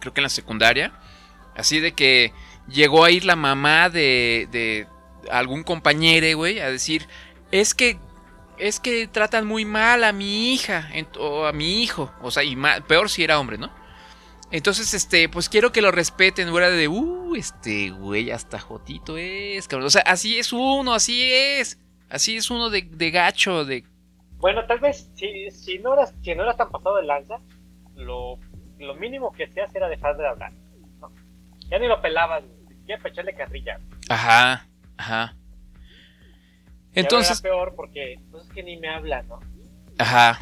creo 0.00 0.12
que 0.12 0.20
en 0.20 0.24
la 0.24 0.28
secundaria, 0.28 0.92
así 1.56 1.80
de 1.80 1.92
que 1.92 2.32
llegó 2.68 3.04
a 3.04 3.10
ir 3.10 3.24
la 3.24 3.36
mamá 3.36 3.90
de, 3.90 4.48
de 4.50 4.86
algún 5.30 5.62
compañero, 5.62 6.36
güey, 6.36 6.60
a 6.60 6.70
decir, 6.70 7.06
es 7.50 7.74
que, 7.74 7.98
es 8.58 8.80
que 8.80 9.06
tratan 9.06 9.46
muy 9.46 9.64
mal 9.64 10.04
a 10.04 10.12
mi 10.12 10.52
hija 10.52 10.88
o 11.18 11.46
a 11.46 11.52
mi 11.52 11.82
hijo, 11.82 12.12
o 12.22 12.30
sea, 12.30 12.42
y 12.44 12.56
ma- 12.56 12.80
peor 12.80 13.08
si 13.10 13.24
era 13.24 13.38
hombre, 13.38 13.58
¿no? 13.58 13.70
Entonces, 14.50 14.94
este, 14.94 15.28
pues 15.28 15.48
quiero 15.48 15.72
que 15.72 15.82
lo 15.82 15.90
respeten, 15.90 16.48
fuera 16.50 16.70
de, 16.70 16.86
uh, 16.86 17.34
este 17.34 17.90
güey, 17.90 18.30
hasta 18.30 18.60
Jotito 18.60 19.16
es, 19.18 19.66
cabrón. 19.66 19.86
O 19.88 19.90
sea, 19.90 20.02
así 20.02 20.38
es 20.38 20.52
uno, 20.52 20.94
así 20.94 21.32
es. 21.32 21.78
Así 22.08 22.36
es 22.36 22.50
uno 22.50 22.70
de, 22.70 22.82
de 22.82 23.10
gacho, 23.10 23.64
de... 23.64 23.82
Bueno, 24.38 24.64
tal 24.66 24.78
vez 24.78 25.10
si, 25.16 25.50
si, 25.50 25.78
no 25.78 25.94
eras, 25.94 26.14
si 26.22 26.34
no 26.36 26.44
eras 26.44 26.56
tan 26.56 26.70
pasado 26.70 26.96
de 26.96 27.02
lanza, 27.04 27.40
lo, 27.96 28.38
lo 28.78 28.94
mínimo 28.96 29.32
que 29.32 29.44
hacías 29.44 29.74
era 29.74 29.88
dejar 29.88 30.16
de 30.16 30.26
hablar. 30.26 30.52
¿no? 31.00 31.10
Ya 31.68 31.78
ni 31.78 31.86
lo 31.86 32.00
pelabas, 32.00 32.44
siquiera 32.68 33.02
para 33.02 33.12
echarle 33.12 33.34
carrilla. 33.34 33.78
Ajá, 34.08 34.66
ajá. 34.96 35.34
Entonces, 36.92 37.40
Era 37.44 37.50
peor 37.50 37.74
porque, 37.74 38.20
pues 38.30 38.44
es 38.44 38.50
que 38.52 38.62
ni 38.62 38.76
me 38.76 38.88
hablan, 38.88 39.26
¿no? 39.26 39.40
ajá, 39.98 40.38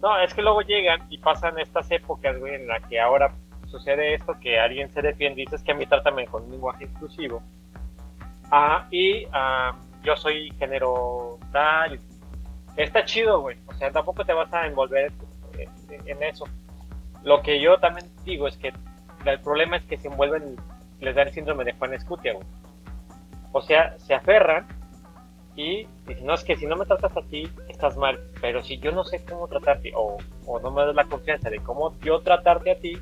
No, 0.00 0.18
es 0.20 0.34
que 0.34 0.42
luego 0.42 0.62
llegan 0.62 1.06
y 1.08 1.18
pasan 1.18 1.58
estas 1.58 1.90
épocas, 1.90 2.38
güey, 2.38 2.54
en 2.56 2.66
la 2.66 2.80
que 2.80 2.98
ahora 3.00 3.32
sucede 3.66 4.14
esto, 4.14 4.34
que 4.40 4.58
alguien 4.58 4.90
se 4.92 5.02
defiende 5.02 5.42
y 5.42 5.44
dices 5.46 5.62
que 5.62 5.72
a 5.72 5.74
mí 5.74 5.86
trátame 5.86 6.26
con 6.26 6.44
un 6.44 6.52
lenguaje 6.52 6.84
inclusivo. 6.84 7.42
Ah, 8.50 8.86
y 8.90 9.24
ah, 9.32 9.76
yo 10.02 10.16
soy 10.16 10.50
género 10.58 11.38
tal. 11.52 11.98
Está 12.76 13.04
chido, 13.04 13.40
güey. 13.40 13.56
O 13.66 13.74
sea, 13.74 13.90
tampoco 13.90 14.24
te 14.24 14.32
vas 14.32 14.52
a 14.52 14.66
envolver 14.66 15.12
eh, 15.58 15.68
en 16.06 16.22
eso. 16.22 16.44
Lo 17.24 17.42
que 17.42 17.60
yo 17.60 17.78
también 17.78 18.06
digo 18.24 18.46
es 18.46 18.56
que 18.58 18.72
el 19.24 19.40
problema 19.40 19.76
es 19.78 19.84
que 19.84 19.96
se 19.98 20.08
envuelven, 20.08 20.56
les 21.00 21.14
da 21.14 21.22
el 21.22 21.32
síndrome 21.32 21.64
de 21.64 21.72
Juan 21.72 21.94
Escutia. 21.94 22.34
O 23.52 23.60
sea, 23.62 23.98
se 23.98 24.14
aferran 24.14 24.66
y 25.56 25.86
dicen, 26.06 26.26
no, 26.26 26.34
es 26.34 26.44
que 26.44 26.56
si 26.56 26.66
no 26.66 26.76
me 26.76 26.84
tratas 26.84 27.16
así, 27.16 27.48
estás 27.68 27.96
mal. 27.96 28.18
Pero 28.40 28.62
si 28.62 28.78
yo 28.78 28.92
no 28.92 29.04
sé 29.04 29.24
cómo 29.24 29.48
tratarte 29.48 29.92
o, 29.94 30.18
o 30.46 30.60
no 30.60 30.70
me 30.70 30.84
das 30.84 30.94
la 30.94 31.04
confianza 31.04 31.48
de 31.50 31.60
cómo 31.60 31.98
yo 32.00 32.20
tratarte 32.20 32.72
a 32.72 32.78
ti, 32.78 32.98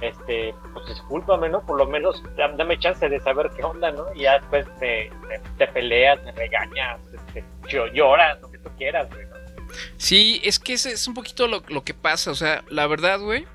este, 0.00 0.52
pues 0.72 0.86
discúlpame, 0.88 1.48
¿no? 1.48 1.60
Por 1.64 1.76
lo 1.78 1.86
menos 1.86 2.22
dam- 2.36 2.56
dame 2.56 2.78
chance 2.78 3.08
de 3.08 3.20
saber 3.20 3.50
qué 3.56 3.62
onda, 3.62 3.92
¿no? 3.92 4.06
Y 4.14 4.22
ya 4.22 4.38
después 4.40 4.66
te, 4.80 5.10
te, 5.28 5.40
te 5.58 5.66
peleas, 5.68 6.20
te 6.24 6.32
regañas, 6.32 6.98
este, 7.12 7.44
llo- 7.68 7.92
lloras, 7.92 8.40
lo 8.40 8.50
que 8.50 8.58
tú 8.58 8.70
quieras, 8.76 9.08
güey. 9.14 9.26
Sí, 9.96 10.40
es 10.44 10.58
que 10.58 10.74
es 10.74 11.06
un 11.08 11.14
poquito 11.14 11.46
lo, 11.46 11.84
que 11.84 11.94
pasa. 11.94 12.30
O 12.30 12.34
sea, 12.34 12.64
la 12.68 12.86
verdad, 12.86 13.20
güey. 13.20 13.46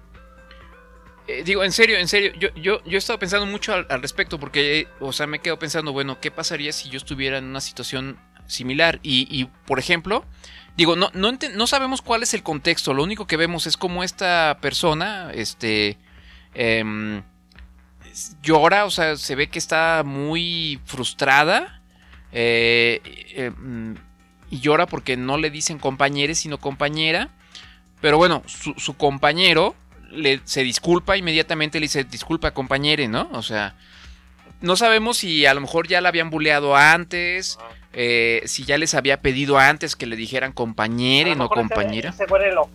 eh, 1.28 1.44
digo, 1.44 1.64
en 1.64 1.72
serio, 1.72 1.98
en 1.98 2.08
serio, 2.08 2.32
yo, 2.40 2.50
yo, 2.56 2.82
he 2.86 2.96
estado 2.96 3.20
pensando 3.20 3.46
mucho 3.46 3.74
al, 3.74 4.02
respecto 4.02 4.40
porque, 4.40 4.88
o 5.00 5.12
sea, 5.14 5.28
me 5.28 5.40
quedo 5.40 5.60
pensando, 5.60 5.94
bueno, 5.94 6.20
¿qué 6.22 6.32
pasaría 6.32 6.72
si 6.72 6.90
yo 6.90 6.98
estuviera 6.98 7.38
en 7.38 7.46
una 7.46 7.62
situación 7.62 8.20
similar? 8.48 9.00
Y, 9.04 9.46
por 9.66 9.80
ejemplo, 9.80 10.26
digo, 10.78 10.96
no, 10.96 11.10
no, 11.14 11.32
no 11.32 11.68
sabemos 11.68 12.02
cuál 12.02 12.24
es 12.24 12.34
el 12.34 12.44
contexto, 12.44 12.94
lo 12.94 13.04
único 13.04 13.28
que 13.28 13.38
vemos 13.38 13.68
es 13.68 13.78
cómo 13.78 14.04
esta 14.04 14.60
persona, 14.62 15.32
este, 15.34 15.98
em, 16.54 17.24
llora, 18.42 18.86
o 18.86 18.92
sea, 18.92 19.18
se 19.18 19.36
ve 19.36 19.50
que 19.50 19.60
está 19.60 20.04
muy 20.06 20.80
frustrada 20.86 21.78
eh, 22.32 23.02
eh, 23.36 23.50
mm, 23.50 23.94
y 24.50 24.60
llora 24.60 24.86
porque 24.86 25.18
no 25.18 25.38
le 25.38 25.50
dicen 25.50 25.80
compañeros, 25.80 26.38
sino 26.38 26.58
compañera. 26.58 27.30
Pero 28.02 28.18
bueno, 28.18 28.44
su, 28.46 28.74
su 28.78 28.96
compañero 28.96 29.76
le, 30.12 30.42
se 30.46 30.64
disculpa 30.64 31.18
inmediatamente, 31.18 31.80
le 31.80 31.86
dice, 31.86 32.04
disculpa 32.04 32.52
compañere, 32.52 33.08
¿no? 33.08 33.28
O 33.34 33.42
sea, 33.42 33.76
no 34.62 34.76
sabemos 34.76 35.18
si 35.18 35.46
a 35.46 35.54
lo 35.54 35.62
mejor 35.62 35.88
ya 35.88 36.00
la 36.02 36.10
habían 36.10 36.30
buleado 36.30 36.76
antes, 36.76 37.58
eh, 37.94 38.42
si 38.46 38.64
ya 38.66 38.78
les 38.78 38.94
había 38.94 39.22
pedido 39.22 39.58
antes 39.58 39.96
que 39.96 40.06
le 40.06 40.16
dijeran 40.16 40.52
compañere, 40.54 41.36
no 41.36 41.46
ese- 41.46 41.54
compañera. 41.56 42.10
Ese, 42.12 42.26
güey 42.28 42.44
era 42.44 42.52
el 42.52 42.58
o- 42.60 42.70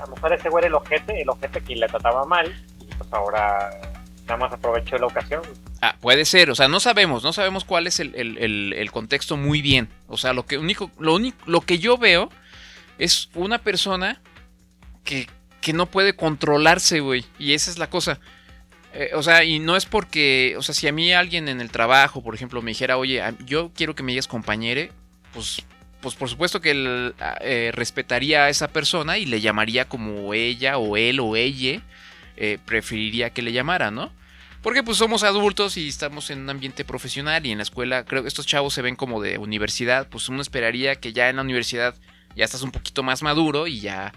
a 0.00 0.06
lo 0.06 0.14
mejor 0.14 0.32
ese 0.34 0.48
güey 0.50 0.60
era 0.62 0.68
el 0.68 0.74
ojete, 0.74 1.22
el 1.22 1.28
ojete 1.28 1.60
que 1.62 1.74
le 1.76 1.86
trataba 1.88 2.24
mal, 2.26 2.54
y 2.80 2.84
pues 2.94 3.10
ahora 3.12 3.70
nada 4.26 4.36
más 4.36 4.52
aprovechó 4.52 4.98
la 4.98 5.06
ocasión. 5.06 5.42
Ah, 5.82 5.96
puede 6.00 6.24
ser, 6.24 6.50
o 6.50 6.54
sea, 6.54 6.68
no 6.68 6.80
sabemos, 6.80 7.22
no 7.22 7.32
sabemos 7.32 7.64
cuál 7.64 7.86
es 7.86 8.00
el, 8.00 8.14
el- 8.14 8.72
el- 8.72 8.90
contexto 8.90 9.36
muy 9.36 9.60
bien. 9.60 9.88
O 10.08 10.16
sea, 10.16 10.32
lo 10.32 10.46
que 10.46 10.56
único, 10.58 10.90
lo 10.98 11.14
único, 11.14 11.36
lo 11.46 11.60
que 11.60 11.78
yo 11.78 11.98
veo 11.98 12.30
es 12.98 13.28
una 13.34 13.58
persona 13.58 14.20
que, 15.04 15.28
que 15.60 15.72
no 15.74 15.86
puede 15.86 16.16
controlarse, 16.16 17.00
güey. 17.00 17.24
Y 17.38 17.52
esa 17.54 17.70
es 17.70 17.78
la 17.78 17.90
cosa. 17.90 18.20
Eh, 18.94 19.10
o 19.14 19.22
sea, 19.22 19.44
y 19.44 19.58
no 19.58 19.76
es 19.76 19.86
porque, 19.86 20.54
o 20.58 20.62
sea, 20.62 20.74
si 20.74 20.88
a 20.88 20.92
mí 20.92 21.12
alguien 21.12 21.48
en 21.48 21.60
el 21.60 21.70
trabajo, 21.70 22.22
por 22.22 22.34
ejemplo, 22.34 22.62
me 22.62 22.70
dijera, 22.70 22.96
oye, 22.98 23.22
yo 23.44 23.70
quiero 23.74 23.94
que 23.94 24.02
me 24.02 24.12
digas 24.12 24.28
compañere, 24.28 24.92
pues, 25.34 25.62
pues 26.00 26.14
por 26.14 26.30
supuesto 26.30 26.60
que 26.62 26.70
él, 26.72 27.14
eh, 27.42 27.70
respetaría 27.74 28.44
a 28.44 28.48
esa 28.50 28.68
persona 28.68 29.18
y 29.18 29.26
le 29.26 29.40
llamaría 29.42 29.86
como 29.88 30.32
ella 30.34 30.78
o 30.78 30.96
él 30.96 31.20
o 31.20 31.36
ella 31.36 31.82
eh, 32.36 32.58
preferiría 32.64 33.30
que 33.30 33.42
le 33.42 33.52
llamara, 33.52 33.90
¿no? 33.90 34.10
Porque 34.66 34.82
pues 34.82 34.98
somos 34.98 35.22
adultos 35.22 35.76
y 35.76 35.86
estamos 35.86 36.28
en 36.30 36.40
un 36.40 36.50
ambiente 36.50 36.84
profesional 36.84 37.46
y 37.46 37.52
en 37.52 37.58
la 37.58 37.62
escuela, 37.62 38.04
creo 38.04 38.22
que 38.22 38.28
estos 38.28 38.48
chavos 38.48 38.74
se 38.74 38.82
ven 38.82 38.96
como 38.96 39.22
de 39.22 39.38
universidad, 39.38 40.08
pues 40.08 40.28
uno 40.28 40.42
esperaría 40.42 40.96
que 40.96 41.12
ya 41.12 41.28
en 41.28 41.36
la 41.36 41.42
universidad 41.42 41.94
ya 42.34 42.44
estás 42.44 42.62
un 42.62 42.72
poquito 42.72 43.04
más 43.04 43.22
maduro 43.22 43.68
y 43.68 43.78
ya 43.78 44.12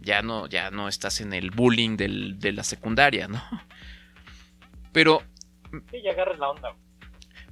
ya 0.00 0.22
no 0.22 0.46
ya 0.46 0.70
no 0.70 0.88
estás 0.88 1.20
en 1.20 1.34
el 1.34 1.50
bullying 1.50 1.98
del- 1.98 2.38
de 2.38 2.52
la 2.52 2.64
secundaria, 2.64 3.28
¿no? 3.28 3.42
Pero 4.92 5.22
Sí, 5.90 5.98
ya 6.02 6.12
agarres 6.12 6.38
la 6.38 6.48
onda. 6.48 6.74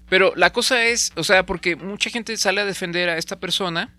pero 0.09 0.33
la 0.35 0.51
cosa 0.51 0.83
es, 0.83 1.13
o 1.17 1.25
sea, 1.25 1.45
porque 1.45 1.77
mucha 1.77 2.09
gente 2.09 2.35
sale 2.39 2.63
a 2.63 2.65
defender 2.65 3.11
a 3.11 3.19
esta 3.19 3.39
persona, 3.39 3.99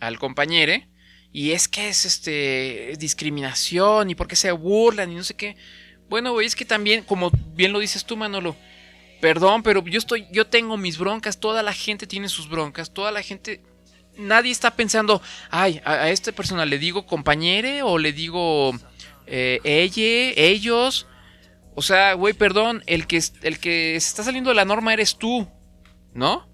al 0.00 0.18
compañero, 0.18 0.82
y 1.30 1.52
es 1.52 1.68
que 1.68 1.88
es 1.90 2.06
este 2.06 2.94
discriminación 2.98 4.10
y 4.10 4.16
porque 4.16 4.34
se 4.34 4.50
burlan 4.50 5.12
y 5.12 5.14
no 5.14 5.22
sé 5.22 5.34
qué. 5.36 5.56
Bueno, 6.12 6.32
güey, 6.32 6.46
es 6.46 6.54
que 6.54 6.66
también, 6.66 7.04
como 7.04 7.30
bien 7.54 7.72
lo 7.72 7.78
dices 7.78 8.04
tú, 8.04 8.18
Manolo, 8.18 8.54
perdón, 9.22 9.62
pero 9.62 9.82
yo 9.86 9.98
estoy, 9.98 10.26
yo 10.30 10.46
tengo 10.46 10.76
mis 10.76 10.98
broncas, 10.98 11.40
toda 11.40 11.62
la 11.62 11.72
gente 11.72 12.06
tiene 12.06 12.28
sus 12.28 12.50
broncas, 12.50 12.92
toda 12.92 13.10
la 13.12 13.22
gente, 13.22 13.62
nadie 14.18 14.52
está 14.52 14.76
pensando, 14.76 15.22
ay, 15.48 15.80
a, 15.86 16.10
esta 16.10 16.30
persona 16.32 16.66
le 16.66 16.78
digo 16.78 17.06
compañere 17.06 17.82
o 17.82 17.96
le 17.96 18.12
digo 18.12 18.72
eh, 19.26 19.60
ella, 19.64 20.34
ellos. 20.36 21.06
O 21.74 21.80
sea, 21.80 22.12
güey, 22.12 22.34
perdón, 22.34 22.82
el 22.84 23.06
que, 23.06 23.18
el 23.40 23.58
que 23.58 23.98
se 23.98 24.08
está 24.08 24.22
saliendo 24.22 24.50
de 24.50 24.56
la 24.56 24.66
norma 24.66 24.92
eres 24.92 25.16
tú, 25.16 25.48
¿no? 26.12 26.46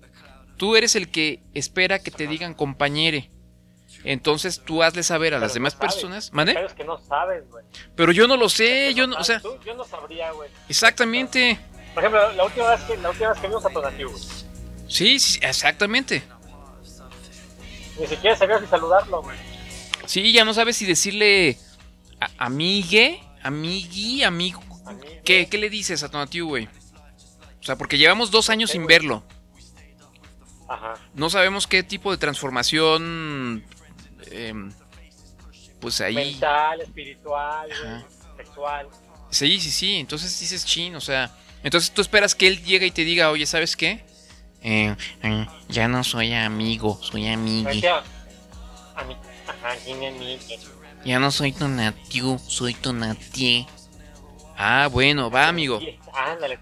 Tú 0.57 0.77
eres 0.77 0.95
el 0.95 1.09
que 1.09 1.43
espera 1.53 1.99
que 1.99 2.13
te 2.13 2.29
digan 2.29 2.55
compañere. 2.55 3.33
Entonces 4.05 4.63
tú 4.65 4.83
hazle 4.83 5.03
saber 5.03 5.35
a 5.35 5.39
las 5.39 5.55
demás 5.55 5.75
no 5.75 5.81
personas. 5.81 6.33
¿Mande? 6.33 6.55
Pero 6.55 6.67
es 6.67 6.73
que 6.75 6.85
no 6.85 6.99
sabes, 6.99 7.49
güey. 7.51 7.65
Pero 7.97 8.13
yo 8.13 8.27
no 8.29 8.37
lo 8.37 8.49
sé, 8.49 8.95
yo 8.95 9.07
no, 9.07 9.17
o 9.17 9.25
sea, 9.25 9.41
Tú- 9.41 9.59
yo 9.67 9.75
no 9.75 9.85
sabría, 9.85 10.31
güey. 10.33 10.49
exactamente. 10.69 11.59
Por 11.95 12.05
ejemplo, 12.05 12.33
la 12.33 12.45
última 12.45 12.71
vez 12.71 12.81
que, 12.83 12.97
la 12.97 13.11
última 13.11 13.31
vez 13.31 13.39
que 13.41 13.49
vimos 13.49 13.65
a 13.65 13.69
Tonatiuh, 13.71 14.11
güey. 14.11 14.23
Sí, 14.89 15.19
sí, 15.19 15.39
exactamente. 15.43 16.23
Ni 17.99 18.07
siquiera 18.07 18.37
sabía 18.37 18.61
si 18.61 18.67
saludarlo, 18.67 19.23
güey. 19.23 19.37
Sí, 20.07 20.33
ya 20.33 20.45
no 20.45 20.55
sabes 20.55 20.77
si 20.77 20.87
decirle 20.87 21.59
a- 22.21 22.31
amigue, 22.47 23.21
amigui, 23.43 24.23
amigo. 24.23 24.63
¿Qué, 25.25 25.49
¿Qué 25.51 25.59
le 25.59 25.69
dices 25.69 26.03
a 26.03 26.09
Tonatiu, 26.11 26.47
güey? 26.49 26.69
O 27.61 27.63
sea, 27.65 27.77
porque 27.77 27.99
llevamos 27.99 28.31
dos 28.31 28.49
años 28.49 28.71
sin 28.71 28.87
verlo. 28.87 29.25
Ajá. 30.69 30.95
No 31.15 31.29
sabemos 31.31 31.67
qué 31.67 31.83
tipo 31.83 32.11
de 32.13 32.19
transformación. 32.19 33.65
Em, 34.33 34.73
pues 35.81 36.01
ahí. 36.01 36.15
Mental, 36.15 36.81
espiritual, 36.81 37.71
Ajá. 37.73 38.05
sexual. 38.37 38.89
Sí, 39.31 39.61
sí, 39.61 39.71
sí. 39.71 39.95
Entonces 39.97 40.39
dices 40.41 40.65
chin, 40.65 40.95
o 40.97 41.01
sea. 41.01 41.31
Entonces 41.63 41.91
tú 41.91 42.01
esperas 42.03 42.35
que 42.35 42.47
él 42.47 42.63
llegue 42.65 42.87
y 42.87 42.91
te 42.91 43.05
diga, 43.05 43.31
oye, 43.31 43.45
¿sabes 43.47 43.77
qué? 43.77 44.05
Eh, 44.63 44.95
eh, 45.23 45.47
ya 45.69 45.89
no 45.89 46.03
soy 46.05 46.33
amigo, 46.35 46.99
soy 47.03 47.29
amigui. 47.29 47.83
Ya 51.05 51.19
no 51.19 51.31
soy 51.31 51.53
Tonatiu, 51.53 52.39
soy 52.39 52.75
Tonatie. 52.75 53.67
Ah, 54.57 54.89
bueno, 54.91 55.31
va, 55.31 55.49
amigo. 55.49 55.81
Ándale. 56.13 56.59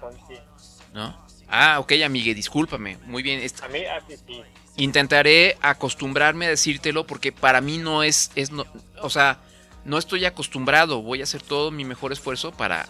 ¿No? 0.93 1.27
Ah, 1.49 1.79
ok, 1.81 1.93
amigue, 2.05 2.35
discúlpame. 2.35 2.99
Muy 3.07 3.23
bien. 3.23 3.41
est- 3.41 3.62
A 3.62 3.69
mí, 3.69 3.85
a 3.87 4.01
mí 4.01 4.14
sí. 4.27 4.43
Intentaré 4.77 5.57
acostumbrarme 5.62 6.47
a 6.47 6.51
decírtelo 6.51 7.07
porque 7.07 7.33
para 7.33 7.61
mí 7.61 7.79
no 7.79 8.03
es, 8.03 8.31
es 8.35 8.51
no- 8.51 8.66
o 9.01 9.09
sea, 9.11 9.39
no 9.85 9.97
estoy 9.99 10.24
acostumbrado. 10.24 11.01
Voy 11.03 11.20
a 11.20 11.24
hacer 11.24 11.43
todo 11.43 11.70
mi 11.70 11.85
mejor 11.85 12.12
esfuerzo 12.12 12.53
para, 12.53 12.87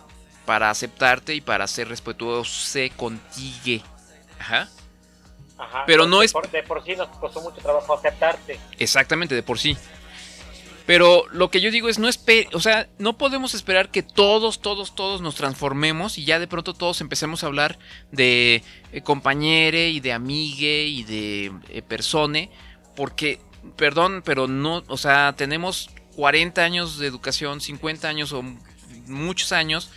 para 0.46 0.70
aceptarte 0.70 1.34
y 1.34 1.40
para 1.40 1.66
ser 1.68 1.88
respetuoso 1.88 2.78
contigo. 2.96 3.84
Ajá. 4.40 4.68
Ajá. 5.58 5.84
Pero 5.86 6.06
no 6.06 6.20
de 6.20 6.26
es- 6.26 6.32
Por, 6.32 6.50
de 6.50 6.62
por 6.64 6.84
sí 6.84 6.96
nos 6.96 7.08
costó 7.18 7.40
mucho 7.40 7.58
trabajo 7.62 7.94
aceptarte. 7.94 8.58
Exactamente, 8.78 9.34
de 9.34 9.42
por 9.42 9.58
sí. 9.58 9.76
Pero 10.86 11.24
lo 11.32 11.50
que 11.50 11.60
yo 11.60 11.72
digo 11.72 11.88
es, 11.88 11.98
no 11.98 12.08
o 12.52 12.60
sea, 12.60 12.88
no 12.98 13.18
podemos 13.18 13.54
esperar 13.54 13.90
que 13.90 14.04
todos, 14.04 14.60
todos, 14.60 14.94
todos 14.94 15.20
nos 15.20 15.34
transformemos 15.34 16.16
y 16.16 16.24
ya 16.24 16.38
de 16.38 16.46
pronto 16.46 16.74
todos 16.74 17.00
empecemos 17.00 17.42
a 17.42 17.48
hablar 17.48 17.78
de 18.12 18.62
eh, 18.92 19.00
compañere 19.02 19.90
y 19.90 19.98
de 19.98 20.12
amigue 20.12 20.86
y 20.86 21.02
de 21.02 21.52
eh, 21.70 21.82
persone, 21.82 22.50
porque, 22.94 23.40
perdón, 23.76 24.22
pero 24.24 24.46
no, 24.46 24.84
o 24.86 24.96
sea, 24.96 25.34
tenemos 25.36 25.90
40 26.14 26.62
años 26.62 26.98
de 26.98 27.08
educación, 27.08 27.60
50 27.60 28.08
años 28.08 28.32
o 28.32 28.44
muchos 29.06 29.50
años 29.50 29.90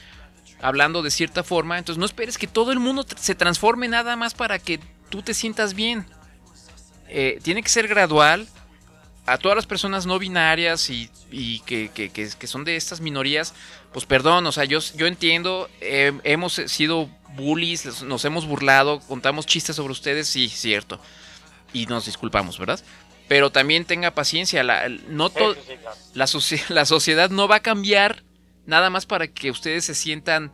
hablando 0.61 1.03
de 1.03 1.11
cierta 1.11 1.43
forma, 1.43 1.77
entonces 1.77 1.99
no 1.99 2.05
esperes 2.05 2.37
que 2.37 2.47
todo 2.47 2.71
el 2.71 2.79
mundo 2.79 3.05
se 3.15 3.35
transforme 3.35 3.87
nada 3.87 4.15
más 4.15 4.33
para 4.33 4.59
que 4.59 4.79
tú 5.09 5.21
te 5.21 5.33
sientas 5.33 5.73
bien. 5.73 6.05
Eh, 7.07 7.39
tiene 7.43 7.63
que 7.63 7.69
ser 7.69 7.87
gradual, 7.87 8.47
a 9.31 9.37
todas 9.37 9.55
las 9.55 9.65
personas 9.67 10.05
no 10.05 10.19
binarias 10.19 10.89
y, 10.89 11.09
y 11.31 11.59
que, 11.61 11.89
que- 11.93 12.09
que- 12.09 12.29
que 12.37 12.47
son 12.47 12.63
de 12.63 12.75
estas 12.75 13.01
minorías, 13.01 13.53
pues 13.93 14.05
perdón, 14.05 14.45
o 14.47 14.51
sea, 14.51 14.65
yo, 14.65 14.79
yo 14.95 15.07
entiendo, 15.07 15.69
eh, 15.81 16.13
hemos 16.23 16.53
sido 16.53 17.09
bullies, 17.35 18.03
nos 18.03 18.25
hemos 18.25 18.45
burlado, 18.45 18.99
contamos 19.01 19.45
chistes 19.45 19.75
sobre 19.75 19.91
ustedes, 19.91 20.27
sí, 20.27 20.49
cierto, 20.49 20.99
y 21.73 21.85
nos 21.85 22.05
disculpamos, 22.05 22.57
¿verdad? 22.59 22.79
Pero 23.27 23.51
también 23.51 23.85
tenga 23.85 24.11
paciencia, 24.15 24.63
la, 24.63 24.89
no 24.89 25.29
to- 25.29 25.53
Sí, 25.53 25.59
sí, 25.67 25.73
sí, 25.73 25.77
claro. 25.77 25.97
la, 26.69 26.75
la 26.75 26.85
sociedad 26.85 27.29
no 27.29 27.47
va 27.47 27.57
a 27.57 27.59
cambiar 27.61 28.23
nada 28.65 28.89
más 28.89 29.05
para 29.05 29.27
que 29.27 29.51
ustedes 29.51 29.85
se 29.85 29.93
sientan 29.95 30.51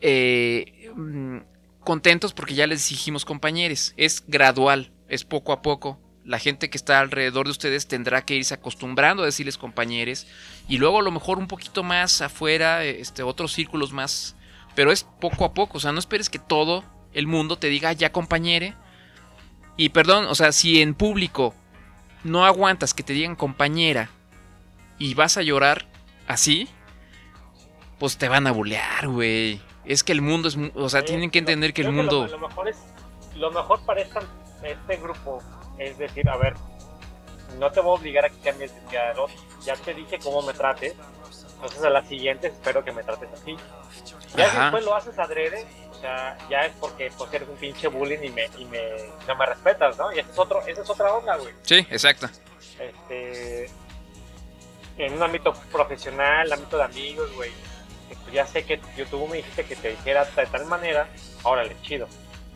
eh, 0.00 0.90
mm, 0.96 1.38
contentos 1.84 2.32
porque 2.34 2.54
ya 2.54 2.66
les 2.66 2.88
dijimos 2.88 3.24
compañeros. 3.24 3.92
Es 3.96 4.24
gradual, 4.26 4.92
es 5.08 5.24
poco 5.24 5.52
a 5.52 5.62
poco. 5.62 6.00
La 6.24 6.38
gente 6.38 6.70
que 6.70 6.78
está 6.78 7.00
alrededor 7.00 7.46
de 7.46 7.50
ustedes 7.50 7.88
tendrá 7.88 8.24
que 8.24 8.36
irse 8.36 8.54
acostumbrando 8.54 9.22
a 9.22 9.26
decirles 9.26 9.58
compañeros. 9.58 10.26
Y 10.68 10.78
luego 10.78 11.00
a 11.00 11.02
lo 11.02 11.10
mejor 11.10 11.38
un 11.38 11.48
poquito 11.48 11.82
más 11.82 12.20
afuera, 12.22 12.84
este, 12.84 13.22
otros 13.24 13.52
círculos 13.52 13.92
más. 13.92 14.36
Pero 14.76 14.92
es 14.92 15.02
poco 15.04 15.44
a 15.44 15.52
poco. 15.52 15.78
O 15.78 15.80
sea, 15.80 15.92
no 15.92 15.98
esperes 15.98 16.30
que 16.30 16.38
todo 16.38 16.84
el 17.12 17.26
mundo 17.26 17.56
te 17.58 17.68
diga 17.68 17.88
"Ah, 17.90 17.92
ya 17.92 18.12
compañere. 18.12 18.74
Y 19.76 19.88
perdón, 19.88 20.26
o 20.26 20.34
sea, 20.34 20.52
si 20.52 20.80
en 20.80 20.94
público 20.94 21.54
no 22.24 22.44
aguantas 22.46 22.94
que 22.94 23.02
te 23.02 23.12
digan 23.14 23.34
compañera 23.34 24.08
y 24.98 25.14
vas 25.14 25.36
a 25.36 25.42
llorar 25.42 25.86
así, 26.28 26.68
pues 27.98 28.16
te 28.16 28.28
van 28.28 28.46
a 28.46 28.52
bulear, 28.52 29.08
güey. 29.08 29.60
Es 29.84 30.04
que 30.04 30.12
el 30.12 30.22
mundo 30.22 30.48
es, 30.48 30.56
o 30.74 30.88
sea, 30.88 31.00
Sí, 31.00 31.06
tienen 31.08 31.30
que 31.30 31.40
entender 31.40 31.72
que 31.74 31.82
el 31.82 31.90
mundo 31.92 32.26
lo, 32.26 32.38
lo 32.38 32.48
mejor 32.48 32.68
es, 32.68 32.76
lo 33.36 33.50
mejor 33.50 33.84
para 33.84 34.00
esta- 34.02 34.22
este 34.62 34.96
grupo 34.98 35.42
es 35.86 35.98
decir, 35.98 36.28
a 36.28 36.36
ver, 36.36 36.54
no 37.58 37.70
te 37.70 37.80
voy 37.80 37.96
a 37.96 38.00
obligar 38.00 38.24
a 38.24 38.30
que 38.30 38.38
cambies 38.38 38.72
de 38.90 38.98
otro. 39.18 39.26
Ya 39.64 39.76
te 39.76 39.94
dije 39.94 40.18
cómo 40.18 40.42
me 40.42 40.52
trates, 40.52 40.94
Entonces 41.54 41.84
a 41.84 41.90
las 41.90 42.08
siguientes 42.08 42.52
espero 42.52 42.84
que 42.84 42.92
me 42.92 43.02
trates 43.02 43.28
así. 43.32 43.56
Ya 44.36 44.46
Ajá. 44.46 44.62
después 44.62 44.84
lo 44.84 44.94
haces 44.94 45.18
adrede, 45.18 45.66
o 45.90 45.94
sea, 45.94 46.36
ya 46.48 46.60
es 46.60 46.72
porque 46.80 47.10
pues, 47.16 47.32
eres 47.34 47.48
un 47.48 47.56
pinche 47.56 47.86
bullying 47.88 48.20
y, 48.22 48.30
me, 48.30 48.46
y 48.58 48.64
me, 48.64 48.80
no 49.28 49.36
me 49.36 49.46
respetas, 49.46 49.96
¿no? 49.98 50.12
Y 50.12 50.18
esa 50.20 50.30
es, 50.30 50.38
otro, 50.38 50.66
esa 50.66 50.82
es 50.82 50.90
otra 50.90 51.12
onda, 51.12 51.36
güey. 51.36 51.52
Sí, 51.62 51.86
exacto. 51.90 52.28
Este, 52.78 53.70
en 54.98 55.12
un 55.12 55.22
ámbito 55.22 55.52
profesional, 55.70 56.50
ámbito 56.52 56.78
de 56.78 56.84
amigos, 56.84 57.32
güey. 57.34 57.50
pues 58.08 58.32
ya 58.32 58.46
sé 58.46 58.64
que 58.64 58.80
yo, 58.96 59.06
tú 59.06 59.26
me 59.26 59.38
dijiste 59.38 59.64
que 59.64 59.76
te 59.76 59.90
dijera 59.90 60.24
de 60.24 60.46
tal 60.46 60.66
manera, 60.66 61.08
órale, 61.42 61.76
chido. 61.82 62.08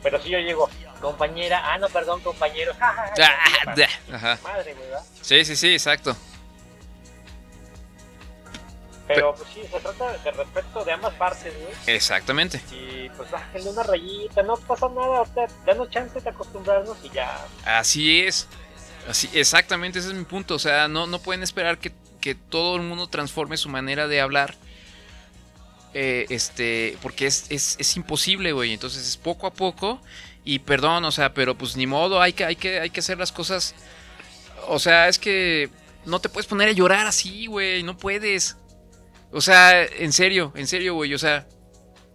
Pero 0.03 0.23
si 0.23 0.31
yo 0.31 0.39
llego, 0.39 0.69
compañera, 1.01 1.61
ah, 1.65 1.79
no, 1.79 1.89
perdón, 1.89 2.21
compañero, 2.21 2.73
ja, 2.79 2.93
ja, 2.93 3.13
ja, 3.17 3.37
Ah, 3.75 4.15
Ajá. 4.15 4.39
madre, 4.43 4.75
¿verdad? 4.75 5.03
Sí, 5.23 5.45
sí, 5.45 5.57
sí, 5.57 5.73
exacto. 5.73 6.17
Pero 9.09 9.35
pues 9.37 9.49
sí, 9.55 9.63
se 9.71 9.79
trata 9.79 10.19
de 10.19 10.31
respeto 10.33 10.85
de 10.85 10.93
ambas 10.93 11.15
partes, 11.15 11.55
güey. 11.55 11.97
Exactamente. 11.97 12.61
Y 12.73 13.09
pues 13.11 13.31
bájenle 13.31 13.71
una 13.71 13.85
rayita, 13.85 14.43
no 14.43 14.57
pasa 14.57 14.89
nada, 14.89 15.19
ahorita 15.19 15.47
danos 15.65 15.91
chance 15.91 16.21
de 16.21 16.29
acostumbrarnos 16.29 16.97
y 17.05 17.11
ya. 17.11 17.39
Así 17.65 18.23
es. 18.23 18.49
Así, 19.09 19.31
exactamente, 19.33 20.01
ese 20.01 20.09
es 20.09 20.15
mi 20.15 20.25
punto. 20.25 20.57
O 20.57 20.59
sea, 20.59 20.89
no, 20.89 21.07
no 21.07 21.21
pueden 21.21 21.45
esperar 21.45 21.79
que, 21.79 21.93
que 22.21 22.35
todo 22.35 22.75
el 22.77 22.83
mundo 22.83 23.07
transforme 23.07 23.57
su 23.57 23.69
manera 23.69 24.09
de 24.09 24.21
hablar. 24.21 24.57
Eh, 25.99 26.27
este, 26.29 26.99
porque 27.01 27.25
es, 27.27 27.47
es, 27.49 27.75
es 27.79 27.97
imposible, 27.97 28.53
güey. 28.53 28.75
Entonces 28.75 29.09
es 29.09 29.17
poco 29.17 29.47
a 29.47 29.55
poco. 29.55 29.99
Y 30.45 30.59
perdón, 30.59 31.07
o 31.07 31.11
sea, 31.11 31.33
pero 31.33 31.57
pues 31.57 31.75
ni 31.75 31.87
modo, 31.87 32.21
hay 32.21 32.35
que, 32.35 32.45
hay 32.45 32.57
que, 32.57 32.81
hay 32.81 32.91
que 32.91 33.01
hacer 33.01 33.17
las 33.17 33.33
cosas. 33.33 33.75
O 34.69 34.79
sea, 34.79 35.09
es 35.09 35.19
que 35.19 35.71
no 36.05 36.21
te 36.21 36.29
puedes 36.29 36.47
poner 36.47 36.69
a 36.69 36.73
llorar 36.73 37.07
así, 37.07 37.47
güey. 37.47 37.83
No 37.83 37.97
puedes. 37.97 38.59
O 39.33 39.41
sea, 39.41 39.85
en 39.85 40.13
serio, 40.13 40.53
en 40.55 40.67
serio, 40.67 40.93
güey. 40.97 41.15
O 41.15 41.19
sea, 41.19 41.47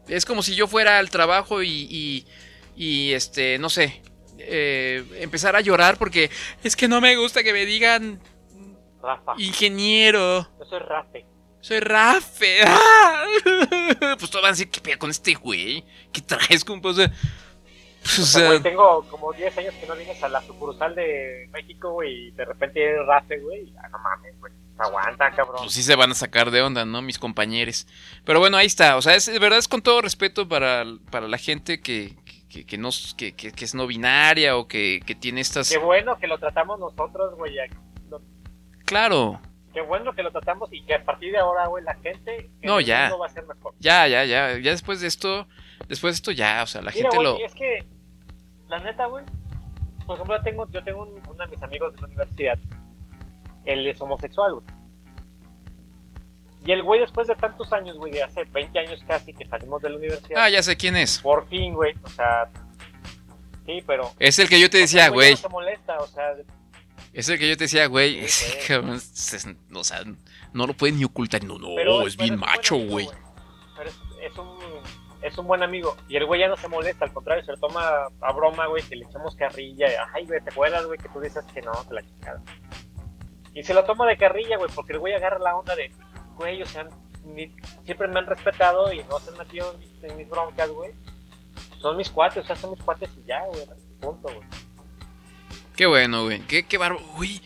es 0.08 0.26
como 0.26 0.44
si 0.44 0.54
yo 0.54 0.68
fuera 0.68 1.00
al 1.00 1.10
trabajo 1.10 1.64
y, 1.64 1.88
y, 1.90 2.28
y, 2.76 3.14
este, 3.14 3.58
no 3.58 3.72
sé, 3.72 4.04
eh, 4.38 5.04
empezar 5.22 5.56
a 5.56 5.62
llorar 5.62 5.98
porque 5.98 6.30
es 6.64 6.76
que 6.76 6.88
no 6.88 7.02
me 7.02 7.16
gusta 7.16 7.42
que 7.42 7.52
me 7.52 7.66
digan 7.66 8.22
Rafa. 9.02 9.34
ingeniero. 9.40 10.48
Yo 10.60 10.66
soy 10.66 10.80
Rafe. 10.82 11.31
Soy 11.62 11.80
Rafe. 11.80 12.60
¡Ah! 12.66 13.24
Pues 14.18 14.30
todos 14.32 14.42
van 14.44 14.46
a 14.46 14.52
decir, 14.52 14.70
¿qué 14.70 14.82
pedo 14.82 14.98
con 15.00 15.10
este 15.10 15.34
güey? 15.36 15.84
¿Qué 16.12 16.22
traes, 16.22 16.66
compa? 16.66 16.90
O 16.90 16.94
sea, 16.94 17.10
pues, 18.02 18.20
o 18.20 18.22
O 18.24 18.26
sea, 18.26 18.40
sea, 18.42 18.48
güey, 18.48 18.60
tengo 18.62 19.04
como 19.10 19.32
10 19.34 19.58
años 19.60 19.74
que 19.76 19.86
no 19.88 19.96
vienes 19.96 20.22
a 20.24 20.30
la 20.30 20.42
sucursal 20.42 20.96
de 20.96 21.48
México, 21.54 21.92
güey, 21.94 22.28
y 22.28 22.32
de 22.32 22.46
repente 22.46 22.84
eres 22.84 23.06
Rafe, 23.06 23.40
güey. 23.40 23.74
Ah, 23.84 23.90
no 23.90 24.00
mames, 24.00 24.40
güey. 24.40 24.52
Aguanta, 24.78 25.30
cabrón. 25.36 25.58
pues 25.60 25.74
sí 25.74 25.84
se 25.84 25.96
van 25.96 26.10
a 26.10 26.16
sacar 26.16 26.50
de 26.50 26.64
onda, 26.64 26.86
¿no? 26.86 27.04
Mis 27.04 27.20
compañeros. 27.20 27.86
Pero 28.26 28.40
bueno, 28.40 28.58
ahí 28.58 28.66
está. 28.66 28.98
O 28.98 29.02
sea, 29.04 29.14
es, 29.14 29.28
de 29.28 29.38
verdad 29.38 29.60
es 29.60 29.68
con 29.68 29.84
todo 29.84 30.02
respeto 30.02 30.48
para, 30.50 30.84
para 31.12 31.28
la 31.28 31.38
gente 31.38 31.80
que, 31.82 32.16
que, 32.50 32.66
que 32.66 32.78
no, 32.80 32.90
que, 33.16 33.34
que- 33.36 33.54
es 33.64 33.76
no 33.76 33.86
binaria 33.86 34.58
o 34.58 34.68
que, 34.68 35.02
que 35.06 35.14
tiene 35.14 35.42
estas... 35.42 35.70
Qué 35.70 35.78
bueno 35.78 36.18
que 36.18 36.26
lo 36.26 36.40
tratamos 36.40 36.80
nosotros, 36.80 37.36
güey. 37.38 37.56
Claro. 38.86 39.40
Qué 39.74 39.82
bueno 39.82 40.14
que 40.14 40.22
lo 40.24 40.32
tratamos 40.32 40.72
y 40.74 40.82
que 40.84 40.96
a 40.96 41.04
partir 41.06 41.32
de 41.32 41.38
ahora, 41.40 41.68
güey, 41.68 41.84
la 41.84 41.96
gente 41.96 42.36
en 42.62 42.68
No, 42.68 42.80
ya. 42.82 43.04
mundo 43.04 43.20
va 43.20 43.28
a 43.28 43.30
ser 43.30 43.46
mejor. 43.46 43.74
Ya, 43.80 44.08
ya, 44.08 44.26
ya. 44.26 44.58
Ya 44.58 44.72
después 44.72 45.00
de 45.02 45.08
esto, 45.08 45.48
después 45.88 46.14
de 46.14 46.16
esto 46.16 46.32
ya, 46.32 46.62
o 46.64 46.68
sea, 46.68 46.82
la 46.82 46.92
Mira, 46.92 47.10
gente 47.10 47.18
güey, 47.18 47.40
lo... 47.40 47.46
es 47.46 47.54
que, 47.56 47.86
la 48.68 48.80
neta, 48.80 49.06
güey, 49.06 49.24
por 50.06 50.16
ejemplo, 50.16 50.36
yo 50.38 50.44
tengo, 50.44 50.68
yo 50.72 50.84
tengo 50.84 51.04
un- 51.04 51.22
uno 51.30 51.46
de 51.46 51.48
mis 51.48 51.64
amigos 51.64 51.94
de 51.96 52.02
la 52.02 52.08
universidad, 52.08 52.60
él 53.66 53.88
es 53.88 54.02
homosexual, 54.02 54.56
güey. 54.56 54.66
Y 56.66 56.72
el 56.74 56.84
güey, 56.84 57.00
después 57.00 57.28
de 57.28 57.36
tantos 57.36 57.72
años, 57.74 57.98
güey, 57.98 58.12
de 58.12 58.22
hace 58.24 58.44
20 58.44 58.78
años 58.78 59.02
casi 59.08 59.34
que 59.34 59.46
salimos 59.48 59.82
de 59.82 59.90
la 59.90 59.96
universidad, 59.98 60.44
Ah, 60.44 60.50
ya 60.50 60.62
sé 60.62 60.78
quién 60.78 60.96
es. 60.96 61.20
por 61.20 61.48
fin, 61.48 61.74
güey, 61.74 61.96
o 62.04 62.10
sea, 62.10 62.50
sí, 63.66 63.82
pero... 63.88 64.12
Es 64.20 64.38
el 64.38 64.48
que 64.48 64.60
yo 64.60 64.70
te 64.70 64.78
decía, 64.80 65.10
güey. 65.10 65.32
No 65.32 65.38
se 65.38 65.50
molesta, 65.50 65.98
o 65.98 66.08
sea, 66.08 66.34
Es 67.14 67.28
el 67.30 67.38
que 67.40 67.50
yo 67.50 67.58
te 67.58 67.66
decía, 67.66 67.88
güey. 67.88 68.20
Ese 68.20 68.58
cabrón, 68.68 68.96
es- 68.96 69.48
o 69.74 69.84
sea, 69.84 70.02
no 70.54 70.66
lo 70.68 70.74
pueden 70.74 70.98
ni 70.98 71.04
ocultar. 71.06 71.44
No, 71.44 71.58
no, 71.60 71.76
Pero- 71.76 72.08
es 72.08 72.16
pero 72.16 72.24
bien 72.24 72.34
es 72.36 72.40
macho, 72.40 72.78
güey. 72.78 73.10
pero 73.78 73.90
es, 73.90 73.96
es 74.22 74.38
un 74.38 74.60
es 75.24 75.38
un 75.38 75.46
buen 75.46 75.62
amigo 75.62 75.96
y 76.10 76.16
el 76.16 76.26
güey 76.26 76.40
ya 76.40 76.48
no 76.48 76.58
se 76.58 76.68
molesta 76.68 77.06
al 77.06 77.14
contrario 77.14 77.46
se 77.46 77.52
lo 77.52 77.58
toma 77.60 78.08
a 78.22 78.32
broma 78.34 78.66
güey 78.66 78.82
que 78.82 78.96
le 78.96 79.06
echamos 79.06 79.36
carrilla 79.36 79.86
ay 80.16 80.26
güey 80.26 80.42
te 80.42 80.50
acuerdas 80.50 80.84
güey 80.88 80.98
que 80.98 81.10
tú 81.10 81.20
dices 81.20 81.46
que 81.54 81.62
no 81.62 81.72
te 81.88 81.94
la 81.94 82.02
chingada 82.02 82.42
y 83.54 83.62
se 83.62 83.76
lo 83.76 83.84
toma 83.84 84.08
de 84.08 84.18
carrilla 84.18 84.58
güey 84.58 84.72
porque 84.74 84.94
el 84.94 85.00
güey 85.00 85.14
agarra 85.14 85.38
la 85.38 85.56
onda 85.56 85.76
de 85.76 85.92
güey 86.38 86.64
o 86.64 86.66
sea 86.66 86.88
ni- 87.24 87.56
siempre 87.86 88.08
me 88.08 88.18
han 88.18 88.26
respetado 88.26 88.92
y 88.92 89.04
no 89.04 89.20
se 89.20 89.30
han 89.30 89.38
metido 89.38 89.72
en 89.74 89.80
mis, 89.80 90.04
en 90.06 90.18
mis 90.18 90.28
broncas 90.28 90.70
güey 90.72 90.92
son 91.80 91.98
mis 91.98 92.10
cuates 92.10 92.44
o 92.44 92.48
sea 92.48 92.56
son 92.56 92.72
mis 92.72 92.82
cuates 92.82 93.12
y 93.16 93.24
ya 93.28 93.46
güey 93.46 93.62
punto 94.00 94.24
güey 94.28 94.48
Qué 95.82 95.88
bueno, 95.88 96.26
güey. 96.26 96.42
Qué, 96.42 96.62
qué 96.62 96.78
bárbaro. 96.78 97.04
Uy. 97.18 97.42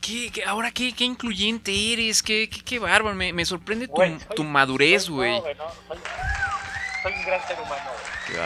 Qué, 0.00 0.32
qué- 0.32 0.42
ahora 0.44 0.72
qué, 0.72 0.92
qué 0.92 1.04
incluyente 1.04 1.92
eres. 1.92 2.24
Qué, 2.24 2.50
qué, 2.50 2.60
qué 2.62 2.78
bárbaro. 2.80 3.14
Me, 3.14 3.32
me 3.32 3.44
sorprende 3.44 3.86
tu, 3.86 3.94
soy- 3.94 4.18
tu 4.34 4.42
madurez, 4.42 5.08
güey. 5.08 5.30
no, 5.30 5.44
soy, 5.44 5.98
soy 7.04 7.12
un 7.12 7.24
gran 7.24 7.46
ser 7.46 7.56
humano 7.60 7.90
güey. 8.30 8.40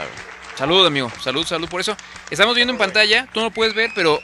Salud, 0.54 0.86
amigo. 0.86 1.10
Salud, 1.18 1.46
salud 1.46 1.66
por 1.66 1.80
eso. 1.80 1.96
Estamos 2.30 2.54
viendo 2.56 2.70
en 2.74 2.78
pantalla. 2.78 3.26
Tú 3.32 3.40
no 3.40 3.50
puedes 3.50 3.72
ver, 3.72 3.90
pero 3.94 4.20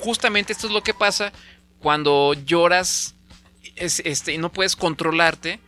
justamente 0.00 0.52
esto 0.52 0.66
es 0.66 0.72
lo 0.72 0.82
que 0.82 0.92
pasa 0.92 1.32
cuando 1.78 2.34
lloras 2.34 3.14
es, 3.76 4.00
este, 4.04 4.32
y 4.32 4.38
no 4.38 4.50
puedes 4.50 4.74
controlarte. 4.74 5.60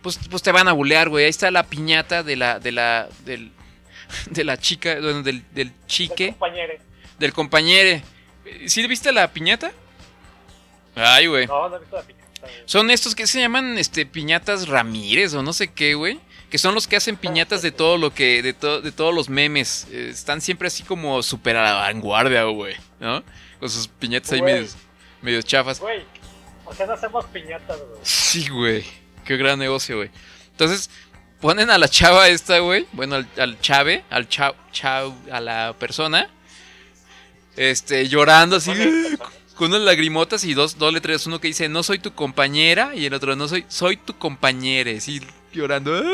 Pues, 0.00 0.18
pues 0.30 0.42
te 0.42 0.52
van 0.52 0.68
a 0.68 0.72
bulear, 0.72 1.10
güey. 1.10 1.24
Ahí 1.24 1.30
está 1.30 1.50
la 1.50 1.64
piñata 1.64 2.22
de 2.22 2.36
la, 2.36 2.58
de 2.60 2.72
la, 2.72 3.10
del, 3.26 3.52
de 4.30 4.42
la 4.42 4.56
chica, 4.56 4.94
bueno, 5.02 5.22
del, 5.22 5.44
del 5.52 5.70
chique. 5.86 6.28
compañero 6.30 6.72
Del 7.18 7.32
compañero. 7.32 8.02
¿Sí 8.66 8.86
viste 8.86 9.12
la 9.12 9.32
piñata? 9.32 9.72
Ay, 10.94 11.26
güey. 11.26 11.46
no 11.46 11.68
no 11.68 11.76
he 11.76 11.80
visto 11.80 11.96
la 11.96 12.02
piñata 12.02 12.26
Son 12.66 12.90
estos 12.90 13.14
que 13.14 13.26
se 13.26 13.40
llaman 13.40 13.78
este 13.78 14.06
piñatas 14.06 14.68
Ramírez 14.68 15.34
o 15.34 15.42
no 15.42 15.52
sé 15.52 15.68
qué, 15.72 15.94
güey. 15.94 16.20
Que 16.50 16.58
son 16.58 16.74
los 16.74 16.86
que 16.86 16.94
hacen 16.96 17.16
piñatas 17.16 17.62
de 17.62 17.72
todo 17.72 17.96
lo 17.98 18.14
que. 18.14 18.42
de, 18.42 18.52
to- 18.52 18.80
de 18.80 18.92
todos 18.92 19.12
los 19.14 19.28
memes. 19.28 19.88
Eh, 19.90 20.08
están 20.12 20.40
siempre 20.40 20.68
así 20.68 20.82
como 20.84 21.22
súper 21.22 21.56
a 21.56 21.62
la 21.64 21.74
vanguardia, 21.74 22.44
güey. 22.44 22.76
¿No? 23.00 23.24
Con 23.58 23.70
sus 23.70 23.88
piñatas 23.88 24.32
ahí 24.32 24.42
medio, 24.42 24.66
medio 25.22 25.42
chafas. 25.42 25.80
Güey, 25.80 26.04
o 26.64 26.72
sea, 26.74 26.86
no 26.86 26.92
hacemos 26.92 27.24
piñatas, 27.26 27.76
güey. 27.78 28.00
Sí, 28.02 28.48
güey. 28.48 28.84
Qué 29.24 29.36
gran 29.36 29.58
negocio, 29.58 29.96
güey. 29.96 30.10
Entonces, 30.52 30.90
ponen 31.40 31.70
a 31.70 31.78
la 31.78 31.88
chava 31.88 32.28
esta, 32.28 32.58
güey. 32.60 32.86
Bueno, 32.92 33.16
al, 33.16 33.28
al 33.38 33.60
chave, 33.60 34.04
al 34.10 34.28
chau, 34.28 34.54
chau, 34.70 35.12
a 35.32 35.40
la 35.40 35.74
persona. 35.78 36.30
Este, 37.56 38.08
llorando 38.08 38.56
así. 38.56 38.72
Con 39.54 39.70
unas 39.70 39.82
lagrimotas 39.82 40.44
y 40.44 40.54
dos, 40.54 40.78
dos 40.78 40.92
letreros. 40.92 41.26
Uno 41.26 41.40
que 41.40 41.48
dice, 41.48 41.68
no 41.68 41.82
soy 41.82 41.98
tu 41.98 42.12
compañera. 42.12 42.94
Y 42.94 43.06
el 43.06 43.14
otro, 43.14 43.36
no 43.36 43.46
soy, 43.46 43.64
soy 43.68 43.96
tu 43.96 44.16
compañera. 44.18 44.90
Así, 44.90 45.20
llorando. 45.52 46.02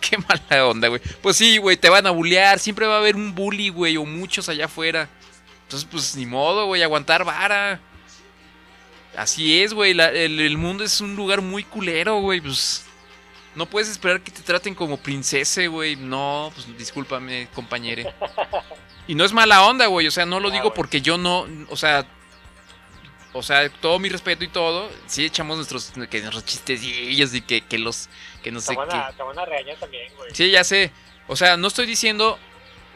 Qué 0.00 0.16
mala 0.18 0.66
onda, 0.66 0.88
güey. 0.88 1.00
Pues 1.22 1.36
sí, 1.36 1.58
güey, 1.58 1.76
te 1.76 1.88
van 1.88 2.06
a 2.06 2.10
bullear. 2.10 2.58
Siempre 2.60 2.86
va 2.86 2.96
a 2.96 2.98
haber 2.98 3.16
un 3.16 3.34
bully, 3.34 3.70
güey, 3.70 3.96
o 3.96 4.04
muchos 4.04 4.48
allá 4.48 4.66
afuera. 4.66 5.08
Entonces, 5.64 5.88
pues 5.90 6.16
ni 6.16 6.26
modo, 6.26 6.66
güey, 6.66 6.82
aguantar 6.82 7.24
vara. 7.24 7.80
Así 9.16 9.60
es, 9.60 9.74
güey. 9.74 9.90
El, 9.90 10.40
el 10.40 10.56
mundo 10.56 10.84
es 10.84 11.00
un 11.00 11.16
lugar 11.16 11.40
muy 11.40 11.64
culero, 11.64 12.20
güey. 12.20 12.40
Pues 12.40 12.84
no 13.54 13.66
puedes 13.66 13.88
esperar 13.88 14.20
que 14.20 14.30
te 14.30 14.42
traten 14.42 14.74
como 14.74 14.96
princesa, 14.96 15.66
güey. 15.66 15.96
No, 15.96 16.50
pues 16.54 16.76
discúlpame, 16.78 17.48
compañere. 17.54 18.12
Y 19.06 19.14
no 19.14 19.24
es 19.24 19.32
mala 19.32 19.64
onda, 19.64 19.86
güey. 19.86 20.06
O 20.06 20.10
sea, 20.10 20.24
no 20.26 20.38
lo 20.40 20.50
digo 20.50 20.72
porque 20.72 21.00
yo 21.00 21.18
no. 21.18 21.46
O 21.68 21.76
sea. 21.76 22.06
O 23.32 23.42
sea, 23.44 23.68
todo 23.68 23.98
mi 23.98 24.08
respeto 24.08 24.44
y 24.44 24.48
todo. 24.48 24.90
Sí 25.06 25.24
echamos 25.24 25.56
nuestros, 25.56 25.92
que 26.10 26.20
nuestros 26.20 26.44
chistecillos 26.44 27.34
y 27.34 27.42
que, 27.42 27.62
que 27.62 27.78
los. 27.78 28.08
Que 28.42 28.50
no 28.50 28.60
sé 28.60 28.72
Te 28.72 28.76
van, 28.76 28.88
qué. 28.88 28.96
a, 28.96 29.12
te 29.12 29.22
van 29.22 29.38
a 29.38 29.44
regañar 29.44 29.76
también, 29.76 30.12
güey. 30.16 30.30
Sí, 30.34 30.50
ya 30.50 30.64
sé. 30.64 30.92
O 31.28 31.36
sea, 31.36 31.56
no 31.56 31.68
estoy 31.68 31.86
diciendo, 31.86 32.38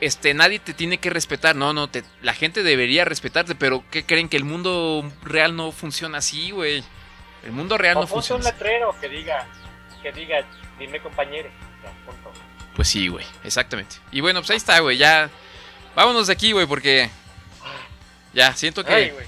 este, 0.01 0.35
nadie 0.35 0.59
te 0.59 0.75
tiene 0.75 0.99
que 0.99 1.11
respetar. 1.11 1.55
No, 1.55 1.73
no, 1.73 1.89
te, 1.89 2.05
la 2.21 2.35
gente 2.35 2.63
debería 2.65 3.05
respetarte, 3.05 3.55
pero 3.55 3.85
¿qué 3.91 4.05
creen 4.05 4.29
que 4.29 4.37
el 4.37 4.45
mundo 4.45 5.09
real 5.23 5.55
no 5.55 5.71
funciona 5.71 6.19
así, 6.19 6.51
güey? 6.51 6.83
El 7.45 7.53
mundo 7.53 7.79
real 7.79 7.99
O 7.99 8.01
no 8.01 8.07
funciona 8.07 8.39
un 8.39 8.45
letrero 8.45 8.97
que 9.01 9.09
diga, 9.09 9.47
que 10.05 10.13
diga, 10.13 10.45
dime 10.79 11.01
compañero. 11.01 11.49
Ya, 11.83 11.91
punto. 12.05 12.31
Pues 12.77 12.89
sí, 12.89 13.09
güey, 13.09 13.25
exactamente. 13.43 13.97
Y 14.13 14.21
bueno, 14.21 14.41
pues 14.41 14.51
ahí 14.51 14.57
está, 14.59 14.79
güey, 14.81 14.99
ya. 14.99 15.31
Vámonos 15.97 16.27
de 16.27 16.35
aquí, 16.35 16.53
güey, 16.53 16.67
porque. 16.67 17.11
Ya, 18.35 18.55
siento 18.55 18.85
que. 18.85 18.93
Ay, 18.93 19.11
güey. 19.11 19.27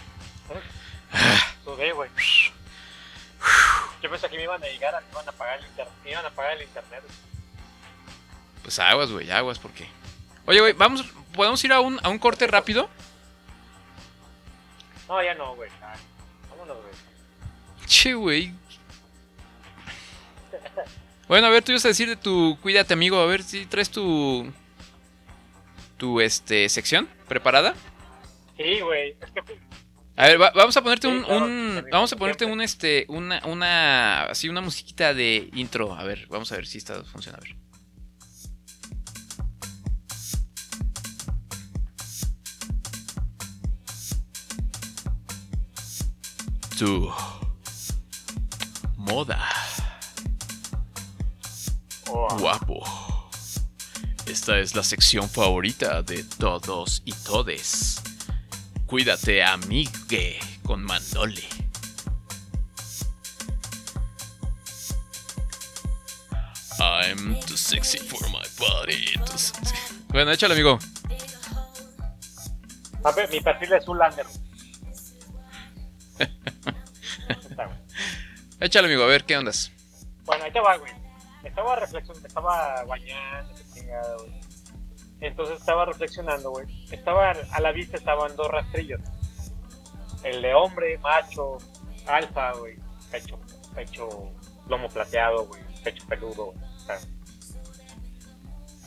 Sudé, 1.64 1.93
güey. 1.93 2.11
Yo 4.03 4.11
pensé 4.11 4.29
que 4.29 4.37
me 4.37 4.43
iban 4.43 4.62
a 4.62 4.66
llegar, 4.66 5.03
me 5.03 5.11
iban 5.12 5.29
a 5.29 5.33
pagar 5.33 5.59
el 5.59 5.66
internet, 5.66 5.95
me 6.05 6.11
iban 6.11 6.27
a 6.27 6.31
pagar 6.31 6.57
el 6.57 6.62
internet. 6.62 7.03
Pues 8.62 8.79
aguas, 8.79 9.11
güey, 9.11 9.31
aguas, 9.31 9.59
porque. 9.59 9.89
Oye, 10.45 10.61
güey, 10.61 10.72
vamos. 10.74 11.05
¿Podemos 11.33 11.62
ir 11.64 11.72
a 11.72 11.81
un, 11.81 11.99
a 12.03 12.09
un 12.09 12.18
corte 12.18 12.47
rápido? 12.47 12.91
No, 15.09 15.22
ya 15.22 15.35
no, 15.35 15.55
güey. 15.55 15.70
Vámonos, 16.51 16.77
güey. 16.83 16.95
Pinche 17.79 18.14
güey. 18.14 18.66
Bueno, 21.29 21.49
a 21.49 21.51
ver, 21.51 21.62
tú 21.64 21.72
ibas 21.72 21.85
a 21.85 21.89
decir 21.89 22.09
de 22.09 22.16
tu 22.16 22.57
cuídate, 22.62 22.95
amigo. 22.95 23.18
A 23.18 23.27
ver 23.27 23.43
si 23.43 23.66
traes 23.66 23.91
tu. 23.91 24.51
Tu 25.97 26.20
este 26.20 26.68
sección 26.68 27.09
preparada. 27.27 27.74
Sí, 28.57 28.81
güey. 28.81 29.16
Es 29.20 29.31
que 29.33 29.41
A 30.16 30.27
ver, 30.29 30.41
va- 30.41 30.53
vamos 30.55 30.77
a 30.77 30.83
ponerte 30.83 31.09
un, 31.09 31.22
claro, 31.22 31.87
vamos 31.91 32.12
a 32.12 32.16
ponerte 32.16 32.45
un 32.45 32.61
este 32.61 33.07
una 33.09 33.41
una 33.47 34.24
así 34.24 34.49
una 34.49 34.61
musiquita 34.61 35.14
de 35.14 35.49
intro. 35.55 35.95
A 35.95 36.05
ver, 36.05 36.27
vamos 36.29 36.53
a 36.53 36.57
ver 36.57 36.66
si 36.66 36.79
esta 36.79 37.03
funciona. 37.05 37.39
A 37.39 37.41
ver. 37.41 37.57
Tu 46.79 47.11
moda. 48.97 49.39
Guapo. 52.07 52.83
Esta 54.27 54.59
es 54.59 54.75
la 54.75 54.83
sección 54.83 55.29
favorita 55.29 56.03
de 56.03 56.25
todos 56.25 57.03
y 57.05 57.13
todes. 57.13 58.03
Cuídate, 58.87 59.43
amigue, 59.43 60.39
con 60.65 60.83
Manole. 60.83 61.43
I'm 66.79 67.41
too 67.41 67.57
sexy 67.57 67.99
for 67.99 68.21
my 68.31 68.45
body. 68.59 69.15
too 69.25 69.39
sexy. 69.39 69.75
Bueno, 70.09 70.31
échale, 70.31 70.55
amigo. 70.55 70.79
A 73.05 73.13
ver, 73.13 73.31
mi 73.31 73.41
perfil 73.41 73.73
es 73.73 73.89
un 73.89 73.99
lander. 73.99 74.27
Échale, 78.61 78.87
amigo, 78.87 79.05
a 79.05 79.07
ver 79.07 79.25
qué 79.25 79.37
ondas. 79.37 79.71
Bueno, 80.25 80.45
ahí 80.45 80.53
te 80.53 80.61
va, 80.61 80.77
güey. 80.77 81.06
Estaba 81.47 81.77
reflexionando, 81.77 82.27
estaba 82.27 82.85
bañando, 82.85 83.55
chingada, 83.73 84.17
güey. 84.17 84.41
Entonces 85.21 85.59
estaba 85.59 85.85
reflexionando, 85.85 86.51
güey. 86.51 86.67
Estaba 86.91 87.31
a 87.31 87.61
la 87.61 87.73
vista 87.73 87.97
estaban 87.97 88.35
dos 88.37 88.49
rastrillos. 88.49 89.01
El 90.25 90.43
de 90.43 90.55
hombre, 90.55 90.99
macho, 90.99 91.59
alfa, 92.07 92.53
güey. 92.53 92.77
Pecho, 93.11 93.39
pecho, 93.75 94.09
lomo 94.69 94.89
plateado, 94.89 95.47
güey. 95.47 95.63
Pecho 95.85 96.05
peludo. 96.09 96.53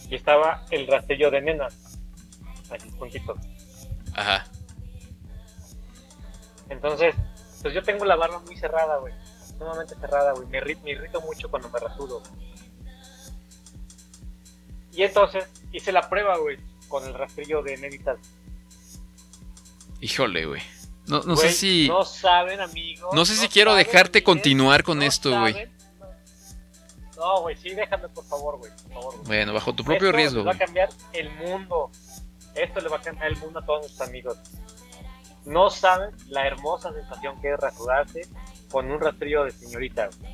Y 0.10 0.16
estaba 0.16 0.66
el 0.70 0.86
rastrillo 0.86 1.32
de 1.32 1.42
nena. 1.42 1.68
Así, 2.70 2.92
puntito. 2.92 3.36
Ajá. 4.16 4.46
Entonces, 6.70 7.16
pues 7.62 7.74
yo 7.74 7.82
tengo 7.84 8.06
la 8.06 8.16
barba 8.16 8.40
muy 8.40 8.58
cerrada, 8.58 8.98
güey. 8.98 9.14
Sumamente 9.60 9.96
cerrada, 9.96 10.32
güey. 10.32 10.48
Me, 10.48 10.62
me 10.62 10.92
irrito 10.92 11.22
mucho 11.22 11.50
cuando 11.50 11.70
me 11.70 11.80
rasuro. 11.80 12.24
Y 14.92 15.04
entonces 15.04 15.46
hice 15.72 15.92
la 15.92 16.10
prueba, 16.10 16.38
güey, 16.38 16.58
con 16.88 17.06
el 17.06 17.14
rastrillo 17.14 17.62
de 17.62 17.78
nenitas. 17.78 18.18
Híjole, 20.02 20.46
güey. 20.46 20.62
No, 21.08 21.22
no 21.24 21.36
sé 21.36 21.52
si. 21.52 21.88
No 21.88 22.06
saben, 22.06 22.62
amigos. 22.62 23.14
No 23.14 23.26
sé 23.26 23.36
si 23.36 23.48
quiero 23.50 23.76
dejarte 23.76 24.24
continuar 24.24 24.84
con 24.84 25.04
esto, 25.04 25.38
güey. 25.40 25.70
No, 27.18 27.42
güey, 27.42 27.58
sí, 27.58 27.72
déjame, 27.72 28.08
por 28.10 28.24
favor, 28.26 28.58
güey. 28.58 28.72
Por 28.72 28.94
favor, 28.94 29.16
güey. 29.16 29.26
Bueno, 29.26 29.54
bajo 29.54 29.74
tu 29.74 29.84
propio 29.84 30.08
Esto 30.08 30.18
riesgo, 30.18 30.44
va 30.46 30.54
a 30.54 30.58
cambiar 30.58 30.90
el 31.12 31.30
mundo. 31.32 31.92
Esto 32.56 32.80
le 32.80 32.90
va 32.90 32.98
a 32.98 33.02
cambiar 33.02 33.28
el 33.28 33.38
mundo 33.38 33.60
a 33.60 33.66
todos 33.66 33.82
nuestros 33.82 34.08
amigos. 34.08 34.38
No 35.46 35.70
saben 35.70 36.12
la 36.28 36.48
hermosa 36.48 36.94
sensación 36.94 37.40
que 37.42 37.52
es 37.52 37.60
rasurarse 37.60 38.22
con 38.72 38.90
un 38.92 39.00
rastrillo 39.00 39.44
de 39.46 39.52
señorita. 39.52 40.10
güey. 40.20 40.34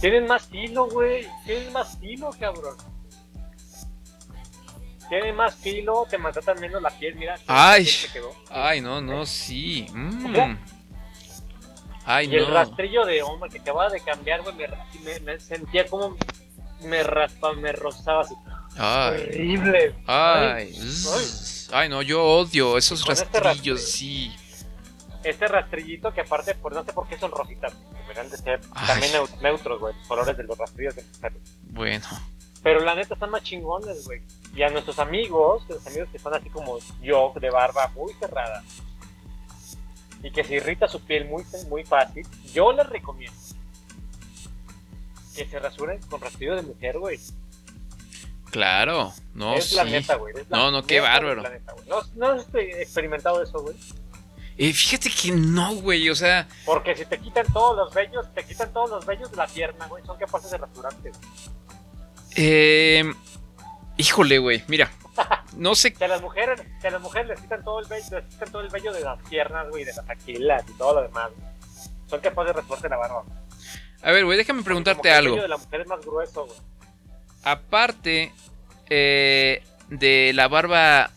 Tienen 0.00 0.26
más 0.26 0.46
filo, 0.48 0.88
güey. 0.88 1.26
Tienen 1.44 1.72
más 1.72 1.98
filo, 1.98 2.30
cabrón. 2.38 2.76
Tienen 5.08 5.36
más 5.36 5.54
filo, 5.56 6.06
te 6.08 6.16
maltratan 6.18 6.58
menos 6.60 6.80
la 6.82 6.90
piel, 6.90 7.14
mira. 7.16 7.36
Ay. 7.46 7.84
te 7.84 8.12
quedó. 8.12 8.34
Ay, 8.50 8.80
no, 8.80 9.00
no, 9.00 9.26
sí. 9.26 9.86
Mm. 9.92 10.56
Ay, 12.04 12.28
y 12.32 12.34
el 12.36 12.48
no. 12.48 12.54
rastrillo 12.54 13.04
de 13.04 13.22
hombre 13.22 13.50
que 13.50 13.58
acababa 13.60 13.90
de 13.90 14.00
cambiar, 14.00 14.42
güey, 14.42 14.56
me, 14.56 14.66
me- 15.04 15.20
me 15.20 15.38
sentía 15.38 15.86
como 15.86 16.16
me 16.80 17.02
raspa, 17.04 17.52
me 17.52 17.70
rozaba 17.72 18.22
así. 18.22 18.34
Ay. 18.76 19.20
Horrible. 19.28 19.94
Ay. 20.06 20.74
Ay. 20.74 21.28
Ay, 21.74 21.88
no, 21.88 22.02
yo 22.02 22.24
odio 22.24 22.76
esos 22.76 23.06
este 23.08 23.38
rastrillos, 23.38 23.82
sí. 23.88 24.34
Este 25.24 25.46
rastrillito 25.48 26.12
que 26.12 26.20
aparte, 26.22 26.54
pues 26.56 26.74
no 26.74 26.84
sé 26.84 26.92
por 26.92 27.06
qué 27.08 27.16
son 27.18 27.30
rositas, 27.30 27.72
deberían 28.02 28.28
de 28.28 28.36
ser 28.36 28.60
Ay. 28.72 28.86
también 28.88 29.12
neu- 29.12 29.40
neutros, 29.40 29.78
güey, 29.80 29.94
los 29.96 30.06
colores 30.08 30.36
de 30.36 30.42
los 30.44 30.58
rastrillos 30.58 30.96
de 30.96 31.04
perros. 31.20 31.40
Bueno. 31.62 32.04
Pero 32.62 32.80
la 32.80 32.94
neta 32.94 33.14
están 33.14 33.30
más 33.30 33.42
chingones, 33.42 34.04
güey. 34.04 34.22
Y 34.54 34.62
a 34.62 34.68
nuestros 34.70 34.98
amigos, 34.98 35.64
los 35.68 35.86
amigos 35.86 36.08
que 36.12 36.18
son 36.18 36.34
así 36.34 36.48
como 36.50 36.78
yo, 37.00 37.32
de 37.40 37.50
barba 37.50 37.88
muy 37.94 38.12
cerrada, 38.14 38.62
y 40.22 40.30
que 40.30 40.44
se 40.44 40.54
irrita 40.54 40.86
su 40.88 41.00
piel 41.04 41.24
muy, 41.28 41.44
muy 41.68 41.84
fácil, 41.84 42.26
yo 42.52 42.72
les 42.72 42.88
recomiendo 42.88 43.36
que 45.34 45.46
se 45.48 45.58
rasuren 45.58 46.00
con 46.02 46.20
rastrillo 46.20 46.54
de 46.56 46.62
mujer, 46.62 46.98
güey. 46.98 47.18
Claro. 48.50 49.12
No, 49.34 49.54
es 49.54 49.70
sí. 49.70 49.76
la 49.76 49.84
neta, 49.84 50.16
güey. 50.16 50.34
No, 50.50 50.70
no, 50.70 50.82
qué 50.84 51.00
bárbaro. 51.00 51.40
planeta. 51.40 51.74
¿No, 51.88 52.00
¿No 52.16 52.26
has 52.32 52.46
exper- 52.48 52.76
experimentado 52.82 53.42
eso, 53.42 53.60
güey? 53.62 53.74
Eh, 54.64 54.72
fíjate 54.72 55.10
que 55.10 55.32
no, 55.32 55.74
güey. 55.76 56.08
O 56.10 56.14
sea, 56.14 56.46
Porque 56.64 56.94
si 56.94 57.04
te 57.06 57.18
quitan 57.18 57.46
todos 57.52 57.76
los 57.76 57.92
vellos, 57.94 58.32
te 58.34 58.44
quitan 58.44 58.72
todos 58.72 58.90
los 58.90 59.04
vellos 59.06 59.30
de 59.30 59.36
la 59.36 59.46
pierna, 59.46 59.86
güey, 59.88 60.04
son 60.06 60.16
capaces 60.18 60.50
de 60.50 60.58
rasurarte, 60.58 61.10
güey. 61.10 61.20
eh, 62.36 63.12
híjole, 63.96 64.38
güey. 64.38 64.62
Mira, 64.68 64.90
no 65.56 65.74
sé. 65.74 65.94
Si 65.96 66.04
a 66.04 66.08
las 66.08 66.22
mujeres, 66.22 66.62
si 66.80 66.86
a 66.86 66.90
las 66.90 67.00
mujeres 67.02 67.28
les 67.28 67.40
quitan 67.40 67.64
todo 67.64 67.80
el 67.80 67.86
vello, 67.86 68.18
les 68.20 68.24
quitan 68.26 68.52
todo 68.52 68.62
el 68.62 68.68
vello 68.68 68.92
de 68.92 69.00
las 69.00 69.20
piernas, 69.28 69.68
güey, 69.70 69.84
de 69.84 69.92
las 69.94 70.08
axilas 70.08 70.64
y 70.68 70.72
todo 70.78 70.94
lo 70.94 71.02
demás, 71.02 71.30
güey. 71.36 71.48
Son 72.06 72.20
capaces 72.20 72.54
de 72.54 72.60
rasurarte 72.60 72.88
la 72.88 72.96
barba. 72.98 73.22
güey. 73.26 73.38
A 74.02 74.10
ver, 74.12 74.24
güey, 74.24 74.36
déjame 74.38 74.62
preguntarte 74.62 75.02
que 75.02 75.08
el 75.08 75.14
algo. 75.14 75.30
vello 75.34 75.42
de 75.42 75.48
la 75.48 75.56
mujer 75.56 75.80
es 75.80 75.86
más 75.88 76.00
grueso, 76.04 76.46
güey. 76.46 76.58
Aparte 77.44 78.32
eh, 78.88 79.62
de 79.88 80.32
la 80.34 80.48
barba, 80.48 81.10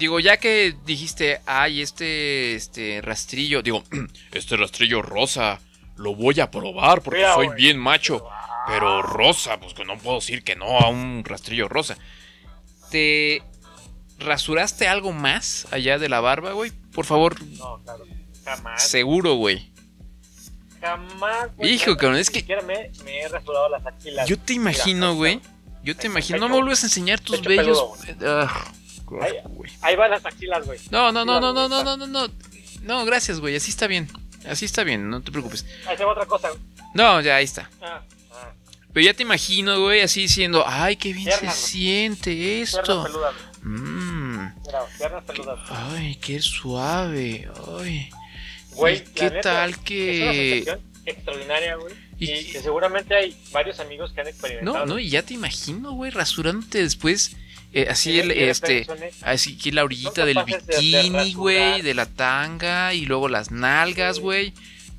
digo, 0.00 0.18
ya 0.18 0.38
que 0.38 0.74
dijiste, 0.84 1.40
ay, 1.46 1.80
este, 1.82 2.54
este 2.56 3.00
rastrillo, 3.02 3.62
digo, 3.62 3.84
este 4.32 4.56
rastrillo 4.56 5.02
rosa, 5.02 5.60
lo 5.96 6.14
voy 6.16 6.40
a 6.40 6.50
probar 6.50 7.02
porque 7.02 7.18
Mira, 7.20 7.34
soy 7.34 7.48
bien 7.54 7.78
macho, 7.78 8.26
pero 8.66 9.02
rosa, 9.02 9.60
pues 9.60 9.74
que 9.74 9.84
no 9.84 9.96
puedo 9.98 10.16
decir 10.16 10.42
que 10.42 10.56
no 10.56 10.78
a 10.80 10.88
un 10.88 11.22
rastrillo 11.24 11.68
rosa. 11.68 11.96
¿Te 12.90 13.42
rasuraste 14.18 14.88
algo 14.88 15.12
más 15.12 15.68
allá 15.70 15.98
de 15.98 16.08
la 16.08 16.20
barba, 16.20 16.52
güey? 16.52 16.72
Por 16.92 17.04
favor, 17.04 17.40
No, 17.58 17.78
claro. 17.84 18.04
Jamás. 18.44 18.82
seguro, 18.82 19.34
güey. 19.34 19.70
Jamás, 20.80 21.54
güey. 21.56 21.72
Hijo, 21.74 21.96
cabrón, 21.96 22.16
es 22.18 22.30
que- 22.30 22.42
me, 22.66 22.90
me 23.04 23.20
he 23.20 23.28
rasurado 23.28 23.68
las 23.68 23.86
axilas. 23.86 24.26
Yo 24.28 24.38
te 24.38 24.54
imagino, 24.54 25.14
güey. 25.14 25.40
Yo 25.82 25.94
te 25.94 26.02
Pecho, 26.02 26.10
imagino, 26.12 26.38
no 26.40 26.48
me 26.48 26.54
vuelves 26.56 26.82
a 26.82 26.86
enseñar 26.86 27.20
tus 27.20 27.40
bellos. 27.42 27.78
peludo, 28.06 28.28
Ahí, 29.20 29.32
ahí 29.82 29.96
van 29.96 30.10
las 30.10 30.24
axilas, 30.24 30.64
güey. 30.66 30.78
No, 30.90 31.10
no, 31.12 31.24
no, 31.24 31.40
no, 31.40 31.52
no, 31.52 31.68
no, 31.68 31.82
no, 31.84 31.96
no, 31.96 32.06
no. 32.06 32.28
No, 32.82 33.04
gracias, 33.04 33.40
güey. 33.40 33.56
Así 33.56 33.70
está 33.70 33.86
bien. 33.86 34.08
Así 34.46 34.64
está 34.64 34.84
bien, 34.84 35.10
no 35.10 35.20
te 35.22 35.30
preocupes. 35.32 35.66
Ahí 35.86 35.96
se 35.96 36.04
va 36.04 36.12
otra 36.12 36.26
cosa, 36.26 36.48
güey. 36.48 36.60
No, 36.94 37.20
ya 37.20 37.36
ahí 37.36 37.44
está. 37.44 37.68
Ah, 37.82 38.02
ah. 38.32 38.52
Pero 38.92 39.04
ya 39.06 39.14
te 39.14 39.22
imagino, 39.22 39.80
güey, 39.82 40.00
así 40.00 40.22
diciendo, 40.22 40.64
ay, 40.66 40.96
qué 40.96 41.12
bien 41.12 41.26
Piernas, 41.26 41.54
se 41.56 41.72
güey. 41.72 41.82
siente 41.82 42.30
Piernas 42.34 42.68
esto. 42.74 43.02
peludas, 43.04 43.34
güey. 43.34 43.50
Mmm. 43.74 44.52
Mira, 44.66 44.80
piernas 44.98 45.24
peludas. 45.24 45.58
Ay, 45.68 46.14
qué 46.16 46.40
suave. 46.40 47.48
Ay. 47.78 48.08
Güey, 48.72 48.96
¿Y 48.96 48.98
la 49.00 49.04
qué 49.14 49.24
neta, 49.30 49.40
tal 49.42 49.70
Es 49.70 49.76
una 49.76 49.84
que.? 49.84 50.78
extraordinaria, 51.06 51.74
güey. 51.76 51.94
Y- 52.18 52.30
Y, 52.32 52.44
que 52.52 52.60
seguramente 52.60 53.14
hay 53.14 53.36
varios 53.52 53.80
amigos 53.80 54.12
que 54.12 54.20
han 54.20 54.28
experimentado. 54.28 54.86
No, 54.86 54.94
no, 54.94 54.98
y 54.98 55.08
ya 55.10 55.22
te 55.22 55.34
imagino, 55.34 55.92
güey, 55.92 56.10
rasurándote 56.10 56.82
después. 56.82 57.36
Eh, 57.72 57.86
así, 57.88 58.18
el, 58.18 58.30
este, 58.32 58.86
así 59.22 59.56
que 59.56 59.70
la 59.72 59.84
orillita 59.84 60.24
del 60.24 60.38
bikini, 60.44 61.34
güey, 61.34 61.82
de 61.82 61.94
la 61.94 62.06
tanga 62.06 62.92
y 62.94 63.06
luego 63.06 63.28
las 63.28 63.50
nalgas, 63.50 64.18
güey. 64.18 64.52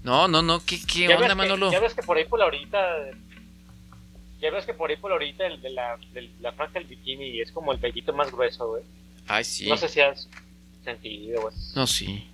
No, 0.03 0.27
no, 0.27 0.41
no, 0.41 0.61
¿qué, 0.65 0.77
onda, 1.13 1.27
que- 1.29 1.35
Manolo? 1.35 1.71
Ya 1.71 1.79
ves 1.79 1.93
que 1.93 2.01
por 2.01 2.17
ahí 2.17 2.25
por 2.25 2.39
la 2.39 2.45
orillita. 2.45 2.79
Ya 4.39 4.49
ves 4.49 4.65
que 4.65 4.73
por 4.73 4.89
ahí 4.89 4.97
por 4.97 5.11
la 5.11 5.17
orillita 5.17 5.43
de 5.43 5.69
la, 5.69 5.97
de 6.13 6.29
la 6.39 6.51
franja 6.53 6.79
del 6.79 6.85
bikini 6.87 7.39
es 7.41 7.51
como 7.51 7.71
el 7.71 7.77
vellito 7.77 8.11
más 8.13 8.31
grueso, 8.31 8.67
güey. 8.69 8.83
Ay, 9.27 9.43
sí. 9.43 9.67
No 9.67 9.77
sé 9.77 9.87
si 9.87 9.99
has 10.01 10.27
sentido, 10.83 11.41
güey. 11.41 11.53
No, 11.75 11.85
sí. 11.85 12.27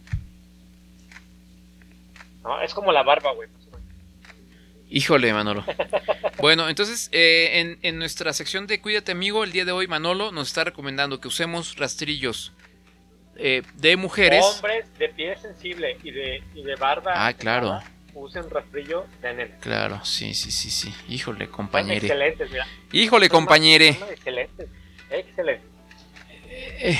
No, 2.43 2.61
es 2.61 2.73
como 2.73 2.91
la 2.93 3.03
barba, 3.03 3.33
güey. 3.33 3.49
Híjole, 4.89 5.33
Manolo. 5.33 5.65
Bueno, 6.39 6.69
entonces, 6.69 7.09
eh, 7.11 7.59
en, 7.59 7.79
en 7.81 7.99
nuestra 7.99 8.31
sección 8.33 8.67
de 8.67 8.79
Cuídate 8.79 9.11
Amigo, 9.11 9.43
el 9.43 9.51
día 9.51 9.65
de 9.65 9.71
hoy 9.71 9.87
Manolo 9.87 10.31
nos 10.31 10.47
está 10.47 10.63
recomendando 10.63 11.19
que 11.19 11.27
usemos 11.27 11.75
rastrillos 11.77 12.53
eh, 13.35 13.63
de 13.75 13.97
mujeres. 13.97 14.45
Hombres 14.45 14.85
de 14.97 15.09
piel 15.09 15.37
sensible 15.37 15.97
y 16.03 16.11
de, 16.11 16.43
y 16.55 16.63
de 16.63 16.75
barba. 16.75 17.13
Ah, 17.15 17.33
claro. 17.33 17.81
Usen 18.13 18.49
rastrillo 18.49 19.05
de 19.21 19.33
nene. 19.33 19.55
Claro, 19.59 20.03
sí, 20.05 20.33
sí, 20.33 20.51
sí, 20.51 20.71
sí. 20.71 20.93
Híjole, 21.09 21.45
Son 21.45 21.53
compañere. 21.53 21.97
excelentes, 22.07 22.49
mira. 22.49 22.65
Híjole, 22.91 23.29
compañere. 23.29 23.93
Son 23.93 24.09
excelentes. 24.09 24.69
Excelentes. 25.11 25.69
Eh, 26.49 26.97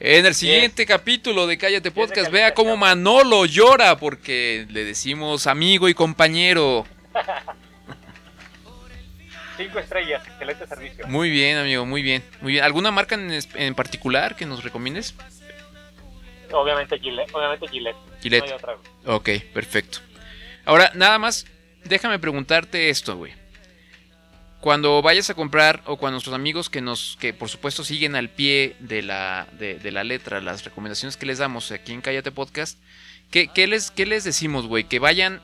En 0.00 0.26
el 0.26 0.34
siguiente 0.34 0.86
capítulo 0.86 1.48
de 1.48 1.58
Cállate 1.58 1.90
Podcast, 1.90 2.30
vea 2.30 2.54
cómo 2.54 2.76
Manolo 2.76 3.46
llora 3.46 3.98
porque 3.98 4.64
le 4.70 4.84
decimos 4.84 5.48
amigo 5.48 5.88
y 5.88 5.94
compañero. 5.94 6.86
Cinco 9.56 9.80
estrellas, 9.80 10.24
excelente 10.24 10.66
servicio. 10.68 11.04
Muy 11.08 11.30
bien, 11.30 11.58
amigo, 11.58 11.84
muy 11.84 12.02
bien. 12.02 12.22
Muy 12.40 12.52
bien. 12.52 12.64
¿Alguna 12.64 12.92
marca 12.92 13.16
en, 13.16 13.36
en 13.54 13.74
particular 13.74 14.36
que 14.36 14.46
nos 14.46 14.62
recomiendes? 14.62 15.16
Obviamente 16.52 16.96
Gillette. 17.00 17.34
Obviamente 17.34 17.66
Gillette. 17.66 17.96
Gillette. 18.22 18.44
No 18.44 18.50
hay 18.50 18.52
otra. 18.56 18.76
Ok, 19.04 19.30
perfecto. 19.52 19.98
Ahora, 20.64 20.92
nada 20.94 21.18
más, 21.18 21.44
déjame 21.84 22.20
preguntarte 22.20 22.88
esto, 22.88 23.16
güey. 23.16 23.32
Cuando 24.60 25.00
vayas 25.02 25.30
a 25.30 25.34
comprar, 25.34 25.82
o 25.86 25.96
cuando 25.98 26.14
nuestros 26.16 26.34
amigos 26.34 26.68
que 26.68 26.80
nos, 26.80 27.16
que 27.20 27.32
por 27.32 27.48
supuesto 27.48 27.84
siguen 27.84 28.16
al 28.16 28.28
pie 28.28 28.74
de 28.80 29.02
la, 29.02 29.46
de, 29.52 29.78
de 29.78 29.92
la 29.92 30.02
letra, 30.02 30.40
las 30.40 30.64
recomendaciones 30.64 31.16
que 31.16 31.26
les 31.26 31.38
damos 31.38 31.70
aquí 31.70 31.92
en 31.92 32.00
Cállate 32.00 32.32
Podcast, 32.32 32.76
¿qué, 33.30 33.48
qué 33.48 33.68
les, 33.68 33.92
qué 33.92 34.04
les 34.04 34.24
decimos, 34.24 34.66
güey? 34.66 34.82
Que 34.84 34.98
vayan, 34.98 35.40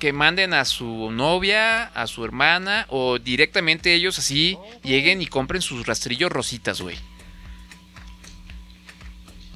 que 0.00 0.12
manden 0.12 0.52
a 0.52 0.64
su 0.64 1.12
novia, 1.12 1.84
a 1.84 2.08
su 2.08 2.24
hermana, 2.24 2.86
o 2.88 3.20
directamente 3.20 3.94
ellos 3.94 4.18
así 4.18 4.58
lleguen 4.82 5.22
y 5.22 5.26
compren 5.28 5.62
sus 5.62 5.86
rastrillos 5.86 6.32
rositas, 6.32 6.80
güey. 6.80 6.96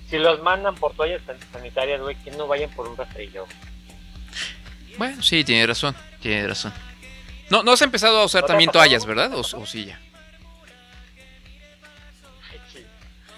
Si 0.09 0.19
los 0.19 0.41
mandan 0.43 0.75
por 0.77 0.95
toallas 0.95 1.21
san- 1.27 1.37
sanitarias, 1.53 2.01
güey, 2.01 2.17
que 2.23 2.31
no 2.33 2.47
vayan 2.47 2.71
por 2.71 2.87
un 2.89 2.97
rastrillo. 2.97 3.45
Bueno, 4.99 5.21
sí, 5.23 5.43
tiene 5.45 5.67
razón, 5.67 5.97
tiene 6.21 6.47
razón. 6.47 6.73
No, 7.51 7.63
no 7.65 7.73
has 7.73 7.83
empezado 7.83 8.19
a 8.21 8.25
usar 8.25 8.43
¿No 8.43 8.47
te 8.47 8.53
también 8.53 8.71
toallas, 8.71 9.05
¿verdad? 9.05 9.35
O, 9.35 9.41
o 9.41 9.67
sí 9.67 9.87
ya. 9.87 10.01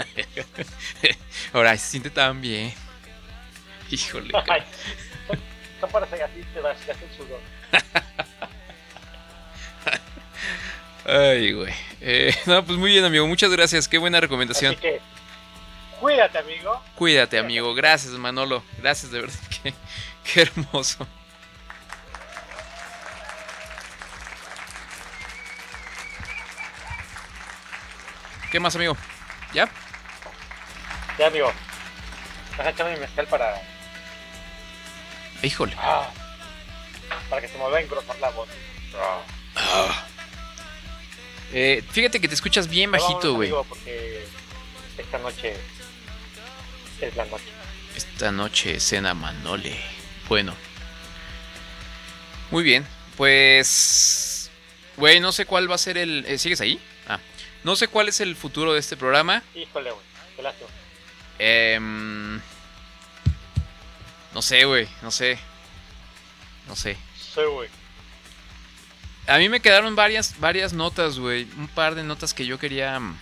Ahora 1.52 1.76
se 1.76 1.90
siente 1.90 2.10
tan 2.10 2.40
bien. 2.40 2.72
Híjole. 3.90 4.32
Ay, 4.48 4.62
Son 5.80 5.90
para 5.90 6.06
hacer 6.06 6.22
así, 6.22 6.42
te 6.54 6.60
vas 6.60 6.76
a 6.76 6.92
hacer 6.92 7.08
sudor. 7.16 7.40
Ay, 11.04 11.52
güey. 11.52 11.72
Eh, 12.00 12.34
no, 12.46 12.64
pues 12.64 12.78
muy 12.78 12.92
bien, 12.92 13.04
amigo. 13.04 13.26
Muchas 13.26 13.50
gracias. 13.50 13.88
Qué 13.88 13.98
buena 13.98 14.20
recomendación. 14.20 14.72
Así 14.72 14.80
que, 14.80 15.00
cuídate, 16.00 16.38
amigo. 16.38 16.82
Cuídate, 16.94 17.38
amigo. 17.38 17.74
Gracias, 17.74 18.12
Manolo. 18.12 18.62
Gracias, 18.78 19.10
de 19.10 19.20
verdad. 19.20 19.40
Qué, 19.62 19.74
qué 20.24 20.42
hermoso. 20.42 21.06
¿Qué 28.52 28.60
más, 28.60 28.76
amigo? 28.76 28.94
¿Ya? 29.54 29.66
Ya, 31.18 31.28
amigo. 31.28 31.50
Vas 32.58 32.66
a 32.66 32.70
echarme 32.70 32.92
mi 32.94 33.00
mezcal 33.00 33.26
para, 33.26 33.54
Híjole. 35.42 35.74
ah, 35.78 36.10
para 37.30 37.40
que 37.40 37.48
se 37.48 37.54
me 37.54 37.60
vuelva 37.60 37.78
a 37.78 37.80
engrosar 37.80 38.18
la 38.18 38.28
voz. 38.30 38.48
Ah. 38.94 40.04
Eh, 41.54 41.82
fíjate 41.90 42.20
que 42.20 42.28
te 42.28 42.34
escuchas 42.34 42.68
bien 42.68 42.90
bajito, 42.90 43.34
güey. 43.34 43.50
Porque 43.50 44.26
esta 44.98 45.18
noche 45.18 45.56
es 47.00 47.16
la 47.16 47.24
noche. 47.24 47.44
Esta 47.96 48.32
noche 48.32 48.80
cena 48.80 49.14
Manole. 49.14 49.78
Bueno. 50.28 50.54
Muy 52.50 52.62
bien. 52.62 52.86
Pues. 53.16 54.50
Güey, 54.98 55.20
no 55.20 55.32
sé 55.32 55.46
cuál 55.46 55.70
va 55.70 55.76
a 55.76 55.78
ser 55.78 55.96
el. 55.96 56.26
eh, 56.26 56.36
¿Sigues 56.36 56.60
ahí? 56.60 56.78
No 57.64 57.76
sé 57.76 57.88
cuál 57.88 58.08
es 58.08 58.20
el 58.20 58.34
futuro 58.36 58.72
de 58.72 58.80
este 58.80 58.96
programa. 58.96 59.42
Híjole, 59.54 59.90
güey. 59.92 60.04
Qué 60.36 60.42
lástima. 60.42 60.68
Em, 61.38 62.40
no 64.34 64.42
sé, 64.42 64.64
güey. 64.64 64.88
No 65.02 65.10
sé. 65.10 65.38
No 66.66 66.74
sé. 66.76 66.96
Sí, 67.34 67.40
güey. 67.52 67.68
A 69.28 69.38
mí 69.38 69.48
me 69.48 69.60
quedaron 69.60 69.94
varias, 69.94 70.38
varias 70.40 70.72
notas, 70.72 71.18
güey. 71.18 71.44
Un 71.56 71.68
par 71.68 71.94
de 71.94 72.02
notas 72.02 72.34
que 72.34 72.44
yo 72.46 72.58
quería 72.58 72.98
mm, 72.98 73.16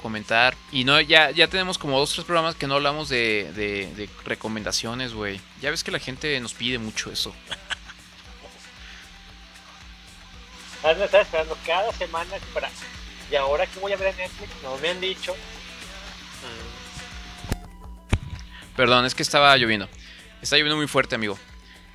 comentar. 0.00 0.54
Y 0.70 0.84
no, 0.84 1.00
ya, 1.00 1.30
ya 1.30 1.48
tenemos 1.48 1.78
como 1.78 1.98
dos, 1.98 2.12
tres 2.12 2.24
programas 2.24 2.54
que 2.54 2.66
no 2.66 2.74
hablamos 2.74 3.08
de, 3.08 3.50
de- 3.54 3.92
de 3.94 4.08
recomendaciones, 4.24 5.14
güey. 5.14 5.40
Ya 5.60 5.70
ves 5.70 5.82
que 5.82 5.90
la 5.90 5.98
gente 5.98 6.38
nos 6.40 6.54
pide 6.54 6.78
mucho 6.78 7.10
eso. 7.10 7.34
Me 10.84 11.04
estaba 11.04 11.22
esperando 11.22 11.56
cada 11.66 11.92
semana 11.92 12.30
para... 12.52 12.70
¿Y 13.30 13.36
ahora 13.36 13.66
qué 13.66 13.80
voy 13.80 13.92
a 13.92 13.96
ver 13.96 14.08
en 14.08 14.16
Netflix? 14.18 14.50
No 14.62 14.76
me 14.78 14.90
han 14.90 15.00
dicho. 15.00 15.34
Perdón, 18.76 19.06
es 19.06 19.14
que 19.14 19.22
estaba 19.22 19.56
lloviendo. 19.56 19.88
Está 20.42 20.56
lloviendo 20.56 20.76
muy 20.76 20.86
fuerte, 20.86 21.14
amigo. 21.14 21.38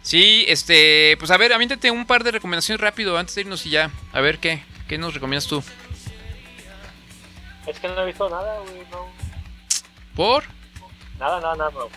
Sí, 0.01 0.45
este, 0.47 1.15
pues 1.19 1.29
a 1.29 1.37
ver, 1.37 1.53
aviéntate 1.53 1.91
un 1.91 2.05
par 2.05 2.23
de 2.23 2.31
recomendaciones 2.31 2.81
rápido 2.81 3.17
antes 3.17 3.35
de 3.35 3.41
irnos 3.41 3.65
y 3.65 3.69
ya. 3.69 3.91
A 4.11 4.21
ver 4.21 4.39
qué, 4.39 4.63
qué 4.87 4.97
nos 4.97 5.13
recomiendas 5.13 5.45
tú. 5.45 5.63
Es 7.67 7.79
que 7.79 7.87
no 7.89 8.01
he 8.01 8.05
visto 8.07 8.27
nada, 8.29 8.59
güey. 8.61 8.81
No. 8.89 9.07
¿Por? 10.15 10.45
Nada, 11.19 11.39
nada, 11.41 11.55
nada 11.55 11.71
nuevo. 11.71 11.91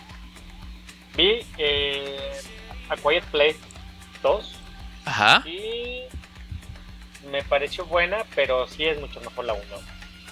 Vi 1.15 1.45
eh, 1.57 2.41
A 2.89 2.95
Quiet 2.97 3.23
Place 3.25 3.57
2 4.21 4.55
Ajá. 5.05 5.43
y 5.47 6.01
me 7.29 7.43
pareció 7.43 7.85
buena, 7.85 8.23
pero 8.35 8.67
sí 8.67 8.85
es 8.85 8.99
mucho 8.99 9.19
mejor 9.21 9.45
la 9.45 9.53
1. 9.53 9.63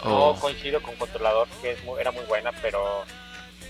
Oh. 0.04 0.34
No 0.36 0.40
coincido 0.40 0.82
con 0.82 0.96
Controlador, 0.96 1.48
que 1.62 1.72
es 1.72 1.84
muy- 1.84 2.00
era 2.00 2.12
muy 2.12 2.26
buena, 2.26 2.52
pero 2.62 3.04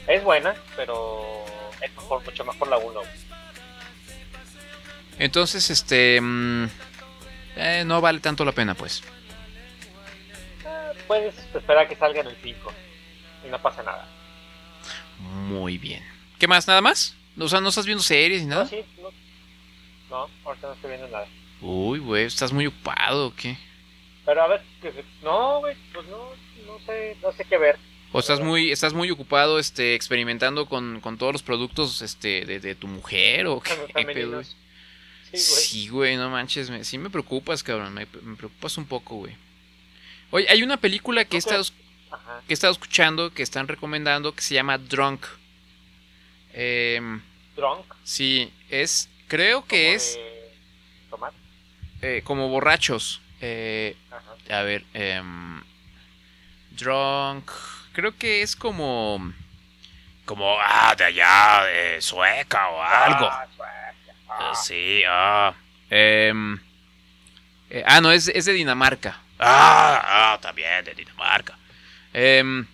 es 0.07 0.23
buena, 0.23 0.55
pero 0.75 1.43
es 1.81 1.93
mejor, 1.95 2.23
mucho 2.23 2.43
mejor 2.45 2.67
la 2.69 2.77
1. 2.77 3.01
Entonces, 5.19 5.69
este, 5.69 6.19
mm, 6.21 6.65
eh, 7.57 7.83
no 7.85 8.01
vale 8.01 8.19
tanto 8.19 8.43
la 8.45 8.51
pena, 8.53 8.73
pues. 8.73 9.03
Puedes 11.07 11.37
esperar 11.53 11.87
que 11.89 11.95
salga 11.95 12.21
en 12.21 12.27
el 12.27 12.37
5 12.41 12.71
y 13.45 13.49
no 13.49 13.61
pasa 13.61 13.83
nada. 13.83 14.07
Muy 15.19 15.77
bien. 15.77 16.03
¿Qué 16.39 16.47
más? 16.47 16.67
¿Nada 16.67 16.81
más? 16.81 17.15
O 17.37 17.47
sea, 17.49 17.59
¿no 17.61 17.69
estás 17.69 17.85
viendo 17.85 18.03
series 18.03 18.41
ni 18.41 18.47
nada? 18.47 18.63
No, 18.63 18.69
sí, 18.69 18.83
no, 19.01 19.09
no, 20.09 20.29
ahorita 20.45 20.67
no 20.67 20.73
estoy 20.73 20.89
viendo 20.91 21.07
nada. 21.09 21.27
Uy, 21.61 21.99
güey, 21.99 22.25
¿estás 22.25 22.51
muy 22.51 22.67
ocupado 22.67 23.27
o 23.27 23.35
qué? 23.35 23.57
Pero 24.25 24.41
a 24.43 24.47
ver, 24.47 24.61
no, 25.23 25.59
güey, 25.59 25.75
pues 25.93 26.07
no, 26.07 26.29
no 26.65 26.79
sé, 26.85 27.17
no 27.21 27.31
sé 27.31 27.45
qué 27.45 27.57
ver. 27.57 27.77
¿O 28.11 28.19
estás 28.19 28.41
muy, 28.41 28.71
estás 28.71 28.93
muy 28.93 29.09
ocupado, 29.09 29.57
este, 29.57 29.95
experimentando 29.95 30.65
con, 30.65 30.99
con 30.99 31.17
todos 31.17 31.31
los 31.31 31.43
productos, 31.43 32.01
este, 32.01 32.45
de, 32.45 32.59
de 32.59 32.75
tu 32.75 32.87
mujer 32.87 33.47
o 33.47 33.61
qué 33.61 34.05
pedo? 34.05 34.43
Sí, 35.33 35.87
güey. 35.87 36.13
Sí, 36.13 36.17
no 36.17 36.29
manches, 36.29 36.69
me, 36.69 36.83
sí 36.83 36.97
me 36.97 37.09
preocupas, 37.09 37.63
cabrón, 37.63 37.93
me, 37.93 38.05
me 38.21 38.35
preocupas 38.35 38.77
un 38.77 38.85
poco, 38.85 39.15
güey. 39.15 39.35
Oye, 40.31 40.45
hay 40.49 40.61
una 40.63 40.77
película 40.77 41.23
que 41.23 41.37
he, 41.37 41.39
estado, 41.39 41.63
Ajá. 42.09 42.41
que 42.45 42.53
he 42.53 42.55
estado 42.55 42.73
escuchando, 42.73 43.33
que 43.33 43.43
están 43.43 43.67
recomendando, 43.67 44.33
que 44.33 44.41
se 44.41 44.55
llama 44.55 44.77
Drunk. 44.77 45.25
Em, 46.53 47.21
Drunk. 47.55 47.85
sí, 48.03 48.51
es, 48.69 49.09
creo 49.27 49.65
que 49.65 49.93
es 49.93 50.15
de. 50.15 50.30
Eh, 52.01 52.21
como 52.23 52.49
borrachos. 52.49 53.21
Eh, 53.41 53.95
a 54.49 54.61
ver, 54.61 54.83
em, 54.93 55.61
Drunk, 56.71 57.51
creo 57.93 58.17
que 58.17 58.41
es 58.41 58.55
como... 58.55 59.33
Como, 60.25 60.57
ah, 60.59 60.95
de 60.95 61.05
allá, 61.05 61.63
de 61.65 62.01
Sueca 62.01 62.69
o 62.69 62.81
algo. 62.81 63.25
Ah, 63.25 63.47
suerte. 63.55 64.11
Ah, 64.29 64.53
sí, 64.55 65.01
ah. 65.07 65.53
Em, 65.89 66.57
eh, 67.69 67.83
ah, 67.85 67.99
no, 67.99 68.11
es, 68.11 68.27
es 68.29 68.45
de 68.45 68.53
Dinamarca. 68.53 69.19
Ah, 69.39 70.01
ah, 70.33 70.39
también 70.41 70.85
de 70.85 70.93
Dinamarca. 70.93 71.57
Em, 72.13 72.65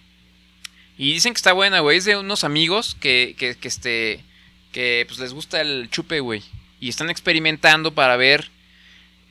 y 0.98 1.14
dicen 1.14 1.34
que 1.34 1.38
está 1.38 1.54
buena, 1.54 1.80
güey. 1.80 1.98
Es 1.98 2.06
de 2.06 2.18
unos 2.18 2.44
amigos 2.44 2.96
que, 3.00 3.36
que, 3.38 3.56
que, 3.56 3.68
este, 3.68 4.24
que 4.72 5.06
pues 5.08 5.20
les 5.20 5.34
gusta 5.34 5.62
el 5.62 5.90
chupe, 5.90 6.20
güey. 6.20 6.44
Y 6.80 6.90
están 6.90 7.10
experimentando 7.10 7.94
para 7.94 8.18
ver 8.18 8.52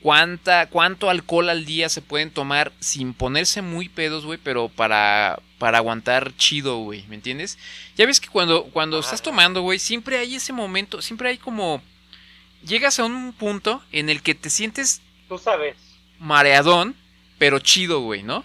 cuánta, 0.06 0.68
cuánto 0.68 1.10
alcohol 1.10 1.50
al 1.50 1.64
día 1.64 1.88
se 1.88 2.00
pueden 2.00 2.30
tomar 2.30 2.70
sin 2.78 3.12
ponerse 3.12 3.60
muy 3.60 3.88
pedos, 3.88 4.24
güey, 4.24 4.38
pero 4.40 4.68
para, 4.68 5.40
para 5.58 5.78
aguantar 5.78 6.32
chido, 6.36 6.76
güey. 6.78 7.04
¿Me 7.08 7.16
entiendes? 7.16 7.58
Ya 7.96 8.06
ves 8.06 8.20
que 8.20 8.28
cuando, 8.28 8.66
cuando 8.66 9.00
estás 9.00 9.20
tomando, 9.20 9.62
güey, 9.62 9.80
siempre 9.80 10.18
hay 10.18 10.36
ese 10.36 10.52
momento, 10.52 11.02
siempre 11.02 11.30
hay 11.30 11.38
como... 11.38 11.82
Llegas 12.64 13.00
a 13.00 13.04
un 13.04 13.32
punto 13.32 13.82
en 13.90 14.08
el 14.08 14.22
que 14.22 14.36
te 14.36 14.48
sientes 14.48 15.02
Tú 15.28 15.38
sabes. 15.38 15.74
mareadón, 16.20 16.94
pero 17.38 17.58
chido, 17.58 17.98
güey, 17.98 18.22
¿no? 18.22 18.44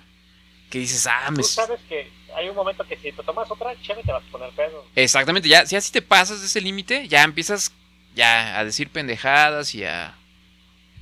que 0.72 0.80
dices, 0.80 1.06
ah, 1.06 1.30
me... 1.30 1.44
Tú 1.44 1.44
sabes 1.44 1.80
que 1.88 2.12
hay 2.36 2.50
un 2.50 2.56
momento 2.56 2.84
que 2.86 2.98
si 2.98 3.12
te 3.12 3.22
tomas 3.22 3.52
otra 3.52 3.80
cheve 3.84 4.02
te 4.02 4.12
vas 4.12 4.24
a 4.28 4.32
poner 4.32 4.50
pedo. 4.54 4.84
Exactamente, 4.96 5.48
ya, 5.48 5.64
ya 5.64 5.80
si 5.80 5.92
te 5.92 6.02
pasas 6.02 6.40
de 6.40 6.48
ese 6.48 6.60
límite, 6.60 7.08
ya 7.08 7.22
empiezas 7.22 7.72
ya 8.16 8.58
a 8.58 8.66
decir 8.66 8.90
pendejadas 8.90 9.76
y 9.76 9.84
a 9.84 10.16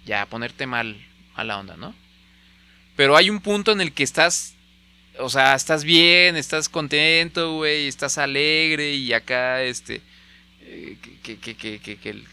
ya 0.10 0.26
ponerte 0.26 0.66
mal 0.66 0.98
a 1.36 1.44
la 1.44 1.60
onda, 1.60 1.78
¿no? 1.78 1.94
Pero 2.96 3.16
hay 3.16 3.30
un 3.30 3.42
punto 3.42 3.72
en 3.72 3.80
el 3.80 3.94
que 3.94 4.04
estás, 4.04 4.56
o 5.20 5.30
sea, 5.30 5.54
estás 5.54 5.84
bien, 5.84 6.36
estás 6.36 6.68
contento, 6.68 7.58
güey, 7.58 7.88
estás 7.88 8.18
alegre 8.18 8.92
y 8.94 9.14
acá, 9.14 9.62
este, 9.62 10.02
eh, 10.62 10.98
que, 11.22 11.38
que, 11.38 11.56
que, 11.56 11.80
que, 11.80 12.24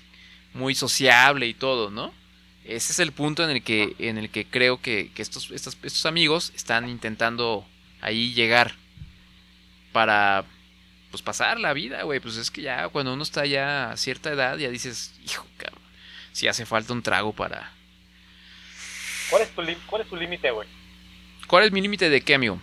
muy 0.55 0.75
sociable 0.75 1.47
y 1.47 1.53
todo, 1.53 1.91
¿no? 1.91 2.15
Ese 2.65 2.93
es 2.93 2.99
el 2.99 3.13
punto 3.13 3.45
en 3.45 3.51
el 3.51 3.63
que, 3.63 3.95
en 3.99 4.17
el 4.17 4.31
que 4.31 4.47
creo 4.47 4.81
que, 4.81 5.11
que 5.15 5.21
estos, 5.21 5.51
estos, 5.51 5.77
estos 5.83 6.07
amigos 6.07 6.53
están 6.57 6.89
intentando 6.89 7.67
ahí 8.01 8.33
llegar 8.33 8.75
para 9.93 10.47
pues 11.11 11.23
pasar 11.23 11.61
la 11.61 11.75
vida, 11.75 12.05
güey. 12.05 12.21
Pues 12.21 12.37
es 12.39 12.51
que 12.51 12.63
ya 12.63 12.89
cuando 12.89 13.13
uno 13.13 13.23
está 13.23 13.45
ya 13.45 13.91
a 13.91 13.97
cierta 13.99 14.33
edad, 14.33 14.57
ya 14.57 14.71
dices, 14.71 15.13
hijo, 15.27 15.47
cabrón, 15.59 15.86
si 16.37 16.49
hace 16.49 16.67
falta 16.67 16.93
un 16.93 17.03
trago 17.03 17.33
para... 17.33 17.73
¿Cuál 19.31 19.41
es 19.41 19.51
tu 19.53 19.63
cuál 19.87 20.03
es 20.03 20.09
tu 20.09 20.17
límite, 20.17 20.51
güey? 20.51 20.69
¿Cuál 21.47 21.65
es 21.65 21.73
mi 21.73 21.81
límite 21.81 22.11
de 22.11 22.21
qué, 22.21 22.35
amigo? 22.35 22.61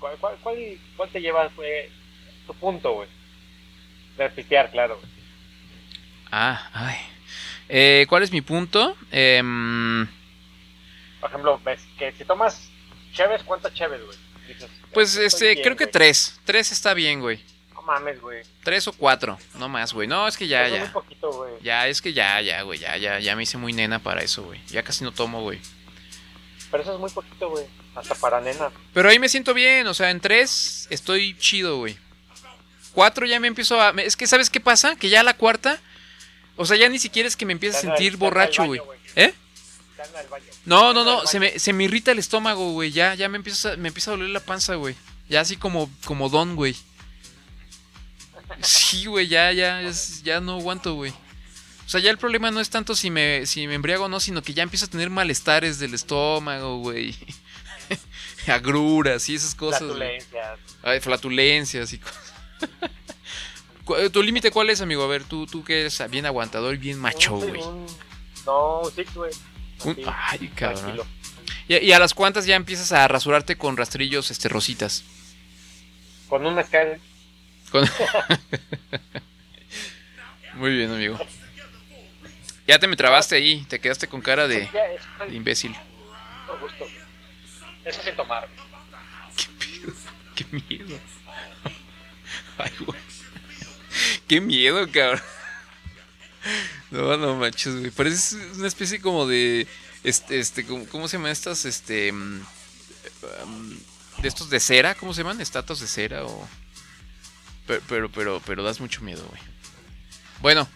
¿Cuál, 0.00 0.16
cuál, 0.18 0.36
cuál, 0.42 0.56
cuál 0.96 1.08
te 1.10 1.20
lleva 1.20 1.48
tu 2.48 2.54
punto, 2.54 2.94
güey? 2.94 3.08
De 4.16 4.28
pistear, 4.30 4.72
claro. 4.72 4.96
güey. 4.96 5.08
Ah, 6.32 6.68
ay. 6.72 6.96
Eh, 7.68 8.06
¿Cuál 8.08 8.24
es 8.24 8.32
mi 8.32 8.40
punto? 8.40 8.96
Em, 9.12 10.04
Por 11.20 11.30
ejemplo, 11.30 11.60
ves 11.64 11.86
que 11.96 12.10
si 12.10 12.24
tomas 12.24 12.72
cheves, 13.12 13.44
¿cuántas 13.44 13.72
cheves, 13.72 14.04
güey? 14.04 14.18
Dices, 14.48 14.68
pues 14.92 15.14
este, 15.16 15.52
bien, 15.52 15.62
creo 15.62 15.76
que 15.76 15.84
güey. 15.84 15.92
tres. 15.92 16.40
Tres 16.44 16.72
está 16.72 16.92
bien, 16.92 17.20
güey. 17.20 17.40
Mames, 17.88 18.20
güey. 18.20 18.42
Tres 18.62 18.86
o 18.86 18.92
cuatro, 18.92 19.38
no 19.54 19.66
más, 19.70 19.94
güey. 19.94 20.06
No, 20.06 20.28
es 20.28 20.36
que 20.36 20.46
ya, 20.46 20.66
Eso 20.66 20.74
es 20.74 20.80
muy 20.80 20.88
ya. 20.88 20.92
poquito, 20.92 21.32
güey. 21.32 21.52
Ya, 21.62 21.88
es 21.88 22.02
que 22.02 22.12
ya, 22.12 22.38
ya, 22.42 22.60
güey. 22.60 22.78
Ya, 22.78 22.98
ya, 22.98 23.18
ya 23.18 23.34
me 23.34 23.44
hice 23.44 23.56
muy 23.56 23.72
nena 23.72 23.98
para 23.98 24.22
eso, 24.22 24.42
güey. 24.42 24.60
Ya 24.66 24.82
casi 24.82 25.04
no 25.04 25.10
tomo, 25.12 25.40
güey. 25.40 25.58
Pero 26.70 26.82
eso 26.82 26.92
es 26.92 27.00
muy 27.00 27.10
poquito, 27.10 27.48
güey. 27.48 27.64
Hasta 27.94 28.14
para 28.14 28.42
nena. 28.42 28.70
Pero 28.92 29.08
ahí 29.08 29.18
me 29.18 29.30
siento 29.30 29.54
bien, 29.54 29.86
o 29.86 29.94
sea, 29.94 30.10
en 30.10 30.20
tres 30.20 30.86
estoy 30.90 31.34
chido, 31.38 31.78
güey. 31.78 31.96
Cuatro 32.92 33.24
ya 33.24 33.40
me 33.40 33.48
empiezo 33.48 33.80
a... 33.80 33.90
Es 33.96 34.16
que, 34.16 34.26
¿sabes 34.26 34.50
qué 34.50 34.60
pasa? 34.60 34.94
Que 34.96 35.08
ya 35.08 35.22
la 35.22 35.34
cuarta... 35.34 35.80
O 36.56 36.66
sea, 36.66 36.76
ya 36.76 36.90
ni 36.90 36.98
siquiera 36.98 37.26
es 37.26 37.36
que 37.36 37.46
me 37.46 37.52
empiece 37.54 37.78
a 37.78 37.80
sentir 37.80 38.12
al 38.12 38.16
borracho, 38.18 38.66
güey. 38.66 38.82
¿Eh? 39.16 39.32
No, 40.66 40.92
no, 40.92 41.04
no, 41.04 41.26
se 41.26 41.40
me, 41.40 41.58
se 41.58 41.72
me 41.72 41.84
irrita 41.84 42.10
el 42.10 42.18
estómago, 42.18 42.72
güey. 42.72 42.90
Ya, 42.90 43.14
ya 43.14 43.30
me 43.30 43.36
empieza, 43.36 43.76
me 43.76 43.88
empieza 43.88 44.10
a 44.10 44.16
doler 44.16 44.30
la 44.30 44.40
panza, 44.40 44.74
güey. 44.74 44.94
Ya 45.28 45.40
así 45.40 45.56
como, 45.56 45.88
como 46.04 46.28
don, 46.28 46.56
güey. 46.56 46.76
Sí, 48.62 49.06
güey, 49.06 49.28
ya, 49.28 49.52
ya, 49.52 49.82
es- 49.82 50.22
ya 50.22 50.40
no 50.40 50.54
aguanto, 50.58 50.94
güey. 50.94 51.12
O 51.86 51.90
sea, 51.90 52.00
ya 52.00 52.10
el 52.10 52.18
problema 52.18 52.50
no 52.50 52.60
es 52.60 52.68
tanto 52.70 52.94
si 52.94 53.10
me, 53.10 53.46
si 53.46 53.66
me 53.66 53.74
embriago 53.74 54.04
o 54.04 54.08
no, 54.08 54.20
sino 54.20 54.42
que 54.42 54.52
ya 54.52 54.62
empiezo 54.62 54.84
a 54.86 54.88
tener 54.88 55.08
malestares 55.10 55.78
del 55.78 55.94
estómago, 55.94 56.78
güey. 56.78 57.16
Agruras 58.46 59.28
y 59.28 59.34
esas 59.34 59.54
cosas. 59.54 59.80
Flatulencias. 59.80 60.58
Ay, 60.82 61.00
flatulencias 61.00 61.92
y 61.92 61.98
cosas. 61.98 62.32
¿Cu- 63.84 64.10
¿Tu 64.10 64.22
límite 64.22 64.50
cuál 64.50 64.68
es, 64.70 64.80
amigo? 64.80 65.02
A 65.02 65.06
ver, 65.06 65.24
tú, 65.24 65.46
tú 65.46 65.64
que 65.64 65.80
eres 65.80 66.02
bien 66.10 66.26
aguantador 66.26 66.74
y 66.74 66.78
bien 66.78 66.98
macho, 66.98 67.36
güey. 67.36 67.60
No, 68.44 68.82
six, 68.94 69.14
güey. 69.14 69.32
Ay, 70.06 70.48
cabrón. 70.54 71.00
¿Y, 71.68 71.76
y 71.76 71.92
a 71.92 71.98
las 71.98 72.12
cuantas 72.14 72.44
ya 72.46 72.56
empiezas 72.56 72.92
a 72.92 73.06
rasurarte 73.08 73.56
con 73.56 73.76
rastrillos 73.76 74.30
este, 74.30 74.48
rositas? 74.48 75.04
Con 76.28 76.44
un 76.44 76.54
mezcal. 76.54 77.00
Con- 77.70 77.88
Muy 80.54 80.72
bien, 80.72 80.90
amigo. 80.90 81.18
Ya 82.66 82.78
te 82.78 82.86
me 82.86 82.96
trabaste 82.96 83.36
ahí, 83.36 83.64
te 83.68 83.80
quedaste 83.80 84.08
con 84.08 84.20
cara 84.20 84.46
de, 84.46 84.68
imbécil. 85.30 85.74
gusto. 86.60 86.86
Eso 87.84 88.02
sin 88.02 88.14
tomar. 88.16 88.48
Qué 90.34 90.44
miedo. 90.68 90.98
Ay, 92.58 92.72
güey. 92.80 93.00
Qué 94.26 94.40
miedo, 94.40 94.86
cabrón. 94.92 95.22
No, 96.90 97.16
no 97.16 97.36
manches, 97.36 97.74
güey. 97.76 97.90
Parece 97.90 98.36
una 98.56 98.68
especie 98.68 99.00
como 99.00 99.26
de. 99.26 99.66
Este, 100.04 100.38
este, 100.38 100.64
¿cómo, 100.64 101.08
se 101.08 101.16
llaman 101.16 101.32
estas? 101.32 101.64
Este. 101.64 102.12
mm, 102.12 102.40
um, 103.44 103.78
de 104.18 104.28
estos 104.28 104.50
de 104.50 104.60
cera, 104.60 104.94
¿cómo 104.94 105.14
se 105.14 105.22
llaman? 105.22 105.40
¿Estatuas 105.40 105.80
de 105.80 105.86
cera 105.86 106.24
o.? 106.24 106.48
Pero, 107.68 107.82
pero, 107.86 108.08
pero, 108.10 108.42
pero 108.44 108.62
das 108.64 108.80
mucho 108.80 109.02
miedo, 109.02 109.24
güey. 109.28 109.40
Bueno, 110.40 110.66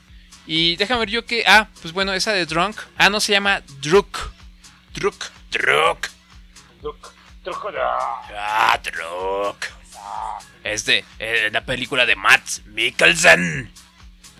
y 0.47 0.77
déjame 0.77 1.01
ver 1.01 1.11
yo 1.11 1.27
que. 1.27 1.43
Ah, 1.47 1.69
pues 1.81 1.93
bueno, 1.93 2.13
esa 2.13 2.33
de 2.33 2.47
Drunk. 2.47 2.77
Ah, 2.99 3.11
no 3.11 3.19
se 3.19 3.33
llama 3.33 3.63
Druk. 3.81 4.31
Druk. 4.95 5.25
Druk. 5.51 6.09
Truco. 6.81 7.13
Truco. 7.43 7.71
Ah, 8.37 8.79
Druk. 8.83 9.57
Es 10.63 10.85
de 10.85 11.05
eh, 11.19 11.49
la 11.51 11.65
película 11.65 12.07
de 12.07 12.15
Matt 12.15 12.65
Mikkelsen. 12.67 13.73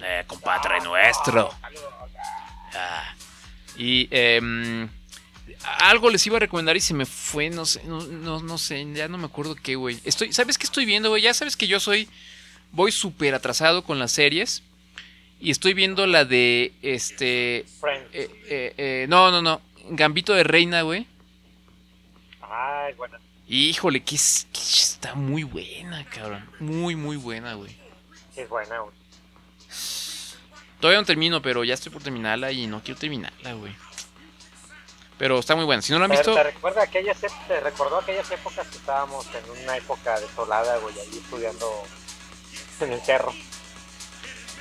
Eh, 0.03 0.25
compadre 0.27 0.81
nuestro. 0.81 1.55
Ah, 2.75 3.15
y 3.77 4.09
em, 4.11 4.89
algo 5.63 6.11
les 6.11 6.27
iba 6.27 6.37
a 6.37 6.41
recomendar 6.41 6.77
y 6.77 6.81
se 6.81 6.95
me 6.95 7.07
fue, 7.07 7.51
no 7.51 7.67
sé, 7.67 7.83
no, 7.85 8.01
no, 8.03 8.41
no 8.41 8.59
sé, 8.59 8.87
ya 8.95 9.09
no 9.09 9.19
me 9.19 9.27
acuerdo 9.27 9.55
qué, 9.55 9.77
güey. 9.77 10.01
Estoy, 10.05 10.33
¿sabes 10.33 10.59
qué 10.59 10.65
estoy 10.65 10.85
viendo, 10.85 11.11
güey? 11.11 11.23
Ya 11.23 11.35
sabes 11.35 11.57
que 11.57 11.67
yo 11.67 11.81
soy, 11.81 12.09
voy 12.73 12.91
súper 12.93 13.35
atrasado 13.35 13.85
con 13.85 13.99
las 13.99 14.13
series. 14.13 14.63
Y 15.41 15.51
estoy 15.51 15.75
viendo 15.75 16.07
la 16.07 16.25
de, 16.25 16.73
este... 16.83 17.65
Friends. 17.81 18.09
eh, 18.13 18.31
eh, 18.47 18.75
eh, 18.77 19.07
no, 19.09 19.31
no, 19.31 19.43
no. 19.43 19.61
Gambito 19.91 20.33
de 20.35 20.45
Reina, 20.45 20.83
güey. 20.83 21.07
Ay, 22.41 22.95
bueno. 22.95 23.19
Híjole, 23.49 24.03
que, 24.05 24.15
es- 24.15 24.47
que 24.53 24.61
está 24.61 25.15
muy 25.15 25.43
buena, 25.43 26.05
cabrón. 26.07 26.49
Muy, 26.61 26.95
muy 26.95 27.17
buena, 27.17 27.55
güey. 27.55 27.77
Es 28.37 28.49
buena, 28.49 28.79
güey. 28.81 28.95
Todavía 30.81 31.01
no 31.01 31.07
termino, 31.07 31.43
pero 31.43 31.65
ya 31.65 31.75
estoy 31.75 31.93
por 31.93 32.03
terminarla 32.03 32.53
y 32.53 32.67
no 32.67 32.83
quiero 32.83 32.99
terminarla, 33.01 33.55
güey. 33.55 33.75
Pero 35.19 35.39
está 35.39 35.55
muy 35.55 35.65
buena. 35.65 35.83
Si 35.83 35.93
no 35.93 35.99
la 35.99 36.07
han 36.07 36.11
Pero 36.11 36.21
visto, 36.23 36.35
¿Te, 36.35 36.43
recuerda 36.43 36.83
aquellas, 36.83 37.19
te 37.47 37.61
recordó 37.61 37.99
aquellas 37.99 38.31
épocas 38.31 38.67
que 38.69 38.77
estábamos 38.77 39.27
en 39.35 39.63
una 39.65 39.77
época 39.77 40.19
desolada, 40.21 40.79
güey, 40.79 40.95
ahí 40.99 41.19
estudiando 41.19 41.67
en 42.81 42.93
el 42.93 43.01
cerro? 43.03 43.33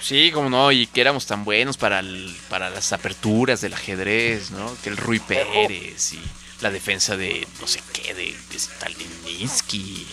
sí, 0.01 0.31
como 0.31 0.49
no, 0.49 0.71
y 0.71 0.87
que 0.87 1.01
éramos 1.01 1.27
tan 1.27 1.43
buenos 1.45 1.77
para, 1.77 1.99
el- 1.99 2.35
para 2.49 2.69
las 2.71 2.91
aperturas 2.91 3.61
del 3.61 3.73
ajedrez, 3.73 4.49
¿no? 4.51 4.75
Que 4.83 4.89
el 4.89 4.97
Rui 4.97 5.19
Pérez 5.19 6.13
y 6.13 6.21
la 6.61 6.71
defensa 6.71 7.15
de 7.17 7.47
no 7.59 7.67
sé 7.67 7.81
qué, 7.93 8.13
de, 8.15 8.35
de 8.49 8.59
Stalininsky. 8.59 10.07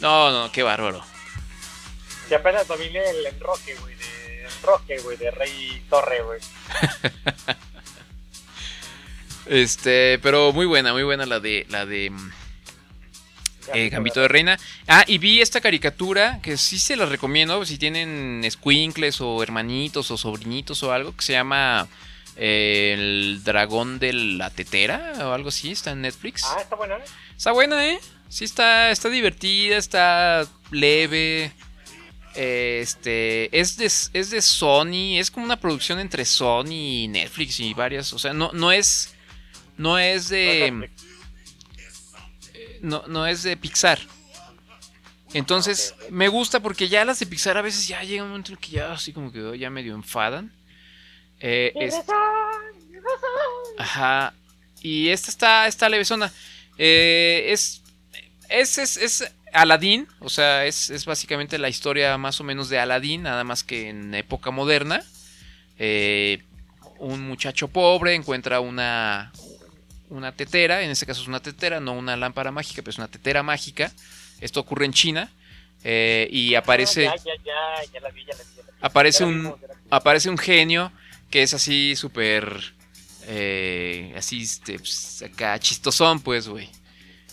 No, 0.00 0.30
no, 0.30 0.50
qué 0.50 0.62
bárbaro. 0.62 1.04
Y 2.30 2.34
apenas 2.34 2.66
dominé 2.66 3.00
el 3.10 3.26
enroque, 3.26 3.74
güey, 3.80 3.94
de 3.96 4.46
enroque, 4.58 4.98
güey, 5.00 5.16
de 5.18 5.30
Rey 5.30 5.82
Torre, 5.90 6.22
güey. 6.22 6.40
Este, 9.46 10.18
pero 10.22 10.52
muy 10.52 10.66
buena, 10.66 10.92
muy 10.92 11.02
buena 11.04 11.24
la 11.24 11.40
de 11.40 11.64
la 11.70 11.86
de 11.86 12.10
mm, 12.10 12.32
eh, 13.74 13.88
Gambito 13.88 14.20
de 14.20 14.28
Reina. 14.28 14.58
Ah, 14.86 15.04
y 15.06 15.18
vi 15.18 15.40
esta 15.40 15.60
caricatura 15.60 16.40
que 16.42 16.56
sí 16.56 16.78
se 16.78 16.96
la 16.96 17.06
recomiendo 17.06 17.64
si 17.64 17.78
tienen 17.78 18.46
squinkles 18.50 19.20
o 19.20 19.42
hermanitos 19.42 20.10
o 20.10 20.16
sobrinitos 20.16 20.82
o 20.82 20.92
algo 20.92 21.14
que 21.16 21.22
se 21.22 21.32
llama 21.32 21.88
eh, 22.36 22.94
El 22.96 23.42
dragón 23.44 23.98
de 23.98 24.12
la 24.12 24.50
tetera 24.50 25.14
o 25.20 25.32
algo 25.32 25.48
así, 25.48 25.72
está 25.72 25.92
en 25.92 26.02
Netflix. 26.02 26.44
Ah, 26.44 26.60
está 26.60 26.76
buena, 26.76 26.96
¿eh? 26.96 27.04
Está 27.36 27.52
buena, 27.52 27.86
¿eh? 27.86 27.98
Sí 28.28 28.44
está 28.44 28.90
está 28.90 29.08
divertida, 29.08 29.76
está 29.76 30.46
leve. 30.70 31.52
Este 32.34 33.58
es 33.58 33.76
de, 33.76 33.86
es 33.86 34.30
de 34.30 34.42
Sony, 34.42 35.18
es 35.18 35.30
como 35.30 35.44
una 35.44 35.58
producción 35.58 35.98
entre 35.98 36.24
Sony 36.24 37.02
y 37.04 37.08
Netflix 37.08 37.58
y 37.58 37.74
varias, 37.74 38.12
o 38.12 38.18
sea, 38.18 38.32
no, 38.32 38.52
no 38.52 38.70
es 38.70 39.14
no 39.76 39.98
es 39.98 40.28
de 40.28 40.90
no, 42.82 43.04
no 43.06 43.26
es 43.26 43.42
de 43.42 43.56
Pixar. 43.56 43.98
Entonces, 45.34 45.94
me 46.10 46.28
gusta 46.28 46.60
porque 46.60 46.88
ya 46.88 47.04
las 47.04 47.18
de 47.18 47.26
Pixar 47.26 47.56
a 47.58 47.62
veces 47.62 47.86
ya 47.86 48.02
llega 48.02 48.22
un 48.22 48.30
momento 48.30 48.52
en 48.52 48.58
que 48.58 48.70
ya 48.70 48.92
así 48.92 49.12
como 49.12 49.30
que 49.30 49.58
ya 49.58 49.68
medio 49.70 49.94
enfadan. 49.94 50.52
Eh, 51.40 51.72
es- 51.76 51.94
Ajá. 53.78 54.34
Y 54.80 55.08
esta 55.08 55.30
está, 55.30 55.66
está 55.66 55.88
levesona. 55.88 56.32
Eh, 56.78 57.46
es, 57.48 57.82
es, 58.48 58.78
es, 58.78 58.96
es 58.96 59.32
Aladdin. 59.52 60.08
O 60.20 60.28
sea, 60.30 60.64
es, 60.66 60.90
es 60.90 61.04
básicamente 61.04 61.58
la 61.58 61.68
historia 61.68 62.16
más 62.18 62.40
o 62.40 62.44
menos 62.44 62.68
de 62.68 62.78
Aladdin. 62.78 63.22
Nada 63.22 63.44
más 63.44 63.64
que 63.64 63.88
en 63.88 64.14
época 64.14 64.50
moderna. 64.50 65.02
Eh, 65.78 66.42
un 66.98 67.20
muchacho 67.28 67.68
pobre 67.68 68.14
encuentra 68.14 68.60
una, 68.60 69.32
una 70.10 70.32
tetera, 70.32 70.82
en 70.82 70.90
este 70.90 71.06
caso 71.06 71.22
es 71.22 71.28
una 71.28 71.40
tetera, 71.40 71.80
no 71.80 71.92
una 71.92 72.16
lámpara 72.16 72.50
mágica, 72.50 72.82
pero 72.82 72.90
es 72.90 72.98
una 72.98 73.08
tetera 73.08 73.42
mágica. 73.42 73.92
Esto 74.40 74.60
ocurre 74.60 74.86
en 74.86 74.92
China. 74.92 75.30
eh, 75.84 76.28
y 76.30 76.54
aparece, 76.54 77.10
aparece, 78.80 79.24
un, 79.24 79.54
aparece 79.90 80.28
un 80.28 80.38
genio 80.38 80.92
que 81.30 81.42
es 81.42 81.54
así 81.54 81.94
súper... 81.96 82.74
eh, 83.26 84.14
así, 84.16 84.42
este, 84.42 84.78
pues, 84.78 85.22
acá 85.22 85.58
chistosón, 85.58 86.20
pues, 86.20 86.48
güey. 86.48 86.68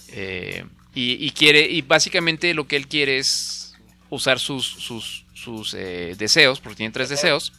Eh, 0.10 0.66
y, 0.94 1.26
y 1.26 1.32
quiere, 1.32 1.62
y 1.62 1.82
básicamente 1.82 2.54
lo 2.54 2.68
que 2.68 2.76
él 2.76 2.88
quiere 2.88 3.18
es 3.18 3.76
usar 4.10 4.40
sus, 4.40 4.66
sus, 4.66 5.26
sus 5.34 5.74
eh, 5.74 6.16
deseos, 6.18 6.60
porque 6.60 6.78
tiene 6.78 6.94
tres 6.94 7.10
deseos, 7.10 7.54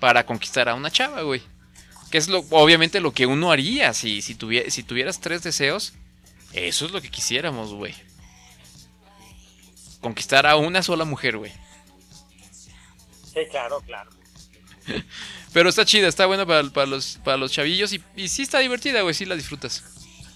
para 0.00 0.24
conquistar 0.26 0.68
a 0.68 0.74
una 0.74 0.90
chava, 0.90 1.22
güey. 1.22 1.42
Que 2.12 2.18
es 2.18 2.28
lo, 2.28 2.44
obviamente 2.50 3.00
lo 3.00 3.12
que 3.12 3.26
uno 3.26 3.50
haría 3.50 3.92
si, 3.94 4.22
si, 4.22 4.34
tuvie- 4.36 4.68
si 4.70 4.82
tuvieras 4.84 5.20
tres 5.20 5.42
deseos. 5.42 5.94
Eso 6.52 6.84
es 6.86 6.92
lo 6.92 7.00
que 7.00 7.10
quisiéramos, 7.10 7.72
güey. 7.72 7.94
Conquistar 10.00 10.46
a 10.46 10.56
una 10.56 10.82
sola 10.82 11.04
mujer, 11.06 11.38
güey. 11.38 11.52
Sí, 13.32 13.40
claro, 13.50 13.80
claro. 13.80 14.10
Pero 15.54 15.68
está 15.70 15.84
chida, 15.86 16.06
está 16.08 16.26
buena 16.26 16.44
para, 16.44 16.68
para 16.70 16.86
los, 16.86 17.18
para 17.24 17.36
los 17.38 17.50
chavillos 17.52 17.92
y, 17.92 18.02
y 18.16 18.28
sí 18.28 18.42
está 18.42 18.58
divertida, 18.58 19.00
güey, 19.02 19.14
sí 19.14 19.24
la 19.24 19.34
disfrutas. 19.34 19.82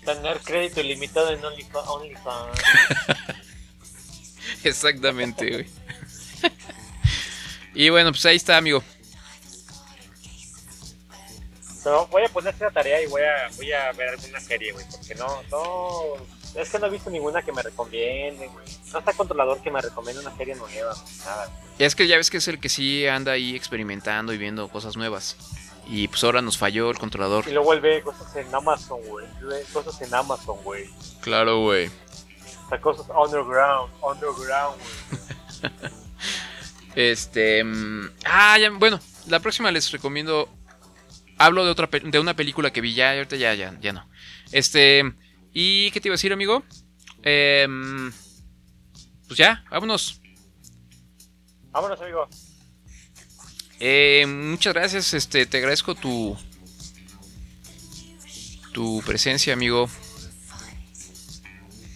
Tener 0.04 0.38
crédito 0.40 0.80
ilimitado 0.80 1.30
en 1.30 1.44
OnlyFans. 1.44 1.88
OnlyFans. 1.88 2.58
Exactamente, 4.64 5.50
güey. 5.50 5.66
y 7.74 7.88
bueno, 7.90 8.12
pues 8.12 8.24
ahí 8.26 8.36
está, 8.36 8.56
amigo. 8.56 8.82
Pero 11.86 12.04
voy 12.08 12.24
a 12.24 12.28
poner 12.28 12.52
esa 12.52 12.68
tarea 12.72 13.00
y 13.00 13.06
voy 13.06 13.22
a, 13.22 13.48
voy 13.56 13.70
a 13.72 13.92
ver 13.92 14.08
alguna 14.08 14.40
serie, 14.40 14.72
güey. 14.72 14.84
Porque 14.90 15.14
no, 15.14 15.40
no. 15.52 16.60
Es 16.60 16.68
que 16.68 16.80
no 16.80 16.86
he 16.86 16.90
visto 16.90 17.10
ninguna 17.10 17.42
que 17.42 17.52
me 17.52 17.62
recomiende, 17.62 18.48
güey. 18.48 18.66
No 18.92 18.98
está 18.98 19.12
controlador 19.12 19.62
que 19.62 19.70
me 19.70 19.80
recomiende 19.80 20.20
una 20.20 20.36
serie 20.36 20.56
nueva, 20.56 20.96
nada. 21.24 21.48
Es 21.78 21.94
que 21.94 22.08
ya 22.08 22.16
ves 22.16 22.28
que 22.28 22.38
es 22.38 22.48
el 22.48 22.58
que 22.58 22.68
sí 22.68 23.06
anda 23.06 23.30
ahí 23.30 23.54
experimentando 23.54 24.32
y 24.32 24.36
viendo 24.36 24.66
cosas 24.68 24.96
nuevas. 24.96 25.36
Y 25.86 26.08
pues 26.08 26.24
ahora 26.24 26.42
nos 26.42 26.58
falló 26.58 26.90
el 26.90 26.98
controlador. 26.98 27.46
Y 27.46 27.52
luego 27.52 27.72
él 27.72 27.80
ve 27.80 28.02
cosas 28.02 28.34
en 28.34 28.52
Amazon, 28.52 28.98
güey. 29.06 29.24
Cosas 29.72 30.02
en 30.02 30.12
Amazon, 30.12 30.56
güey. 30.64 30.90
Claro, 31.20 31.60
güey. 31.60 31.86
O 31.86 32.68
sea, 32.68 32.80
cosas 32.80 33.06
underground, 33.16 33.92
underground, 34.02 34.76
güey. 34.80 35.72
Este. 36.96 37.62
mm, 37.62 38.10
Ah, 38.24 38.58
ya, 38.58 38.70
bueno, 38.70 38.98
la 39.28 39.38
próxima 39.38 39.70
les 39.70 39.92
recomiendo. 39.92 40.48
Hablo 41.38 41.64
de 41.64 41.70
otra 41.70 41.88
de 42.02 42.18
una 42.18 42.34
película 42.34 42.72
que 42.72 42.80
vi 42.80 42.94
ya, 42.94 43.12
ahorita 43.12 43.36
ya, 43.36 43.54
ya, 43.54 43.78
ya 43.80 43.92
no. 43.92 44.08
Este. 44.52 45.04
¿Y 45.52 45.90
qué 45.90 46.00
te 46.00 46.08
iba 46.08 46.14
a 46.14 46.18
decir, 46.18 46.32
amigo? 46.32 46.64
Em, 47.22 48.12
pues 49.26 49.38
ya, 49.38 49.64
vámonos. 49.70 50.20
Vámonos, 51.70 52.00
amigo. 52.00 52.28
Eh, 53.80 54.24
muchas 54.26 54.72
gracias, 54.72 55.14
este, 55.14 55.46
te 55.46 55.58
agradezco 55.58 55.94
tu. 55.94 56.36
Tu 58.72 59.02
presencia, 59.06 59.52
amigo. 59.52 59.88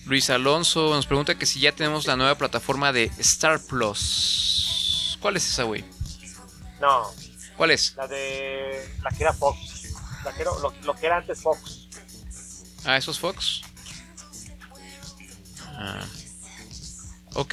Luis 0.06 0.28
Alonso 0.28 0.94
nos 0.94 1.06
pregunta 1.06 1.38
que 1.38 1.46
si 1.46 1.60
ya 1.60 1.72
tenemos 1.72 2.06
la 2.06 2.16
nueva 2.16 2.34
plataforma 2.36 2.92
de 2.92 3.04
Star 3.18 3.60
Plus. 3.60 5.16
¿Cuál 5.20 5.36
es 5.36 5.48
esa, 5.48 5.62
güey? 5.64 5.84
No, 6.80 7.12
¿Cuál 7.60 7.72
es? 7.72 7.94
la 7.94 8.06
de. 8.06 8.88
La 9.02 9.10
que 9.10 9.22
era 9.22 9.34
Fox. 9.34 9.92
La 10.24 10.32
que 10.32 10.40
era, 10.40 10.50
lo, 10.62 10.72
lo 10.82 10.94
que 10.94 11.04
era 11.04 11.18
antes 11.18 11.42
Fox. 11.42 11.88
Ah, 12.86 12.96
esos 12.96 13.18
Fox. 13.18 13.60
Ah. 15.66 16.02
Ok. 17.34 17.52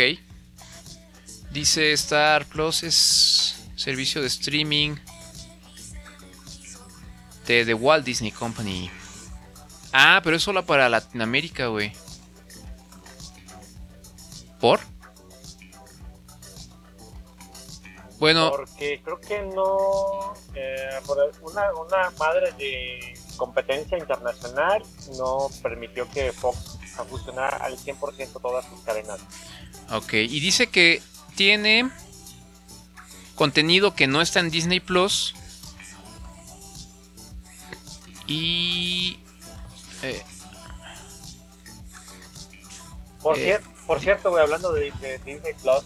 Dice 1.51 1.91
Star 1.91 2.45
Plus 2.45 2.83
es 2.83 3.65
servicio 3.75 4.21
de 4.21 4.27
streaming 4.27 4.95
de 7.45 7.65
The 7.65 7.73
Walt 7.73 8.05
Disney 8.05 8.31
Company. 8.31 8.89
Ah, 9.91 10.21
pero 10.23 10.37
es 10.37 10.41
solo 10.43 10.65
para 10.65 10.87
Latinoamérica, 10.87 11.67
güey. 11.67 11.91
Bueno, 18.19 18.49
Porque 18.51 18.99
creo 19.03 19.19
que 19.19 19.41
no. 19.43 20.33
eh, 20.55 20.99
por 21.05 21.17
una, 21.41 21.71
una 21.73 22.09
madre 22.17 22.51
de 22.53 23.13
competencia 23.37 23.97
internacional 23.97 24.83
no 25.17 25.49
permitió 25.61 26.09
que 26.09 26.31
Fox 26.31 26.79
funcionara 27.07 27.57
al 27.57 27.77
100% 27.77 28.41
todas 28.41 28.65
sus 28.65 28.79
cadenas. 28.81 29.19
ok. 29.91 30.13
Y 30.13 30.39
dice 30.39 30.67
que 30.67 31.01
tiene 31.35 31.89
contenido 33.35 33.93
que 33.93 34.07
no 34.07 34.21
está 34.21 34.39
en 34.39 34.49
Disney 34.49 34.79
Plus. 34.79 35.35
Y... 38.25 39.19
eh, 40.01 40.23
Por, 43.21 43.37
Eh. 43.37 43.59
cier- 43.59 43.85
por 43.85 43.99
cierto, 43.99 44.31
güey, 44.31 44.43
hablando 44.43 44.71
de, 44.73 44.91
de 44.99 45.17
Disney 45.19 45.53
Plus, 45.61 45.83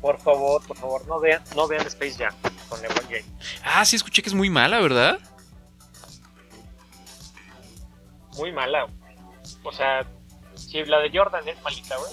por 0.00 0.18
favor, 0.20 0.66
por 0.66 0.76
favor, 0.76 1.06
no 1.06 1.20
vean, 1.20 1.42
no 1.54 1.68
vean 1.68 1.86
Space 1.86 2.16
Jam 2.18 2.34
con 2.68 2.80
LeBron 2.80 3.04
James. 3.04 3.26
ah, 3.64 3.84
sí 3.84 3.96
escuché 3.96 4.22
que 4.22 4.28
es 4.28 4.34
muy 4.34 4.50
mala, 4.50 4.80
¿verdad? 4.80 5.18
Muy 8.36 8.52
mala. 8.52 8.86
O 9.62 9.72
sea, 9.72 10.06
si 10.54 10.82
la 10.84 10.98
de 11.00 11.10
Jordan 11.12 11.46
es 11.48 11.60
malita, 11.62 11.96
güey. 11.96 12.12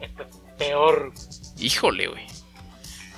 Esta 0.00 0.22
es 0.24 0.36
peor. 0.58 1.12
Híjole, 1.58 2.08
güey. 2.08 2.26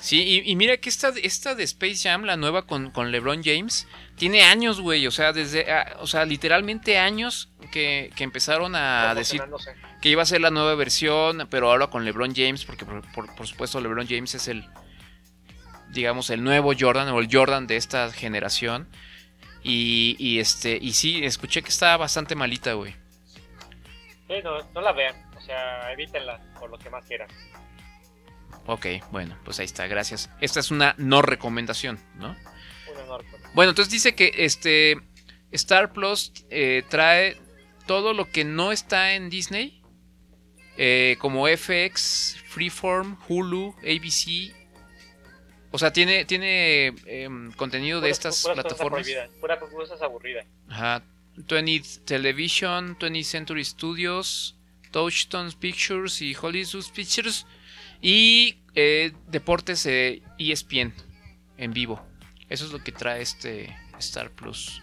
Sí, 0.01 0.21
y, 0.21 0.49
y 0.49 0.55
mira 0.55 0.77
que 0.77 0.89
esta, 0.89 1.09
esta 1.21 1.55
de 1.55 1.63
Space 1.63 2.07
Jam, 2.07 2.23
la 2.23 2.37
nueva 2.37 2.65
con, 2.65 2.91
con 2.91 3.11
LeBron 3.11 3.43
James, 3.43 3.87
tiene 4.15 4.43
años, 4.43 4.79
güey. 4.79 5.07
O 5.07 5.11
sea, 5.11 5.33
desde. 5.33 5.71
ah, 5.71 5.97
o 5.99 6.07
sea, 6.07 6.25
literalmente 6.25 6.97
años 6.97 7.48
que, 7.71 8.11
que 8.15 8.23
empezaron 8.23 8.75
a 8.75 9.13
decir 9.15 9.41
que 10.01 10.09
iba 10.09 10.21
a 10.23 10.25
ser 10.25 10.41
la 10.41 10.49
nueva 10.51 10.75
versión, 10.75 11.47
pero 11.49 11.69
ahora 11.71 11.87
con 11.87 12.05
LeBron 12.05 12.33
James, 12.35 12.65
porque 12.65 12.85
por, 12.85 13.01
por- 13.13 13.35
por 13.35 13.47
supuesto 13.47 13.79
LeBron 13.81 14.07
James 14.07 14.35
es 14.35 14.47
el, 14.47 14.65
digamos, 15.91 16.29
el 16.29 16.43
nuevo 16.43 16.73
Jordan 16.77 17.09
o 17.09 17.19
el 17.19 17.27
Jordan 17.31 17.67
de 17.67 17.77
esta 17.77 18.11
generación. 18.11 18.87
Y, 19.61 20.15
y 20.19 20.39
este, 20.39 20.77
y 20.81 20.93
sí, 20.93 21.23
escuché 21.25 21.61
que 21.61 21.69
está 21.69 21.97
bastante 21.97 22.33
malita, 22.35 22.73
güey. 22.73 22.93
Sí, 24.27 24.35
no, 24.43 24.61
no 24.73 24.81
la 24.81 24.93
vean. 24.93 25.15
O 25.35 25.41
sea, 25.41 25.91
evítenla 25.91 26.39
por 26.59 26.69
lo 26.69 26.77
que 26.77 26.89
más 26.89 27.03
quieran. 27.05 27.27
Ok, 28.65 28.85
bueno, 29.11 29.37
pues 29.43 29.59
ahí 29.59 29.65
está, 29.65 29.87
gracias. 29.87 30.29
Esta 30.41 30.59
es 30.59 30.69
una 30.71 30.93
no 30.97 31.21
recomendación, 31.21 31.99
¿no? 32.15 32.35
Un 32.91 32.97
honor. 33.03 33.25
pues. 33.29 33.41
Bueno, 33.53 33.71
entonces 33.71 33.91
dice 33.91 34.13
que 34.15 34.31
este 34.37 34.97
Star 35.51 35.91
Plus 35.91 36.31
eh, 36.51 36.83
trae 36.89 37.37
todo 37.89 38.13
lo 38.13 38.29
que 38.29 38.45
no 38.45 38.71
está 38.71 39.15
en 39.15 39.31
Disney, 39.31 39.81
eh, 40.77 41.15
como 41.17 41.47
FX, 41.47 42.37
Freeform, 42.45 43.17
Hulu, 43.27 43.73
ABC. 43.79 44.53
O 45.71 45.79
sea, 45.79 45.91
tiene, 45.91 46.23
tiene 46.25 46.93
em, 47.07 47.51
contenido 47.53 47.99
de 47.99 48.11
estas 48.11 48.43
puras 48.43 48.59
plataformas. 48.59 49.07
Puras 49.39 49.57
cosas 49.71 49.99
aburridas. 50.03 50.45
Ajá. 50.67 51.01
20th 51.35 52.05
Television, 52.05 52.95
20th 52.99 53.23
Century 53.23 53.65
Studios, 53.65 54.55
Touchstone 54.91 55.51
Pictures 55.59 56.21
y 56.21 56.35
Hollywood 56.39 56.85
Pictures. 56.93 57.47
Y 58.03 58.59
eh, 58.75 59.13
deportes 59.29 59.83
eh, 59.87 60.21
ESPN 60.37 60.93
en 61.57 61.73
vivo. 61.73 62.05
Eso 62.49 62.65
es 62.65 62.71
lo 62.71 62.83
que 62.83 62.91
trae 62.91 63.23
este 63.23 63.75
Star 63.97 64.29
Plus. 64.29 64.79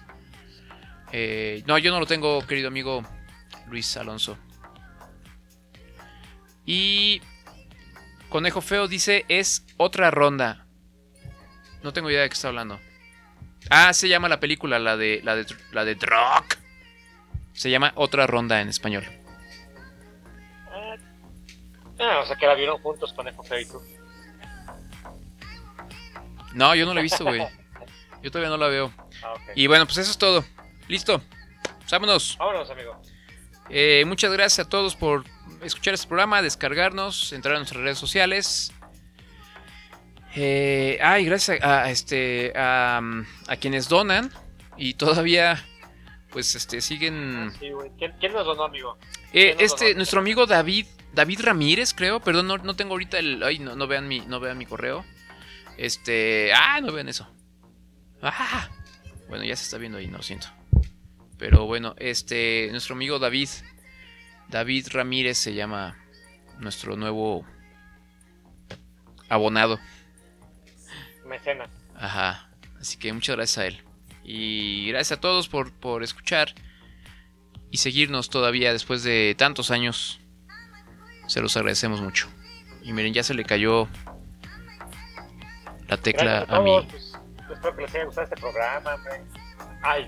Eh, 1.12 1.62
no, 1.66 1.78
yo 1.78 1.90
no 1.90 2.00
lo 2.00 2.06
tengo, 2.06 2.44
querido 2.46 2.68
amigo 2.68 3.02
Luis 3.68 3.96
Alonso. 3.96 4.36
Y 6.64 7.22
Conejo 8.28 8.60
Feo 8.60 8.88
dice 8.88 9.24
es 9.28 9.64
otra 9.76 10.10
ronda. 10.10 10.66
No 11.82 11.92
tengo 11.92 12.10
idea 12.10 12.22
de 12.22 12.28
qué 12.28 12.34
está 12.34 12.48
hablando. 12.48 12.80
Ah, 13.70 13.92
se 13.92 14.08
llama 14.08 14.28
la 14.28 14.40
película, 14.40 14.78
la 14.78 14.96
de 14.96 15.20
la 15.24 15.36
de 15.36 15.46
la 15.72 15.84
de 15.84 15.94
Drock. 15.94 16.58
Se 17.52 17.70
llama 17.70 17.92
Otra 17.94 18.26
ronda 18.26 18.60
en 18.60 18.68
español. 18.68 19.04
Ah, 21.98 22.20
o 22.22 22.26
sea 22.26 22.36
que 22.36 22.46
la 22.46 22.54
vieron 22.54 22.78
juntos 22.82 23.12
con 23.14 23.26
Ejo 23.26 23.42
Feo 23.42 23.60
y 23.60 23.64
tú. 23.64 23.82
No, 26.52 26.74
yo 26.74 26.84
no 26.84 26.92
la 26.92 27.00
he 27.00 27.02
visto, 27.02 27.24
güey. 27.24 27.40
Yo 28.22 28.30
todavía 28.30 28.50
no 28.50 28.58
la 28.58 28.68
veo. 28.68 28.92
Ah. 29.22 29.34
Y 29.54 29.66
bueno, 29.66 29.86
pues 29.86 29.98
eso 29.98 30.10
es 30.10 30.18
todo. 30.18 30.44
Listo. 30.88 31.20
Pues 31.78 31.90
vámonos. 31.90 32.36
Vámonos, 32.38 32.70
amigo. 32.70 33.00
Eh, 33.68 34.04
muchas 34.06 34.32
gracias 34.32 34.66
a 34.66 34.68
todos 34.68 34.94
por 34.94 35.24
escuchar 35.62 35.94
este 35.94 36.06
programa, 36.06 36.42
descargarnos, 36.42 37.32
entrar 37.32 37.56
a 37.56 37.58
nuestras 37.58 37.82
redes 37.82 37.98
sociales. 37.98 38.72
Eh, 40.34 40.98
ay, 41.02 41.24
gracias 41.24 41.62
a, 41.62 41.84
a 41.84 41.90
este 41.90 42.52
a, 42.54 43.00
a 43.48 43.56
quienes 43.56 43.88
donan 43.88 44.30
y 44.76 44.94
todavía 44.94 45.64
pues 46.30 46.54
este 46.54 46.82
siguen 46.82 47.52
Sí, 47.58 47.70
güey. 47.70 47.90
¿Quién, 47.96 48.12
quién 48.20 48.34
nos 48.34 48.44
donó, 48.44 48.64
amigo? 48.64 48.98
Eh, 49.32 49.54
¿Quién 49.56 49.56
nos 49.56 49.62
este, 49.62 49.84
donó? 49.86 49.96
nuestro 49.96 50.20
amigo 50.20 50.46
David, 50.46 50.86
David 51.14 51.40
Ramírez, 51.42 51.94
creo, 51.94 52.20
perdón, 52.20 52.46
no, 52.48 52.58
no 52.58 52.76
tengo 52.76 52.92
ahorita 52.92 53.18
el, 53.18 53.42
ay, 53.42 53.58
no, 53.58 53.74
no 53.74 53.86
vean 53.86 54.06
mi, 54.06 54.20
no 54.20 54.38
vean 54.38 54.58
mi 54.58 54.66
correo. 54.66 55.04
Este, 55.78 56.52
ah, 56.54 56.80
no 56.82 56.92
vean 56.92 57.08
eso. 57.08 57.26
Ah, 58.22 58.68
bueno, 59.28 59.44
ya 59.44 59.56
se 59.56 59.64
está 59.64 59.78
viendo 59.78 59.98
ahí, 59.98 60.06
no 60.06 60.18
lo 60.18 60.22
siento. 60.22 60.48
Pero 61.38 61.66
bueno, 61.66 61.94
este, 61.98 62.68
nuestro 62.70 62.94
amigo 62.94 63.18
David, 63.18 63.48
David 64.48 64.88
Ramírez 64.90 65.38
se 65.38 65.54
llama 65.54 65.98
nuestro 66.58 66.96
nuevo 66.96 67.44
abonado. 69.28 69.78
Mecenas. 71.26 71.68
Ajá. 71.94 72.48
Así 72.80 72.98
que 72.98 73.12
muchas 73.12 73.36
gracias 73.36 73.58
a 73.58 73.66
él. 73.66 73.82
Y 74.24 74.88
gracias 74.88 75.18
a 75.18 75.20
todos 75.20 75.48
por, 75.48 75.72
por 75.72 76.02
escuchar 76.02 76.54
y 77.70 77.78
seguirnos 77.78 78.30
todavía 78.30 78.72
después 78.72 79.02
de 79.02 79.34
tantos 79.36 79.70
años. 79.70 80.20
Se 81.26 81.40
los 81.40 81.56
agradecemos 81.56 82.00
mucho. 82.00 82.28
Y 82.82 82.92
miren, 82.92 83.12
ya 83.12 83.22
se 83.22 83.34
le 83.34 83.44
cayó 83.44 83.88
la 85.88 85.96
tecla 85.96 86.46
a 86.48 86.60
mí. 86.60 86.86
pues, 86.90 87.12
espero 87.52 87.76
que 87.76 87.82
les 87.82 87.94
haya 87.94 88.04
gustado 88.04 88.24
este 88.24 88.40
programa. 88.40 88.96
Ay, 89.82 90.06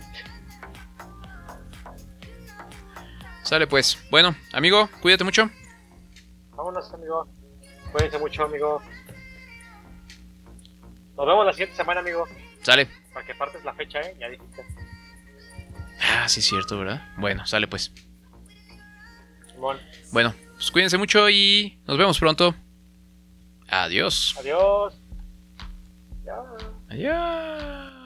Sale 3.49 3.67
pues. 3.67 3.99
Bueno, 4.11 4.37
amigo, 4.53 4.91
cuídate 5.01 5.25
mucho. 5.25 5.49
vámonos, 6.51 6.93
amigo. 6.93 7.27
Cuídense 7.93 8.19
mucho, 8.19 8.45
amigo. 8.45 8.83
Nos 11.17 11.27
vemos 11.27 11.47
la 11.47 11.53
siguiente 11.55 11.75
semana, 11.75 12.01
amigo. 12.01 12.27
Sale. 12.61 12.87
Para 13.15 13.25
que 13.25 13.35
partes 13.35 13.65
la 13.65 13.73
fecha, 13.73 14.03
¿eh? 14.03 14.15
Ya 14.21 14.29
dijiste. 14.29 14.63
Ah, 15.99 16.29
sí 16.29 16.41
es 16.41 16.47
cierto, 16.47 16.79
¿verdad? 16.79 17.01
Bueno, 17.17 17.47
sale 17.47 17.67
pues. 17.67 17.91
Simón. 19.51 19.79
Bueno, 20.13 20.35
pues 20.53 20.71
cuídense 20.71 20.99
mucho 20.99 21.31
y 21.31 21.81
nos 21.87 21.97
vemos 21.97 22.19
pronto. 22.19 22.55
Adiós. 23.67 24.37
Adiós. 24.39 24.95
Ya. 26.23 26.37
Adiós. 26.91 27.98